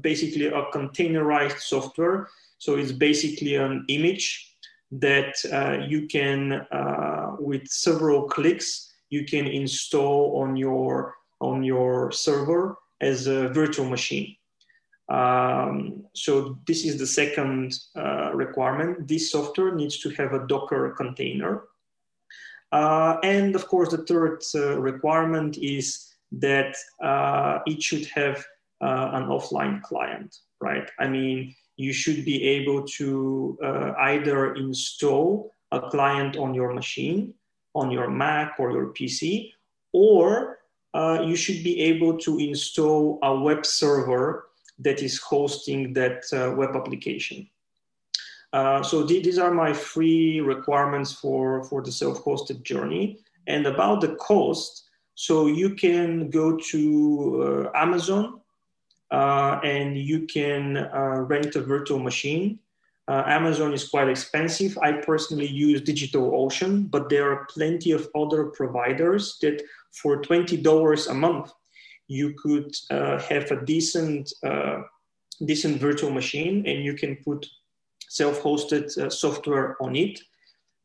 basically 0.00 0.46
a 0.46 0.62
containerized 0.72 1.60
software. 1.60 2.28
So 2.58 2.76
it's 2.76 2.92
basically 2.92 3.54
an 3.56 3.84
image 3.88 4.56
that 4.90 5.34
uh, 5.52 5.84
you 5.86 6.06
can, 6.06 6.52
uh, 6.52 7.36
with 7.38 7.66
several 7.68 8.28
clicks, 8.28 8.92
you 9.10 9.24
can 9.24 9.46
install 9.46 10.40
on 10.42 10.56
your 10.56 11.14
on 11.40 11.62
your 11.62 12.10
server 12.10 12.76
as 13.00 13.26
a 13.26 13.48
virtual 13.48 13.88
machine. 13.88 14.34
Um, 15.08 16.04
so 16.14 16.58
this 16.66 16.84
is 16.84 16.98
the 16.98 17.06
second 17.06 17.78
uh, 17.96 18.32
requirement. 18.34 19.06
This 19.06 19.30
software 19.30 19.74
needs 19.74 19.98
to 20.00 20.10
have 20.10 20.32
a 20.32 20.46
Docker 20.46 20.94
container. 20.96 21.62
Uh, 22.72 23.16
and 23.22 23.54
of 23.54 23.66
course, 23.66 23.90
the 23.90 24.04
third 24.04 24.42
uh, 24.54 24.78
requirement 24.78 25.56
is 25.58 26.12
that 26.32 26.76
uh, 27.02 27.60
it 27.66 27.82
should 27.82 28.04
have 28.06 28.44
uh, 28.80 29.10
an 29.12 29.24
offline 29.24 29.82
client, 29.82 30.38
right? 30.60 30.90
I 30.98 31.08
mean, 31.08 31.54
you 31.76 31.92
should 31.92 32.24
be 32.24 32.42
able 32.44 32.86
to 32.98 33.58
uh, 33.62 33.92
either 33.98 34.54
install 34.54 35.54
a 35.72 35.80
client 35.80 36.36
on 36.36 36.54
your 36.54 36.72
machine, 36.72 37.34
on 37.74 37.90
your 37.90 38.08
Mac 38.08 38.56
or 38.58 38.72
your 38.72 38.86
PC, 38.88 39.52
or 39.92 40.58
uh, 40.94 41.22
you 41.24 41.36
should 41.36 41.62
be 41.62 41.80
able 41.80 42.16
to 42.18 42.38
install 42.38 43.18
a 43.22 43.34
web 43.38 43.64
server 43.64 44.48
that 44.78 45.02
is 45.02 45.18
hosting 45.18 45.92
that 45.92 46.24
uh, 46.32 46.54
web 46.56 46.74
application. 46.74 47.48
Uh, 48.52 48.82
so 48.82 49.06
th- 49.06 49.24
these 49.24 49.38
are 49.38 49.52
my 49.52 49.72
three 49.72 50.40
requirements 50.40 51.12
for, 51.12 51.64
for 51.64 51.82
the 51.82 51.92
self-hosted 51.92 52.62
journey. 52.62 53.18
And 53.46 53.66
about 53.66 54.00
the 54.00 54.14
cost, 54.16 54.84
so 55.14 55.46
you 55.46 55.74
can 55.74 56.30
go 56.30 56.56
to 56.56 57.70
uh, 57.74 57.78
Amazon 57.78 58.37
uh, 59.10 59.58
and 59.64 59.96
you 59.96 60.26
can 60.26 60.76
uh, 60.76 61.20
rent 61.26 61.56
a 61.56 61.62
virtual 61.62 61.98
machine. 61.98 62.58
Uh, 63.06 63.22
Amazon 63.26 63.72
is 63.72 63.88
quite 63.88 64.08
expensive. 64.08 64.76
I 64.82 64.92
personally 64.92 65.46
use 65.46 65.80
DigitalOcean, 65.80 66.90
but 66.90 67.08
there 67.08 67.32
are 67.32 67.46
plenty 67.46 67.92
of 67.92 68.08
other 68.14 68.46
providers 68.46 69.38
that 69.40 69.62
for 69.92 70.20
$20 70.20 71.10
a 71.10 71.14
month, 71.14 71.50
you 72.06 72.34
could 72.34 72.74
uh, 72.90 73.18
have 73.20 73.50
a 73.50 73.64
decent, 73.64 74.30
uh, 74.44 74.82
decent 75.44 75.80
virtual 75.80 76.10
machine 76.10 76.66
and 76.66 76.84
you 76.84 76.94
can 76.94 77.16
put 77.16 77.46
self-hosted 78.08 79.10
software 79.12 79.76
on 79.82 79.96
it. 79.96 80.20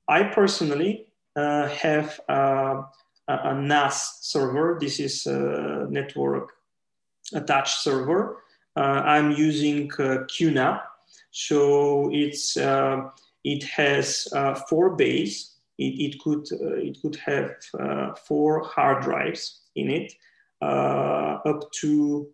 I 0.08 0.24
personally 0.24 1.08
have 1.36 2.20
a 2.28 2.84
NAS 3.30 4.20
server. 4.22 4.78
This 4.80 5.00
is 5.00 5.26
a 5.26 5.88
network 5.90 6.54
attached 7.34 7.82
server. 7.82 8.38
Uh, 8.76 9.02
I'm 9.06 9.32
using 9.32 9.92
uh, 9.94 10.26
QNAP. 10.32 10.82
So 11.32 12.10
it's, 12.12 12.58
uh, 12.58 13.10
it 13.44 13.64
has 13.64 14.28
four 14.70 14.96
bays. 14.96 15.56
It, 15.78 16.14
it, 16.14 16.20
could, 16.20 16.46
it 16.52 16.98
could 17.02 17.16
have 17.16 17.52
four 18.28 18.64
hard 18.64 19.04
drives 19.04 19.62
in 19.76 19.90
it, 19.90 20.14
up 20.62 21.72
to 21.82 22.28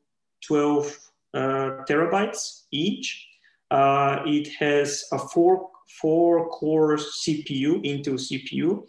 12 0.45 0.97
terabytes 1.36 2.64
each. 2.72 3.28
it 3.72 4.47
has 4.60 5.06
a 5.14 5.20
four, 5.20 5.70
four 6.02 6.50
core 6.50 6.97
CPU, 6.97 7.84
Intel 7.86 8.20
CPU. 8.20 8.84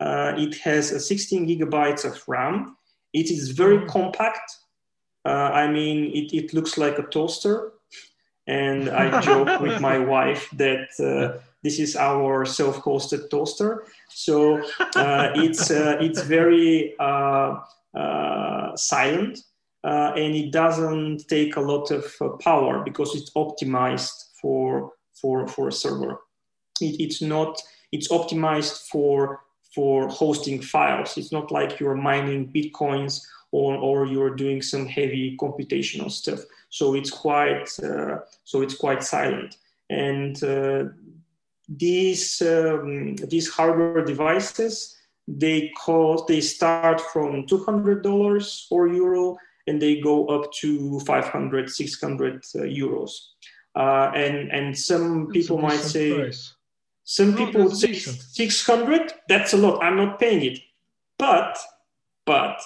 Uh, 0.00 0.34
it 0.36 0.56
has 0.56 0.90
a 0.90 1.00
16 1.00 1.46
gigabytes 1.46 2.04
of 2.04 2.22
RAM. 2.28 2.76
It 3.12 3.30
is 3.30 3.50
very 3.50 3.78
mm. 3.78 3.88
compact. 3.88 4.50
Uh, 5.24 5.50
I 5.52 5.66
mean, 5.70 6.12
it, 6.14 6.34
it 6.34 6.54
looks 6.54 6.76
like 6.76 6.98
a 6.98 7.02
toaster. 7.02 7.72
And 8.46 8.90
I 8.90 9.20
joke 9.28 9.60
with 9.60 9.80
my 9.80 9.98
wife 9.98 10.48
that 10.52 10.88
uh, 11.00 11.40
this 11.62 11.78
is 11.78 11.96
our 11.96 12.44
self-hosted 12.44 13.30
toaster. 13.30 13.84
So 14.10 14.58
uh, 14.96 15.32
it's, 15.34 15.70
uh, 15.70 15.96
it's 16.00 16.22
very 16.22 16.94
uh, 16.98 17.60
silent. 18.76 19.38
and 19.82 20.34
it 20.34 20.50
doesn't 20.50 21.28
take 21.28 21.56
a 21.56 21.60
lot 21.60 21.90
of 21.90 22.04
power 22.40 22.82
because 22.84 23.14
it's 23.14 23.30
optimized 23.30 24.36
for, 24.40 24.92
for, 25.14 25.48
for 25.48 25.68
a 25.68 25.72
server. 25.72 26.20
It, 26.80 27.00
it's 27.00 27.22
not, 27.22 27.62
it's 27.92 28.08
optimized 28.08 28.88
for 28.88 29.40
for 29.74 30.08
hosting 30.08 30.62
files. 30.62 31.18
It's 31.18 31.32
not 31.32 31.50
like 31.50 31.80
you're 31.80 31.96
mining 31.96 32.52
bitcoins 32.52 33.26
or, 33.54 33.76
or 33.76 34.06
you're 34.06 34.34
doing 34.34 34.60
some 34.62 34.86
heavy 34.86 35.36
computational 35.40 36.10
stuff. 36.10 36.40
So 36.70 36.94
it's 36.94 37.10
quite 37.10 37.68
uh, 37.82 38.18
so 38.44 38.62
it's 38.62 38.76
quite 38.76 39.02
silent. 39.04 39.56
And 39.90 40.42
uh, 40.42 40.84
these 41.68 42.42
um, 42.42 43.16
these 43.16 43.48
hardware 43.50 44.04
devices 44.04 44.96
they 45.26 45.72
cost 45.84 46.26
they 46.26 46.40
start 46.40 47.00
from 47.12 47.46
two 47.46 47.64
hundred 47.64 48.02
dollars 48.02 48.66
or 48.70 48.88
euro 48.88 49.36
and 49.66 49.80
they 49.80 49.98
go 49.98 50.26
up 50.26 50.52
to 50.52 51.00
500 51.00 51.70
600 51.70 52.34
uh, 52.34 52.58
euros 52.58 53.12
uh, 53.74 54.10
and 54.14 54.52
and 54.52 54.76
some 54.76 55.28
people 55.28 55.56
might 55.56 55.80
say 55.80 56.12
price. 56.14 56.54
Some 57.04 57.36
people 57.36 57.64
would 57.64 57.76
say 57.76 57.92
600, 57.92 59.12
that's 59.28 59.52
a 59.52 59.58
lot. 59.58 59.82
I'm 59.84 59.96
not 59.96 60.18
paying 60.18 60.42
it. 60.42 60.58
But, 61.18 61.58
but 62.24 62.60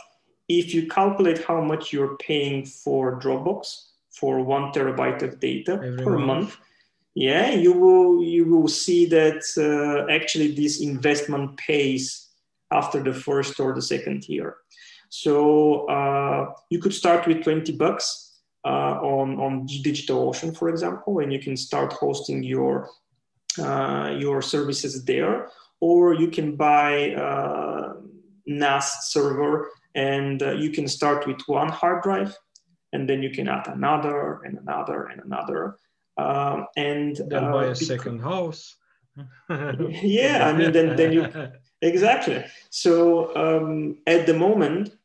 if 0.48 0.74
you 0.74 0.86
calculate 0.88 1.44
how 1.44 1.60
much 1.60 1.92
you're 1.92 2.16
paying 2.16 2.64
for 2.64 3.20
Dropbox 3.20 3.84
for 4.10 4.42
one 4.42 4.72
terabyte 4.72 5.22
of 5.22 5.38
data 5.38 5.72
Every 5.74 6.04
per 6.04 6.18
month. 6.18 6.26
month, 6.26 6.56
yeah, 7.14 7.52
you 7.52 7.72
will 7.72 8.22
you 8.22 8.44
will 8.46 8.68
see 8.68 9.06
that 9.06 9.42
uh, 9.56 10.10
actually 10.12 10.52
this 10.54 10.80
investment 10.80 11.56
pays 11.56 12.28
after 12.70 13.02
the 13.02 13.14
first 13.14 13.60
or 13.60 13.74
the 13.74 13.82
second 13.82 14.28
year. 14.28 14.56
So 15.10 15.86
uh, 15.86 16.52
you 16.70 16.80
could 16.80 16.92
start 16.92 17.26
with 17.26 17.42
20 17.42 17.72
bucks 17.76 18.40
uh, 18.64 19.00
on 19.02 19.38
on 19.40 19.66
DigitalOcean, 19.66 20.56
for 20.56 20.68
example, 20.68 21.20
and 21.20 21.32
you 21.32 21.40
can 21.40 21.56
start 21.56 21.92
hosting 21.92 22.42
your 22.42 22.88
uh, 23.58 24.14
your 24.18 24.42
services 24.42 25.04
there, 25.04 25.50
or 25.80 26.14
you 26.14 26.28
can 26.28 26.56
buy 26.56 27.12
uh, 27.12 27.94
NAS 28.46 29.10
server 29.10 29.70
and 29.94 30.42
uh, 30.42 30.52
you 30.52 30.70
can 30.70 30.88
start 30.88 31.26
with 31.26 31.40
one 31.46 31.68
hard 31.68 32.02
drive 32.02 32.36
and 32.92 33.08
then 33.08 33.22
you 33.22 33.30
can 33.30 33.48
add 33.48 33.68
another 33.68 34.40
and 34.44 34.58
another 34.58 35.06
and 35.06 35.20
another. 35.22 35.76
Um, 36.16 36.66
and 36.76 37.16
then 37.28 37.52
buy 37.52 37.66
a 37.66 37.74
second 37.74 38.20
house. 38.20 38.76
yeah, 39.50 40.48
I 40.48 40.52
mean, 40.56 40.72
then, 40.72 40.96
then 40.96 41.12
you 41.12 41.28
exactly. 41.82 42.44
So 42.70 43.34
um, 43.36 43.98
at 44.06 44.26
the 44.26 44.34
moment, 44.34 44.96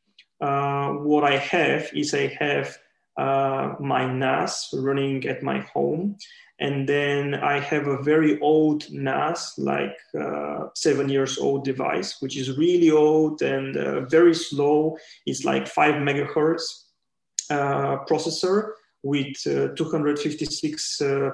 uh, 0.41 0.89
what 0.89 1.23
I 1.23 1.37
have 1.37 1.89
is 1.93 2.13
I 2.13 2.27
have 2.39 2.77
uh, 3.17 3.75
my 3.79 4.11
NAS 4.11 4.69
running 4.73 5.25
at 5.27 5.43
my 5.43 5.59
home. 5.59 6.17
And 6.59 6.87
then 6.87 7.35
I 7.35 7.59
have 7.59 7.87
a 7.87 8.01
very 8.01 8.39
old 8.39 8.89
NAS, 8.91 9.57
like 9.57 9.97
uh, 10.19 10.67
seven 10.75 11.09
years 11.09 11.37
old 11.37 11.65
device, 11.65 12.21
which 12.21 12.37
is 12.37 12.57
really 12.57 12.91
old 12.91 13.41
and 13.41 13.75
uh, 13.75 14.01
very 14.01 14.33
slow. 14.33 14.97
It's 15.25 15.43
like 15.43 15.67
five 15.67 15.95
megahertz 15.95 16.83
uh, 17.49 17.97
processor 18.05 18.71
with 19.03 19.35
uh, 19.45 19.75
256 19.75 21.01
uh, 21.01 21.31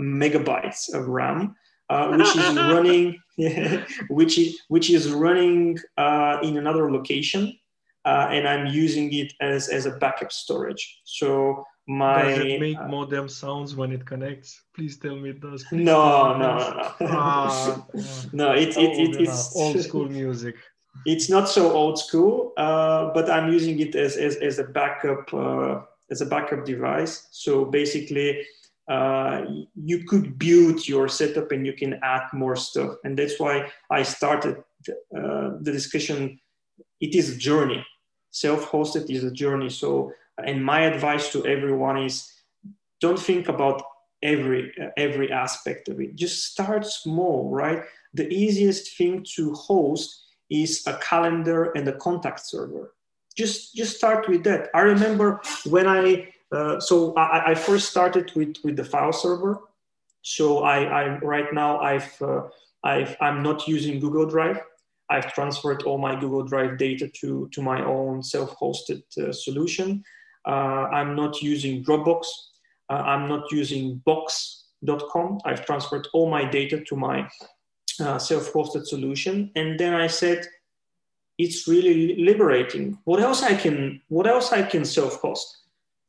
megabytes 0.00 0.92
of 0.94 1.08
RAM. 1.08 1.54
which 1.90 2.36
is 2.36 2.56
running, 2.56 3.18
which 4.08 4.38
is 4.38 4.58
which 4.68 4.88
is 4.88 5.10
running 5.10 5.78
in 6.42 6.56
another 6.56 6.90
location, 6.90 7.52
and 8.04 8.48
I'm 8.48 8.66
using 8.66 9.12
it 9.12 9.32
as 9.40 9.68
as 9.68 9.86
a 9.86 9.92
backup 9.92 10.32
storage. 10.32 11.00
So 11.04 11.64
my 11.86 12.22
does 12.22 12.38
it 12.38 12.60
make 12.60 12.78
uh, 12.78 12.88
modem 12.88 13.28
sounds 13.28 13.74
when 13.74 13.92
it 13.92 14.06
connects? 14.06 14.62
Please 14.74 14.98
tell 14.98 15.16
me 15.16 15.30
it 15.30 15.40
does. 15.40 15.64
Please 15.64 15.84
no 15.84 16.36
no 16.38 16.58
no 16.58 16.94
no. 17.00 17.06
Ah, 17.08 17.86
no 18.32 18.52
it, 18.52 18.76
it, 18.76 18.98
it, 18.98 19.20
it's 19.20 19.54
old 19.56 19.80
school 19.80 20.08
music. 20.08 20.56
It's 21.06 21.28
not 21.28 21.48
so 21.48 21.72
old 21.72 21.98
school 21.98 22.52
uh, 22.56 23.12
but 23.14 23.30
i'm 23.30 23.50
using 23.50 23.80
it 23.80 23.94
as, 23.94 24.16
as, 24.16 24.36
as 24.36 24.58
a 24.58 24.64
backup 24.64 25.32
uh, 25.32 25.80
as 26.10 26.20
a 26.20 26.26
backup 26.26 26.64
device. 26.64 27.28
So 27.30 27.64
basically 27.64 28.46
uh, 28.88 29.44
you 29.74 30.04
could 30.04 30.38
build 30.38 30.86
your 30.86 31.08
setup 31.08 31.50
and 31.50 31.66
you 31.66 31.72
can 31.72 31.98
add 32.02 32.24
more 32.32 32.56
stuff. 32.56 32.96
And 33.04 33.18
that's 33.18 33.40
why 33.40 33.70
i 33.90 34.02
started 34.02 34.62
uh, 35.16 35.50
the 35.60 35.72
discussion 35.72 36.38
it 37.00 37.14
is 37.14 37.30
a 37.30 37.36
journey 37.36 37.84
self-hosted 38.32 39.08
is 39.08 39.22
a 39.22 39.30
journey. 39.30 39.70
So 39.70 40.12
and 40.44 40.64
my 40.64 40.80
advice 40.80 41.30
to 41.32 41.46
everyone 41.46 41.98
is 41.98 42.32
don't 43.00 43.18
think 43.18 43.48
about 43.48 43.82
every 44.22 44.72
every 44.96 45.30
aspect 45.30 45.88
of 45.88 46.00
it. 46.00 46.16
Just 46.16 46.46
start 46.46 46.84
small 46.84 47.50
right? 47.50 47.84
The 48.14 48.28
easiest 48.28 48.96
thing 48.96 49.24
to 49.36 49.54
host 49.54 50.24
is 50.50 50.82
a 50.86 50.98
calendar 50.98 51.72
and 51.72 51.86
a 51.88 51.96
contact 51.96 52.40
server. 52.46 52.94
Just 53.36 53.74
just 53.74 53.96
start 53.96 54.28
with 54.28 54.42
that. 54.44 54.68
I 54.74 54.80
remember 54.80 55.40
when 55.64 55.86
i 55.86 56.28
uh, 56.52 56.78
so 56.80 57.14
I, 57.14 57.52
I, 57.52 57.54
first 57.54 57.88
started 57.88 58.30
with 58.36 58.56
with 58.62 58.76
the 58.76 58.84
file 58.84 59.12
server. 59.12 59.62
So 60.22 60.62
i 60.62 60.78
i 60.84 61.18
right 61.18 61.52
now 61.52 61.80
i've 61.80 62.12
uh, 62.20 62.42
i've 62.84 63.16
i'm 63.20 63.42
not 63.42 63.66
using 63.66 63.98
google 63.98 64.26
drive 64.26 64.60
i've 65.14 65.32
transferred 65.34 65.82
all 65.84 65.98
my 65.98 66.14
google 66.18 66.44
drive 66.52 66.76
data 66.78 67.06
to 67.20 67.48
to 67.52 67.60
my 67.62 67.78
own 67.84 68.22
self-hosted 68.22 69.02
uh, 69.18 69.32
solution 69.32 70.02
uh, 70.46 70.88
I'm 70.92 71.14
not 71.14 71.42
using 71.42 71.84
Dropbox. 71.84 72.26
Uh, 72.90 72.94
I'm 72.94 73.28
not 73.28 73.50
using 73.52 74.02
Box.com. 74.04 75.40
I've 75.44 75.64
transferred 75.64 76.08
all 76.12 76.28
my 76.28 76.44
data 76.44 76.82
to 76.84 76.96
my 76.96 77.28
uh, 78.00 78.18
self-hosted 78.18 78.86
solution, 78.86 79.50
and 79.54 79.78
then 79.78 79.94
I 79.94 80.06
said, 80.06 80.46
it's 81.38 81.66
really 81.66 82.16
liberating. 82.22 82.98
What 83.04 83.20
else 83.20 83.42
I 83.42 83.54
can? 83.54 84.00
What 84.08 84.26
else 84.26 84.52
I 84.52 84.62
can 84.62 84.84
self-host? 84.84 85.58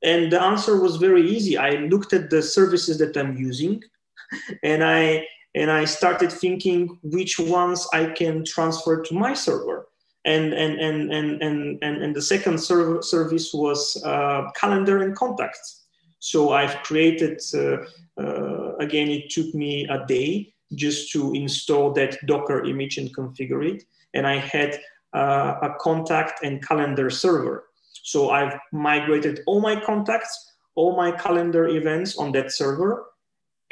And 0.03 0.31
the 0.31 0.41
answer 0.41 0.81
was 0.81 0.97
very 0.97 1.29
easy. 1.29 1.57
I 1.57 1.71
looked 1.87 2.11
at 2.11 2.29
the 2.29 2.41
services 2.41 2.97
that 2.97 3.15
I'm 3.15 3.37
using, 3.37 3.81
and 4.63 4.83
I 4.83 5.25
and 5.55 5.69
I 5.69 5.85
started 5.85 6.31
thinking 6.31 6.97
which 7.03 7.39
ones 7.39 7.87
I 7.93 8.05
can 8.05 8.43
transfer 8.43 9.01
to 9.01 9.13
my 9.13 9.33
server. 9.33 9.87
And 10.25 10.53
and 10.53 10.79
and 10.79 11.11
and 11.11 11.43
and 11.43 12.01
and, 12.01 12.15
the 12.15 12.21
second 12.21 12.57
serv- 12.57 13.03
service 13.03 13.53
was 13.53 14.01
uh, 14.05 14.49
calendar 14.55 15.03
and 15.03 15.13
contacts. 15.15 15.83
So 16.19 16.53
i've 16.53 16.81
created 16.83 17.41
uh, 17.53 17.83
uh, 18.17 18.75
again 18.77 19.09
it 19.09 19.29
took 19.29 19.53
me 19.53 19.85
a 19.89 20.05
day 20.05 20.53
just 20.75 21.11
to 21.11 21.33
install 21.33 21.91
that 21.93 22.25
docker 22.25 22.63
image 22.63 22.97
and 22.97 23.13
configure 23.13 23.67
it. 23.69 23.83
And 24.13 24.25
i 24.25 24.37
had 24.37 24.79
uh, 25.13 25.55
a 25.61 25.75
contact 25.81 26.41
and 26.41 26.65
calendar 26.65 27.09
server. 27.09 27.65
So 28.03 28.29
i've 28.29 28.57
migrated 28.71 29.41
all 29.45 29.59
my 29.59 29.75
contacts 29.75 30.53
all 30.75 30.95
my 30.95 31.11
calendar 31.11 31.67
events 31.67 32.17
on 32.17 32.31
that 32.31 32.51
server 32.51 33.05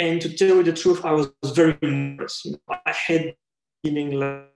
and 0.02 0.22
to 0.22 0.30
tell 0.40 0.56
you 0.58 0.64
the 0.64 0.78
truth 0.82 1.06
i 1.06 1.14
was 1.20 1.30
very 1.62 1.78
nervous 1.82 2.36
you 2.46 2.52
know, 2.52 2.76
i 2.86 2.94
had 3.08 3.36
feeling 3.84 4.12
like 4.24 4.50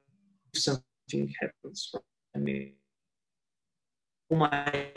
some 0.53 0.81
something 1.09 1.33
happens 1.41 1.89
for 1.91 2.39
me. 2.39 2.73
My 4.31 4.87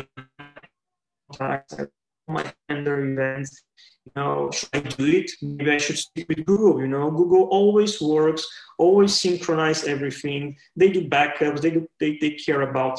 contracts, 1.31 1.75
all 1.79 2.35
my 2.35 2.53
calendar 2.69 3.13
events, 3.13 3.63
you 4.07 4.13
know, 4.17 4.51
should 4.51 4.69
I 4.73 4.81
do 4.81 5.07
it? 5.07 5.31
Maybe 5.43 5.71
I 5.71 5.79
should 5.79 5.99
stick 5.99 6.27
with 6.29 6.45
Google. 6.47 6.81
You 6.81 6.89
know, 6.89 7.11
Google 7.11 7.45
always 7.51 8.01
works, 8.01 8.47
always 8.79 9.15
synchronize 9.15 9.85
everything. 9.85 10.57
They 10.77 10.89
do 10.89 11.09
backups. 11.09 11.61
They 11.61 11.71
do, 11.71 11.89
they, 12.01 12.19
they 12.21 12.31
care 12.33 12.63
about 12.63 12.99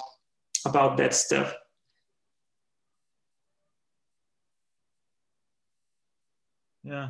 about 0.65 0.97
that 0.97 1.13
stuff. 1.13 1.53
Yeah, 6.83 7.09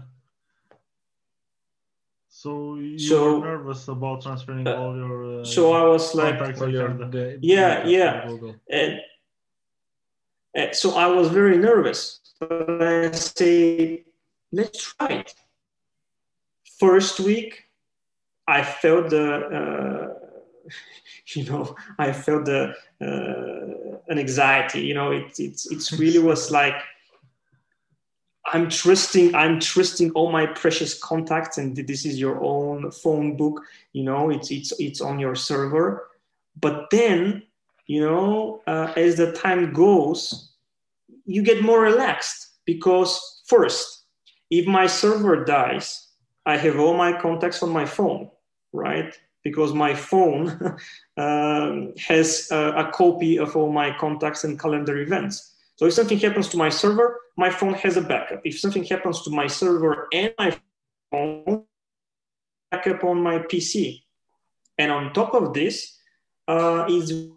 so 2.41 2.75
you 2.75 2.97
so, 2.97 3.39
were 3.39 3.47
nervous 3.47 3.89
about 3.89 4.21
transferring 4.21 4.65
uh, 4.65 4.73
all 4.75 4.95
your. 4.95 5.41
Uh, 5.41 5.43
so 5.43 5.73
I 5.73 5.83
was 5.83 6.15
like, 6.15 6.39
the, 6.39 7.37
yeah, 7.41 7.85
yeah, 7.85 8.31
and, 8.71 9.01
and 10.55 10.73
so 10.73 10.95
I 10.95 11.07
was 11.07 11.27
very 11.27 11.57
nervous. 11.57 12.21
But 12.39 12.81
I 12.81 13.11
say, 13.11 14.05
let's 14.53 14.81
try 14.81 15.07
it. 15.07 15.35
First 16.79 17.19
week, 17.19 17.65
I 18.47 18.63
felt 18.63 19.09
the, 19.09 19.27
uh, 19.59 20.69
you 21.35 21.43
know, 21.43 21.75
I 21.97 22.13
felt 22.13 22.45
the 22.45 22.73
uh, 23.01 23.97
an 24.07 24.17
anxiety. 24.17 24.79
You 24.79 24.93
know, 24.93 25.11
it 25.11 25.37
it 25.41 25.59
it 25.69 25.91
really 25.99 26.19
was 26.19 26.51
like 26.51 26.81
I'm 28.51 28.69
trusting, 28.69 29.35
I'm 29.35 29.59
trusting 29.59 30.11
all 30.11 30.31
my 30.31 30.45
precious 30.45 30.97
contacts, 30.97 31.57
and 31.57 31.75
this 31.75 32.05
is 32.05 32.19
your 32.19 32.43
own 32.43 32.91
phone 32.91 33.37
book. 33.37 33.61
You 33.93 34.03
know, 34.03 34.29
it's 34.29 34.51
it's 34.51 34.71
it's 34.79 35.01
on 35.01 35.19
your 35.19 35.35
server. 35.35 36.09
But 36.59 36.89
then, 36.89 37.43
you 37.87 38.01
know, 38.01 38.61
uh, 38.67 38.93
as 38.95 39.15
the 39.15 39.31
time 39.31 39.71
goes, 39.71 40.51
you 41.25 41.43
get 41.43 41.63
more 41.63 41.81
relaxed 41.81 42.59
because 42.65 43.43
first, 43.45 44.05
if 44.49 44.65
my 44.65 44.87
server 44.87 45.45
dies, 45.45 46.07
I 46.45 46.57
have 46.57 46.79
all 46.79 46.97
my 46.97 47.19
contacts 47.19 47.61
on 47.61 47.69
my 47.69 47.85
phone, 47.85 48.29
right? 48.73 49.13
Because 49.43 49.73
my 49.73 49.93
phone 49.93 50.77
um, 51.17 51.93
has 52.07 52.49
a, 52.51 52.73
a 52.75 52.91
copy 52.91 53.37
of 53.37 53.55
all 53.55 53.71
my 53.71 53.95
contacts 53.97 54.43
and 54.43 54.59
calendar 54.59 54.97
events. 54.97 55.55
So 55.79 55.85
if 55.85 55.93
something 55.93 56.19
happens 56.19 56.49
to 56.49 56.57
my 56.57 56.67
server, 56.67 57.21
my 57.37 57.49
phone 57.49 57.73
has 57.75 57.95
a 57.95 58.01
backup. 58.01 58.41
If 58.43 58.59
something 58.59 58.83
happens 58.83 59.21
to 59.21 59.29
my 59.29 59.47
server 59.47 60.09
and 60.11 60.33
my 60.37 60.59
phone, 61.09 61.63
backup 62.69 63.05
on 63.05 63.23
my 63.23 63.39
PC. 63.39 64.03
And 64.77 64.91
on 64.91 65.13
top 65.13 65.33
of 65.33 65.53
this, 65.53 65.97
uh, 66.49 66.85
is 66.89 67.29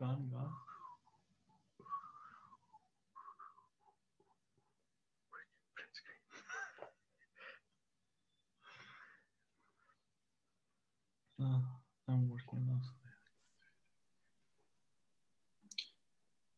Gone, 0.00 0.30
gone. 0.32 0.52
Uh, 11.40 11.60
I'm 12.08 12.28
working 12.28 12.66
on 12.70 12.80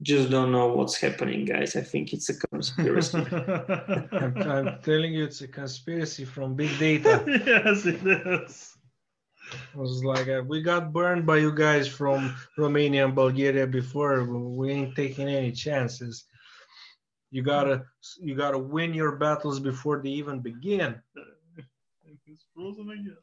just 0.02 0.30
don't 0.30 0.50
know 0.50 0.68
what's 0.68 0.96
happening, 0.96 1.44
guys. 1.44 1.76
I 1.76 1.82
think 1.82 2.12
it's 2.12 2.30
a 2.30 2.34
conspiracy. 2.34 3.18
I'm, 3.32 4.42
I'm, 4.42 4.78
telling 4.82 5.12
you, 5.12 5.24
it's 5.24 5.42
a 5.42 5.48
conspiracy 5.48 6.24
from 6.24 6.54
big 6.54 6.78
data. 6.78 7.22
yes, 7.46 7.84
it 7.84 8.06
is. 8.06 8.76
It 9.52 9.76
was 9.76 10.04
like 10.04 10.28
uh, 10.28 10.42
we 10.46 10.62
got 10.62 10.92
burned 10.92 11.26
by 11.26 11.38
you 11.38 11.52
guys 11.52 11.88
from 11.88 12.34
Romania 12.56 13.04
and 13.04 13.14
Bulgaria 13.14 13.66
before. 13.66 14.24
We 14.24 14.70
ain't 14.70 14.96
taking 14.96 15.28
any 15.28 15.52
chances. 15.52 16.24
You 17.30 17.42
gotta 17.42 17.84
you 18.20 18.34
gotta 18.34 18.58
win 18.58 18.94
your 18.94 19.16
battles 19.16 19.60
before 19.60 20.00
they 20.02 20.10
even 20.10 20.40
begin. 20.40 21.00
It's 22.26 22.44
frozen 22.54 22.88
again. 22.90 23.16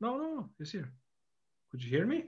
No, 0.00 0.16
no, 0.16 0.34
no, 0.34 0.48
he's 0.58 0.70
here. 0.72 0.88
Could 1.70 1.82
you 1.82 1.90
hear 1.90 2.06
me? 2.06 2.24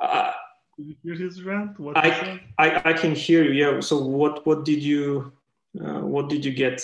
Uh, 0.00 0.32
Did 0.76 0.88
you 0.88 0.96
hear 1.02 1.14
his 1.14 1.42
rant? 1.42 1.78
What 1.80 1.96
he 2.04 2.10
I. 2.10 2.40
I 2.58 2.82
I 2.90 2.92
can 2.92 3.14
hear 3.14 3.42
you. 3.44 3.52
Yeah. 3.52 3.80
So 3.80 3.98
what 3.98 4.44
what 4.46 4.64
did 4.64 4.82
you 4.82 5.32
uh, 5.80 6.00
what 6.00 6.28
did 6.28 6.44
you 6.44 6.52
get? 6.52 6.82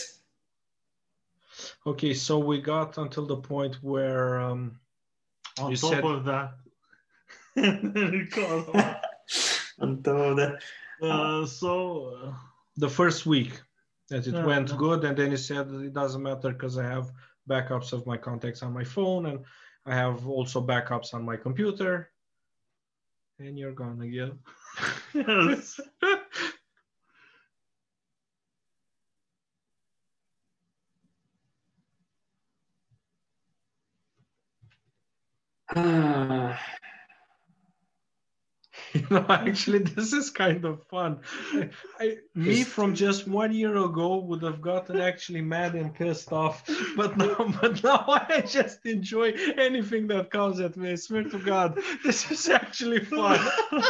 Okay, 1.86 2.14
so 2.14 2.38
we 2.38 2.60
got 2.60 2.98
until 2.98 3.26
the 3.26 3.36
point 3.36 3.76
where 3.82 4.40
um, 4.40 4.78
On 5.60 5.70
You 5.70 5.76
top 5.76 5.90
said- 5.90 6.04
of 6.04 6.24
that, 6.24 6.50
and 7.56 7.92
then 7.94 8.14
it 8.14 8.30
got 8.30 8.68
on. 8.74 8.96
Until 9.80 10.34
that. 10.36 10.62
Uh, 11.02 11.46
so 11.46 12.14
uh, 12.24 12.32
the 12.76 12.88
first 12.88 13.26
week 13.26 13.60
that 14.08 14.26
it 14.26 14.34
Yeah, 14.34 14.44
went 14.44 14.70
yeah. 14.70 14.76
good, 14.76 15.04
and 15.04 15.16
then 15.16 15.30
he 15.30 15.36
said 15.36 15.68
it 15.70 15.92
doesn't 15.92 16.22
matter 16.22 16.50
because 16.52 16.78
I 16.78 16.84
have 16.84 17.12
backups 17.48 17.92
of 17.92 18.06
my 18.06 18.16
contacts 18.16 18.62
on 18.62 18.72
my 18.72 18.84
phone, 18.84 19.26
and 19.26 19.44
I 19.86 19.94
have 19.94 20.26
also 20.28 20.60
backups 20.60 21.14
on 21.14 21.24
my 21.24 21.36
computer. 21.36 22.10
And 23.38 23.56
you're 23.58 23.72
gone 23.72 24.00
again. 24.02 24.38
yes, 25.14 25.78
know 39.10 39.24
actually 39.28 39.80
this 39.80 40.12
is 40.12 40.30
kind 40.30 40.64
of 40.64 40.82
fun. 40.88 41.20
I, 42.00 42.18
me 42.34 42.64
from 42.64 42.94
just 42.94 43.28
one 43.28 43.52
year 43.52 43.76
ago 43.76 44.18
would 44.18 44.42
have 44.42 44.60
gotten 44.60 45.00
actually 45.00 45.42
mad 45.42 45.74
and 45.74 45.94
pissed 45.94 46.32
off 46.32 46.68
but 46.96 47.16
now 47.16 47.36
but 47.60 47.82
now 47.82 48.04
i 48.08 48.42
just 48.46 48.84
enjoy 48.86 49.32
anything 49.56 50.06
that 50.08 50.30
comes 50.30 50.60
at 50.60 50.76
me 50.76 50.92
i 50.92 50.94
swear 50.96 51.24
to 51.24 51.38
god. 51.38 51.78
This 52.04 52.30
is 52.30 52.48
actually 52.48 53.00
fun. 53.04 53.38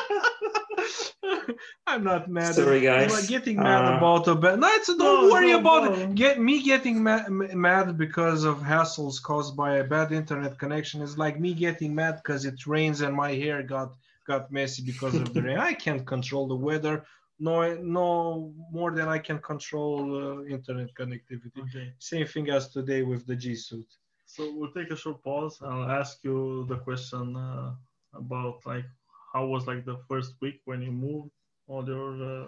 I'm 1.86 2.04
not 2.04 2.28
mad 2.28 2.54
Sorry, 2.54 2.80
guys. 2.80 3.12
I'm 3.12 3.26
getting 3.26 3.62
mad 3.62 3.84
Uh, 3.84 3.96
about 3.96 4.28
a 4.28 4.34
bad 4.34 4.60
no 4.60 4.68
it's 4.68 4.86
don't 4.88 4.98
No, 4.98 5.28
worry 5.30 5.52
no, 5.52 5.54
about 5.58 5.84
no. 5.84 5.92
it. 5.92 6.14
Get 6.14 6.40
me 6.40 6.62
getting 6.62 7.02
mad, 7.02 7.30
mad 7.30 7.96
because 7.98 8.44
of 8.44 8.58
hassles 8.60 9.20
caused 9.22 9.56
by 9.56 9.76
a 9.76 9.84
bad 9.84 10.12
internet 10.12 10.58
connection 10.58 11.02
is 11.02 11.18
like 11.18 11.40
me 11.40 11.54
getting 11.54 11.94
mad 11.94 12.20
because 12.22 12.44
it 12.44 12.66
rains 12.66 13.00
and 13.00 13.14
my 13.14 13.32
hair 13.32 13.62
got 13.62 13.92
got 14.30 14.42
messy 14.58 14.82
because 14.92 15.14
of 15.22 15.28
the 15.34 15.42
rain. 15.46 15.58
I 15.70 15.74
can't 15.84 16.04
control 16.14 16.44
the 16.54 16.60
weather, 16.68 16.96
no, 17.38 17.74
no 17.76 18.52
more 18.70 18.90
than 18.90 19.08
I 19.08 19.18
can 19.18 19.38
control 19.38 20.00
uh, 20.22 20.44
internet 20.56 20.88
connectivity. 20.94 21.60
okay. 21.64 21.92
Same 21.98 22.26
thing 22.26 22.50
as 22.50 22.68
today 22.68 23.02
with 23.02 23.26
the 23.26 23.36
G 23.36 23.54
suit. 23.54 23.86
So 24.26 24.40
we'll 24.54 24.72
take 24.72 24.90
a 24.90 24.96
short 24.96 25.22
pause. 25.22 25.58
I'll 25.62 25.90
ask 25.90 26.18
you 26.22 26.66
the 26.68 26.78
question 26.78 27.36
uh, 27.36 27.72
about 28.14 28.56
like 28.66 28.84
how 29.32 29.46
was 29.46 29.66
like 29.66 29.84
the 29.84 29.98
first 30.08 30.32
week 30.42 30.60
when 30.64 30.82
you 30.82 30.92
moved 30.92 31.30
all 31.68 31.86
your 31.86 32.10
uh, 32.32 32.46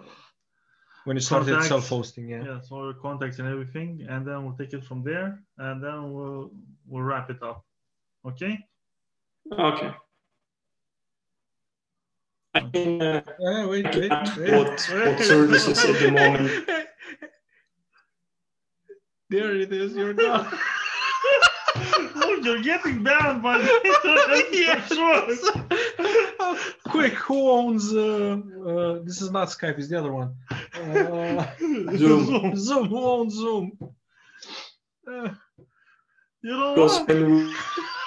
When 1.05 1.15
you 1.17 1.21
started 1.21 1.47
Contacts. 1.47 1.69
self-hosting, 1.69 2.29
yeah. 2.29 2.43
yes 2.49 2.69
all 2.71 2.85
your 2.89 2.99
contacts 3.07 3.39
and 3.39 3.47
everything, 3.47 3.89
and 4.11 4.21
then 4.27 4.37
we'll 4.43 4.59
take 4.61 4.73
it 4.77 4.83
from 4.89 4.99
there, 5.09 5.27
and 5.57 5.81
then 5.83 6.13
we'll 6.13 6.51
we'll 6.89 7.07
wrap 7.09 7.27
it 7.33 7.41
up. 7.41 7.59
Okay. 8.29 8.53
okay. 9.51 9.91
I 12.53 12.59
can 12.59 13.01
uh, 13.01 13.21
wait, 13.39 13.85
wait, 13.85 13.95
wait. 13.95 14.09
what, 14.09 14.67
what 14.67 15.19
services 15.21 15.83
at 15.85 15.99
the 15.99 16.11
moment. 16.11 16.69
There 19.29 19.55
it 19.55 19.71
is. 19.71 19.95
You're 19.95 20.13
done. 20.13 20.45
Look, 22.15 22.43
you're 22.43 22.61
getting 22.61 23.01
banned 23.01 23.41
by 23.41 23.59
the 23.59 23.71
internet. 23.85 24.45
Yes. 24.51 24.89
for 24.89 25.35
sure. 25.35 26.57
Quick, 26.89 27.13
who 27.13 27.49
owns? 27.49 27.93
Uh, 27.93 28.41
uh, 28.67 28.99
this 29.05 29.21
is 29.21 29.31
not 29.31 29.47
Skype. 29.47 29.77
It's 29.79 29.87
the 29.87 29.97
other 29.99 30.11
one. 30.11 30.35
Uh, 30.75 31.45
Zoom. 31.95 32.55
Zoom. 32.57 32.87
Who 32.89 32.99
owns 32.99 33.35
Zoom? 33.35 33.71
Uh, 35.09 35.29
You 36.41 36.51
know 36.51 36.73
Because 36.75 36.99
what? 36.99 37.07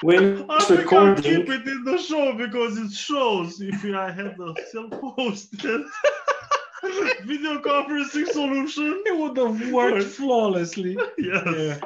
When, 0.03 0.41
when 0.41 0.51
I 0.51 0.57
it's 0.57 0.67
think 0.67 0.93
I'll 0.93 1.15
keep 1.17 1.49
it 1.49 1.67
in 1.67 1.85
the 1.85 1.99
show 1.99 2.35
because 2.35 2.77
it 2.79 2.93
shows 2.93 3.61
if 3.61 3.85
I 3.85 4.11
had 4.11 4.39
a 4.39 4.55
self-hosted 4.73 5.85
video 7.25 7.59
conferencing 7.61 8.27
solution. 8.27 9.03
it 9.07 9.17
would 9.19 9.37
have 9.37 9.73
worked 9.73 10.05
flawlessly. 10.05 10.97
Yes. 11.19 11.45
Yeah. 11.47 11.79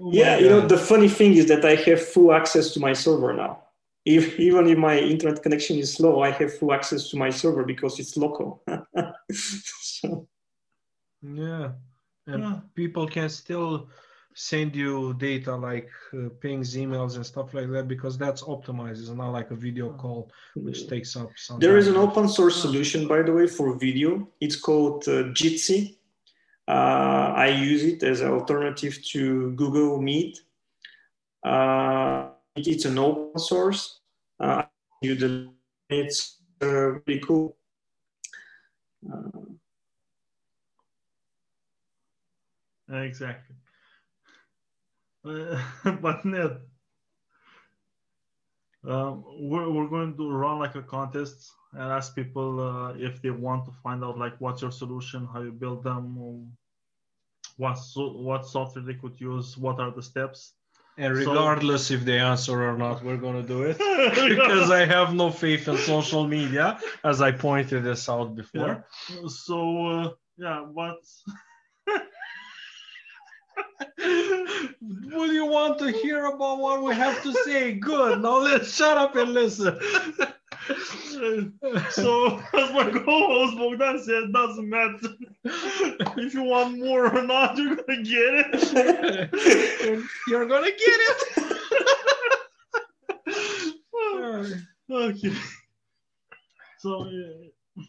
Oh 0.00 0.10
my 0.10 0.12
yeah, 0.12 0.38
you 0.38 0.48
know, 0.48 0.60
the 0.60 0.78
funny 0.78 1.08
thing 1.08 1.34
is 1.34 1.46
that 1.48 1.64
I 1.64 1.74
have 1.74 2.00
full 2.06 2.32
access 2.32 2.72
to 2.74 2.80
my 2.80 2.92
server 2.92 3.32
now. 3.32 3.64
If, 4.04 4.38
even 4.38 4.68
if 4.68 4.78
my 4.78 4.96
internet 4.98 5.42
connection 5.42 5.76
is 5.78 5.94
slow, 5.94 6.22
I 6.22 6.30
have 6.30 6.56
full 6.58 6.72
access 6.72 7.08
to 7.10 7.16
my 7.16 7.30
server 7.30 7.64
because 7.64 7.98
it's 7.98 8.16
local. 8.16 8.62
so, 9.32 10.28
Yeah. 11.22 11.72
And 12.28 12.42
Yeah. 12.42 12.60
people 12.74 13.08
can 13.08 13.28
still 13.28 13.88
send 14.34 14.74
you 14.74 15.14
data 15.14 15.54
like 15.54 15.88
uh, 16.14 16.28
pings, 16.40 16.74
emails, 16.76 17.16
and 17.16 17.24
stuff 17.26 17.52
like 17.54 17.70
that 17.70 17.86
because 17.88 18.16
that's 18.18 18.42
optimized. 18.42 19.00
It's 19.00 19.08
not 19.10 19.30
like 19.30 19.50
a 19.50 19.54
video 19.56 19.92
call, 19.92 20.30
which 20.54 20.88
takes 20.88 21.16
up 21.16 21.30
some. 21.36 21.58
There 21.60 21.76
is 21.78 21.88
an 21.88 21.96
open 21.96 22.28
source 22.28 22.60
solution, 22.60 23.06
by 23.08 23.22
the 23.22 23.32
way, 23.32 23.46
for 23.46 23.78
video. 23.78 24.28
It's 24.40 24.56
called 24.56 25.06
uh, 25.08 25.24
Jitsi. 25.38 25.96
Uh, 26.68 27.32
I 27.36 27.48
use 27.48 27.82
it 27.84 28.02
as 28.02 28.20
an 28.20 28.30
alternative 28.30 29.02
to 29.12 29.52
Google 29.52 30.00
Meet. 30.00 30.40
Uh, 31.44 32.28
it- 32.56 32.68
it's 32.68 32.84
an 32.84 32.98
open 32.98 33.38
source. 33.40 34.00
Uh, 34.38 34.62
you 35.02 35.14
the 35.14 35.50
it's 35.88 36.38
uh, 36.62 36.66
really 37.06 37.20
cool. 37.20 37.56
Uh, 39.12 39.28
Exactly. 42.94 43.56
Uh, 45.24 45.60
but 46.00 46.24
Ned, 46.24 46.58
um, 48.86 49.24
we're, 49.38 49.70
we're 49.70 49.88
going 49.88 50.16
to 50.16 50.30
run 50.30 50.58
like 50.58 50.74
a 50.74 50.82
contest 50.82 51.52
and 51.72 51.82
ask 51.92 52.14
people 52.14 52.60
uh, 52.60 52.94
if 52.94 53.22
they 53.22 53.30
want 53.30 53.64
to 53.66 53.72
find 53.82 54.04
out 54.04 54.18
like 54.18 54.34
what's 54.40 54.62
your 54.62 54.72
solution, 54.72 55.28
how 55.32 55.42
you 55.42 55.52
build 55.52 55.84
them, 55.84 56.18
um, 56.18 56.52
what 57.56 57.74
so, 57.74 58.12
what 58.12 58.46
software 58.46 58.84
they 58.84 58.94
could 58.94 59.20
use, 59.20 59.56
what 59.56 59.78
are 59.78 59.90
the 59.90 60.02
steps. 60.02 60.54
And 60.98 61.16
So- 61.16 61.30
regardless 61.32 61.90
if 61.90 62.04
they 62.04 62.18
answer 62.18 62.68
or 62.68 62.76
not, 62.76 63.02
we're 63.02 63.16
gonna 63.16 63.42
do 63.42 63.62
it 63.62 63.78
because 64.28 64.70
I 64.70 64.84
have 64.84 65.14
no 65.14 65.30
faith 65.30 65.68
in 65.68 65.78
social 65.78 66.26
media, 66.26 66.78
as 67.04 67.22
I 67.22 67.32
pointed 67.32 67.84
this 67.84 68.08
out 68.08 68.34
before. 68.34 68.84
so 69.28 69.86
uh, 69.86 70.10
yeah, 70.36 70.66
but 70.74 70.98
Will 74.80 75.32
you 75.32 75.46
want 75.46 75.78
to 75.80 75.92
hear 75.92 76.26
about 76.26 76.58
what 76.58 76.82
we 76.82 76.94
have 76.94 77.22
to 77.22 77.32
say? 77.44 77.74
Good. 77.74 78.20
Now 78.20 78.38
let's 78.38 78.74
shut 78.74 78.96
up 78.98 79.16
and 79.16 79.32
listen. 79.32 79.78
so 81.90 82.38
as 82.54 82.72
my 82.72 82.90
co-host 82.90 83.56
Bogdan 83.56 84.02
said, 84.02 84.32
doesn't 84.32 84.68
matter 84.68 84.98
if 86.16 86.34
you 86.34 86.42
want 86.42 86.78
more 86.78 87.14
or 87.16 87.22
not, 87.22 87.56
you're 87.56 87.76
gonna 87.76 88.02
get 88.02 88.46
it. 88.52 90.04
You're 90.28 90.46
gonna 90.46 90.70
get 90.70 90.78
it. 90.78 91.42
okay. 94.90 95.32
So, 96.78 97.02
uh, 97.02 97.82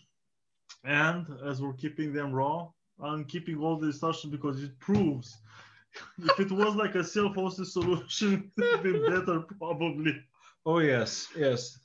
and 0.84 1.26
as 1.46 1.62
we're 1.62 1.74
keeping 1.74 2.14
them 2.14 2.32
raw, 2.34 2.70
I'm 3.02 3.26
keeping 3.26 3.58
all 3.58 3.78
the 3.78 3.88
discussion 3.88 4.30
because 4.30 4.62
it 4.64 4.78
proves 4.80 5.38
if 6.18 6.40
it 6.40 6.52
was 6.52 6.76
like 6.76 6.96
a 6.96 7.04
self-hosted 7.04 7.66
solution, 7.66 8.52
it 8.58 8.84
would 8.84 8.84
be 8.84 9.00
better 9.10 9.42
probably. 9.60 10.16
Oh 10.66 10.80
yes, 10.80 11.28
yes. 11.36 11.78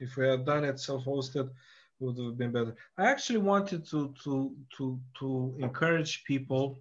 If 0.00 0.16
we 0.16 0.26
had 0.26 0.44
done 0.44 0.64
it 0.64 0.80
self-hosted, 0.80 1.46
it 1.48 1.52
would 2.00 2.18
have 2.18 2.36
been 2.38 2.52
better. 2.52 2.74
I 2.98 3.06
actually 3.10 3.38
wanted 3.38 3.86
to 3.90 4.14
to 4.24 4.54
to 4.76 4.98
to 5.20 5.54
encourage 5.58 6.24
people 6.24 6.80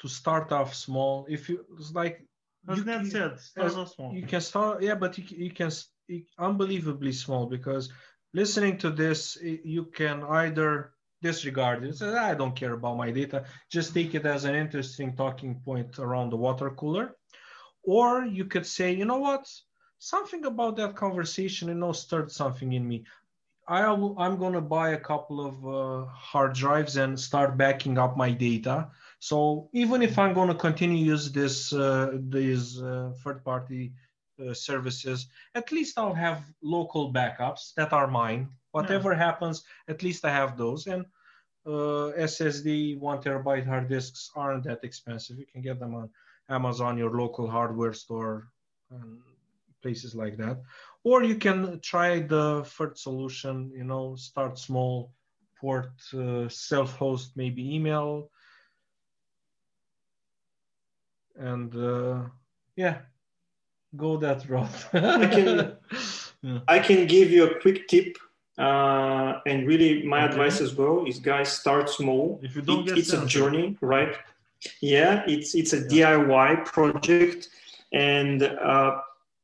to 0.00 0.08
start 0.08 0.52
off 0.52 0.74
small. 0.74 1.26
If 1.28 1.48
you 1.48 1.64
it's 1.78 1.92
like 1.92 2.26
As 2.68 2.78
you- 2.78 2.84
Ned 2.84 3.06
said, 3.06 3.40
start 3.40 3.66
as- 3.68 3.76
off 3.76 3.94
small. 3.94 4.14
you 4.14 4.26
can 4.26 4.40
start 4.40 4.82
yeah 4.82 4.94
but 4.94 5.16
you, 5.18 5.24
you 5.46 5.50
can 5.50 5.70
you- 6.08 6.24
unbelievably 6.38 7.12
small 7.12 7.46
because 7.46 7.90
listening 8.34 8.78
to 8.78 8.90
this 8.90 9.36
you 9.42 9.84
can 9.86 10.22
either 10.24 10.92
disregard 11.22 11.84
it. 11.84 11.96
Say 11.96 12.08
i 12.08 12.34
don't 12.34 12.56
care 12.56 12.72
about 12.72 12.96
my 12.96 13.10
data. 13.10 13.44
Just 13.70 13.94
take 13.94 14.14
it 14.14 14.26
as 14.26 14.44
an 14.44 14.54
interesting 14.54 15.16
talking 15.16 15.60
point 15.64 15.98
around 15.98 16.30
the 16.30 16.36
water 16.36 16.70
cooler. 16.70 17.16
Or 17.82 18.24
you 18.24 18.44
could 18.44 18.66
say 18.66 18.92
you 18.92 19.04
know 19.04 19.18
what? 19.18 19.48
Something 19.98 20.44
about 20.44 20.76
that 20.76 20.96
conversation 20.96 21.68
you 21.68 21.74
know 21.74 21.92
stirred 21.92 22.30
something 22.30 22.72
in 22.72 22.86
me. 22.86 23.04
I 23.68 23.90
will, 23.92 24.18
I'm 24.18 24.38
going 24.38 24.54
to 24.54 24.60
buy 24.60 24.90
a 24.90 24.98
couple 24.98 25.38
of 25.46 25.54
uh, 25.66 26.10
hard 26.10 26.52
drives 26.54 26.96
and 26.96 27.18
start 27.18 27.56
backing 27.56 27.96
up 27.96 28.16
my 28.16 28.32
data. 28.32 28.88
So 29.20 29.68
even 29.72 30.02
if 30.02 30.18
I'm 30.18 30.34
going 30.34 30.48
to 30.48 30.54
continue 30.54 31.12
use 31.12 31.30
this 31.30 31.72
uh, 31.72 32.18
these 32.28 32.82
uh, 32.82 33.12
third-party 33.22 33.92
uh, 34.40 34.52
services, 34.52 35.28
at 35.54 35.70
least 35.70 35.96
I'll 35.96 36.14
have 36.14 36.42
local 36.60 37.12
backups 37.12 37.72
that 37.76 37.92
are 37.92 38.08
mine. 38.08 38.48
Whatever 38.72 39.12
yeah. 39.12 39.18
happens, 39.18 39.64
at 39.88 40.02
least 40.02 40.24
I 40.24 40.30
have 40.30 40.56
those. 40.56 40.86
And 40.86 41.06
uh, 41.66 42.10
SSD 42.18 42.98
one 42.98 43.22
terabyte 43.22 43.66
hard 43.66 43.88
disks 43.88 44.30
aren't 44.34 44.64
that 44.64 44.82
expensive. 44.82 45.38
You 45.38 45.46
can 45.46 45.62
get 45.62 45.78
them 45.78 45.94
on 45.94 46.10
Amazon, 46.48 46.98
your 46.98 47.10
local 47.10 47.48
hardware 47.48 47.92
store, 47.92 48.48
and 48.90 49.20
places 49.82 50.14
like 50.14 50.36
that. 50.38 50.60
Or 51.04 51.22
you 51.22 51.36
can 51.36 51.80
try 51.80 52.20
the 52.20 52.64
third 52.64 52.98
solution. 52.98 53.70
You 53.74 53.84
know, 53.84 54.16
start 54.16 54.58
small, 54.58 55.12
port 55.60 55.92
uh, 56.14 56.48
self-host, 56.48 57.32
maybe 57.36 57.74
email, 57.74 58.30
and 61.36 61.74
uh, 61.76 62.22
yeah, 62.76 62.98
go 63.96 64.16
that 64.16 64.48
route. 64.48 64.86
I 64.92 65.26
can 65.26 65.76
yeah. 66.42 66.58
I 66.68 66.78
can 66.78 67.06
give 67.06 67.30
you 67.30 67.44
a 67.44 67.60
quick 67.60 67.88
tip 67.88 68.18
uh, 68.62 69.40
and 69.44 69.66
really, 69.66 70.04
my 70.04 70.22
okay. 70.22 70.32
advice 70.32 70.60
as 70.60 70.76
well 70.76 71.04
is 71.04 71.18
guys 71.18 71.50
start 71.50 71.90
small. 71.90 72.38
If 72.44 72.54
you 72.54 72.62
don't 72.62 72.88
it, 72.88 72.96
it's 72.96 73.12
a 73.12 73.26
journey, 73.26 73.76
right? 73.80 74.14
Yeah, 74.80 75.24
it's 75.26 75.56
it's 75.56 75.72
a 75.72 75.80
yeah. 75.90 76.12
DIY 76.12 76.64
project, 76.66 77.48
and 77.92 78.44
uh, 78.44 78.98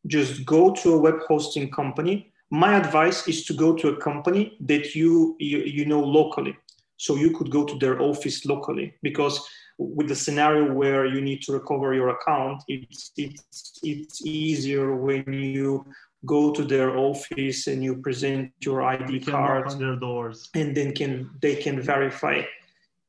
just 0.07 0.47
go 0.47 0.73
to 0.77 0.95
a 0.95 0.99
web 0.99 1.19
hosting 1.27 1.69
company. 1.69 2.33
My 2.51 2.77
advice 2.77 3.27
is 3.27 3.45
to 3.47 3.55
go 3.55 3.75
to 3.75 3.89
a 3.89 3.97
company 3.97 4.57
that 4.61 4.95
you, 4.95 5.35
you 5.41 5.59
you 5.59 5.85
know 5.85 6.01
locally, 6.01 6.57
so 6.97 7.17
you 7.17 7.37
could 7.37 7.51
go 7.51 7.65
to 7.65 7.77
their 7.77 8.01
office 8.01 8.47
locally 8.47 8.95
because 9.03 9.45
with 9.79 10.09
the 10.09 10.15
scenario 10.15 10.73
where 10.73 11.07
you 11.07 11.21
need 11.21 11.43
to 11.43 11.53
recover 11.53 11.93
your 11.93 12.11
account, 12.11 12.63
it's 12.69 13.11
it's 13.17 13.81
it's 13.83 14.25
easier 14.25 14.95
when 14.95 15.25
you 15.33 15.85
go 16.27 16.53
to 16.53 16.65
their 16.65 16.97
office 16.97 17.67
and 17.67 17.83
you 17.83 17.97
present 17.97 18.53
your 18.61 18.83
ID 18.83 19.21
card 19.21 19.69
on 19.69 19.79
their 19.79 19.97
doors, 19.97 20.51
and 20.55 20.77
then 20.77 20.93
can 20.95 21.31
they 21.41 21.57
can 21.57 21.81
verify. 21.81 22.43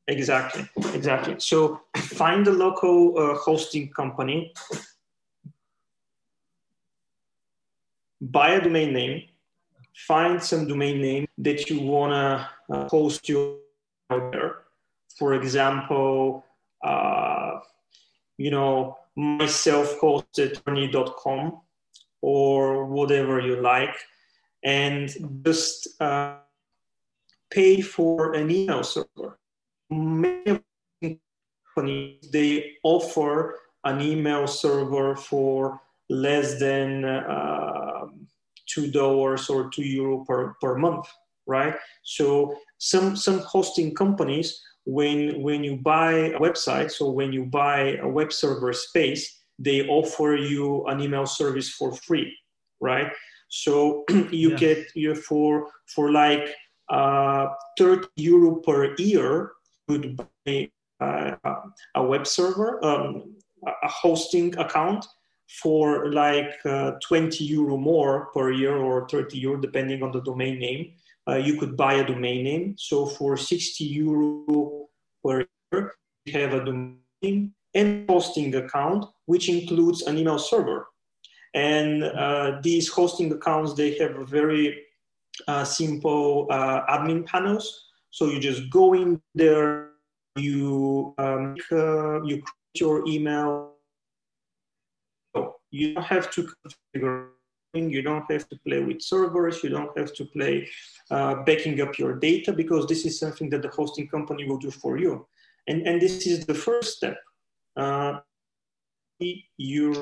Exactly, 0.08 0.68
exactly. 0.94 1.36
So 1.38 1.82
find 1.96 2.46
a 2.48 2.52
local 2.52 3.16
uh, 3.16 3.34
hosting 3.34 3.90
company, 3.90 4.52
buy 8.20 8.50
a 8.50 8.60
domain 8.60 8.92
name, 8.92 9.22
find 9.94 10.42
some 10.42 10.66
domain 10.66 11.00
name 11.00 11.26
that 11.38 11.70
you 11.70 11.80
wanna 11.80 12.50
uh, 12.72 12.88
host 12.88 13.28
your 13.28 13.56
out 14.10 14.32
there. 14.32 14.54
For 15.16 15.34
example, 15.34 16.44
uh, 16.82 17.60
you 18.36 18.50
know, 18.50 18.98
myself-hosted 19.16 20.58
attorney.com 20.58 21.60
or 22.22 22.86
whatever 22.86 23.40
you 23.40 23.60
like, 23.60 23.96
and 24.64 25.10
just 25.44 26.00
uh, 26.00 26.36
pay 27.50 27.80
for 27.80 28.34
an 28.34 28.50
email 28.50 28.82
server. 28.82 29.38
Many 29.90 30.60
companies 31.74 32.30
they 32.30 32.76
offer 32.82 33.58
an 33.84 34.00
email 34.00 34.46
server 34.46 35.16
for 35.16 35.80
less 36.08 36.58
than 36.60 37.04
uh, 37.04 38.06
two 38.66 38.90
dollars 38.90 39.48
or 39.48 39.70
two 39.70 39.82
euro 39.82 40.24
per, 40.24 40.54
per 40.60 40.76
month, 40.76 41.06
right? 41.46 41.74
So 42.02 42.54
some 42.78 43.16
some 43.16 43.40
hosting 43.40 43.94
companies, 43.94 44.62
when 44.84 45.40
when 45.42 45.64
you 45.64 45.76
buy 45.76 46.12
a 46.12 46.38
website, 46.38 46.90
so 46.90 47.10
when 47.10 47.32
you 47.32 47.44
buy 47.46 47.96
a 48.02 48.08
web 48.08 48.32
server 48.32 48.72
space, 48.72 49.39
they 49.60 49.86
offer 49.86 50.34
you 50.34 50.86
an 50.86 51.00
email 51.00 51.26
service 51.26 51.68
for 51.68 51.92
free, 51.92 52.34
right? 52.80 53.12
So 53.48 54.04
you 54.30 54.56
get 54.56 54.88
you 54.96 55.14
for 55.14 55.68
for 55.94 56.10
like 56.10 56.48
uh, 56.88 57.48
30 57.78 58.08
euro 58.16 58.56
per 58.56 58.94
year, 58.96 59.52
you 59.88 60.00
could 60.00 60.16
buy 60.16 60.70
uh, 61.00 61.36
a 61.94 62.02
web 62.02 62.26
server, 62.26 62.84
um, 62.84 63.36
a 63.66 63.88
hosting 63.88 64.56
account 64.58 65.06
for 65.62 66.10
like 66.12 66.54
uh, 66.64 66.92
20 67.06 67.44
euro 67.44 67.76
more 67.76 68.30
per 68.32 68.52
year 68.52 68.76
or 68.76 69.08
30 69.08 69.38
euro 69.38 69.60
depending 69.60 70.02
on 70.02 70.12
the 70.12 70.22
domain 70.22 70.58
name. 70.58 70.92
Uh, 71.28 71.36
you 71.36 71.58
could 71.58 71.76
buy 71.76 71.94
a 71.94 72.06
domain 72.06 72.44
name. 72.44 72.74
So 72.78 73.06
for 73.06 73.36
60 73.36 73.84
euro 73.84 74.88
per 75.24 75.46
year, 75.72 75.94
you 76.24 76.32
have 76.32 76.54
a 76.54 76.64
domain 76.64 77.52
and 77.74 78.08
hosting 78.08 78.54
account, 78.54 79.04
which 79.30 79.48
includes 79.48 80.02
an 80.08 80.18
email 80.18 80.38
server. 80.38 80.88
And 81.54 82.02
uh, 82.02 82.58
these 82.62 82.86
hosting 82.88 83.30
accounts, 83.32 83.74
they 83.74 83.90
have 83.98 84.12
very 84.38 84.66
uh, 85.46 85.64
simple 85.64 86.48
uh, 86.50 86.84
admin 86.94 87.24
panels. 87.26 87.66
So 88.10 88.22
you 88.26 88.40
just 88.40 88.62
go 88.70 88.92
in 88.94 89.22
there, 89.34 89.90
you 90.36 91.14
um, 91.18 91.56
you 92.28 92.36
create 92.46 92.76
your 92.84 93.06
email. 93.06 93.74
You 95.70 95.94
don't 95.94 96.10
have 96.16 96.26
to 96.32 96.40
configure. 96.48 97.28
You 97.74 98.02
don't 98.02 98.26
have 98.32 98.48
to 98.48 98.56
play 98.66 98.80
with 98.88 99.00
servers. 99.00 99.62
You 99.62 99.70
don't 99.76 99.96
have 99.96 100.12
to 100.18 100.24
play 100.24 100.68
uh, 101.14 101.34
backing 101.48 101.80
up 101.80 101.92
your 102.02 102.14
data 102.30 102.52
because 102.52 102.84
this 102.86 103.02
is 103.08 103.14
something 103.22 103.48
that 103.50 103.62
the 103.62 103.68
hosting 103.68 104.08
company 104.08 104.42
will 104.48 104.58
do 104.58 104.72
for 104.72 104.98
you. 104.98 105.12
And, 105.68 105.86
and 105.86 106.02
this 106.02 106.26
is 106.26 106.44
the 106.46 106.58
first 106.66 106.96
step 106.96 107.18
uh, 107.76 108.18
you 109.56 109.94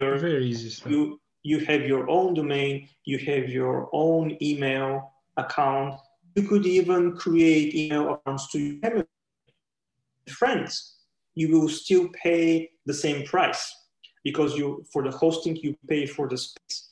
very 0.00 0.46
easy 0.46 0.90
you 0.90 1.20
you 1.42 1.58
have 1.60 1.82
your 1.82 2.08
own 2.10 2.34
domain 2.34 2.88
you 3.04 3.18
have 3.18 3.48
your 3.48 3.88
own 3.92 4.36
email 4.42 5.12
account. 5.38 5.94
You 6.34 6.42
could 6.42 6.66
even 6.66 7.16
create 7.16 7.74
email 7.74 8.14
accounts 8.14 8.50
to 8.52 8.58
your 8.58 9.06
friends. 10.28 10.96
You 11.34 11.48
will 11.52 11.68
still 11.68 12.08
pay 12.22 12.70
the 12.84 12.94
same 12.94 13.24
price 13.24 13.74
because 14.24 14.56
you 14.56 14.84
for 14.92 15.02
the 15.02 15.10
hosting 15.10 15.56
you 15.56 15.76
pay 15.88 16.04
for 16.06 16.28
the 16.28 16.36
space. 16.36 16.90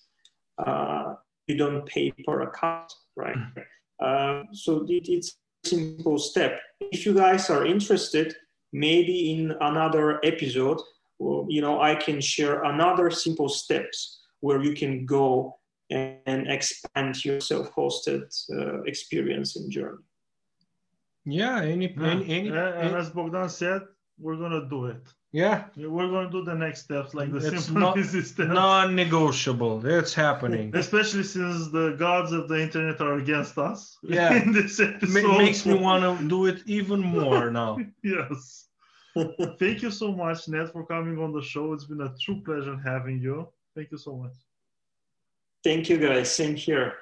Uh, 0.58 1.14
you 1.46 1.56
don't 1.56 1.84
pay 1.86 2.12
per 2.24 2.42
account 2.42 2.92
right? 3.16 3.36
Mm-hmm. 3.36 3.60
uh, 4.00 4.42
so 4.52 4.84
it, 4.88 5.08
it's 5.08 5.36
a 5.64 5.68
simple 5.68 6.18
step. 6.18 6.60
If 6.80 7.04
you 7.04 7.14
guys 7.14 7.50
are 7.50 7.66
interested 7.66 8.34
maybe 8.72 9.32
in 9.32 9.54
another 9.60 10.24
episode, 10.24 10.80
you 11.18 11.60
know, 11.60 11.80
I 11.80 11.94
can 11.94 12.20
share 12.20 12.64
another 12.64 13.10
simple 13.10 13.48
steps 13.48 14.20
where 14.40 14.62
you 14.62 14.74
can 14.74 15.06
go 15.06 15.58
and 15.90 16.48
expand 16.48 17.24
your 17.24 17.40
self-hosted 17.40 18.26
uh, 18.52 18.82
experience 18.82 19.56
in 19.56 19.70
Germany. 19.70 20.02
Yeah, 21.24 21.62
any, 21.62 21.94
yeah. 21.96 22.10
any, 22.10 22.24
any, 22.30 22.48
and 22.48 22.96
as 22.96 23.10
Bogdan 23.10 23.48
said, 23.48 23.82
we're 24.18 24.36
gonna 24.36 24.68
do 24.68 24.86
it. 24.86 25.02
Yeah. 25.36 25.64
We're 25.76 26.08
going 26.08 26.26
to 26.26 26.32
do 26.32 26.42
the 26.42 26.54
next 26.54 26.84
steps, 26.84 27.12
like 27.12 27.30
the 27.30 27.36
it's 27.36 27.64
simple 27.66 27.80
not, 27.80 27.98
easy 28.02 28.22
steps. 28.22 28.48
Non-negotiable. 28.48 29.84
It's 29.84 30.14
happening. 30.14 30.74
Especially 30.74 31.24
since 31.24 31.68
the 31.68 31.94
gods 31.98 32.32
of 32.32 32.48
the 32.48 32.62
internet 32.62 33.02
are 33.02 33.18
against 33.18 33.58
us. 33.58 33.98
Yeah. 34.02 34.32
In 34.42 34.52
this 34.52 34.80
episode. 34.80 35.36
makes 35.36 35.66
me 35.66 35.74
want 35.74 36.04
to 36.04 36.28
do 36.34 36.46
it 36.46 36.62
even 36.64 37.00
more 37.00 37.50
now. 37.50 37.76
yes. 38.02 38.65
Thank 39.58 39.82
you 39.82 39.90
so 39.90 40.12
much, 40.12 40.48
Ned, 40.48 40.70
for 40.72 40.84
coming 40.84 41.18
on 41.18 41.32
the 41.32 41.42
show. 41.42 41.72
It's 41.72 41.84
been 41.84 42.02
a 42.02 42.14
true 42.20 42.42
pleasure 42.44 42.76
having 42.84 43.18
you. 43.20 43.48
Thank 43.74 43.90
you 43.90 43.98
so 43.98 44.16
much. 44.16 44.34
Thank 45.64 45.88
you, 45.88 45.98
guys. 45.98 46.30
Same 46.30 46.54
here. 46.54 46.94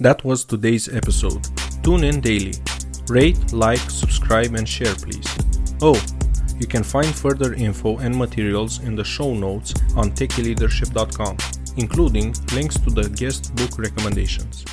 That 0.00 0.20
was 0.24 0.44
today's 0.44 0.88
episode. 0.88 1.46
Tune 1.82 2.04
in 2.04 2.20
daily 2.20 2.54
Rate, 3.08 3.52
like, 3.52 3.78
subscribe, 3.90 4.54
and 4.54 4.68
share, 4.68 4.94
please. 4.94 5.26
Oh, 5.80 5.98
you 6.58 6.66
can 6.66 6.82
find 6.82 7.06
further 7.06 7.54
info 7.54 7.98
and 7.98 8.14
materials 8.14 8.82
in 8.82 8.94
the 8.94 9.04
show 9.04 9.32
notes 9.32 9.72
on 9.96 10.10
techyleadership.com, 10.10 11.38
including 11.78 12.34
links 12.52 12.78
to 12.80 12.90
the 12.90 13.08
guest 13.08 13.54
book 13.56 13.78
recommendations. 13.78 14.64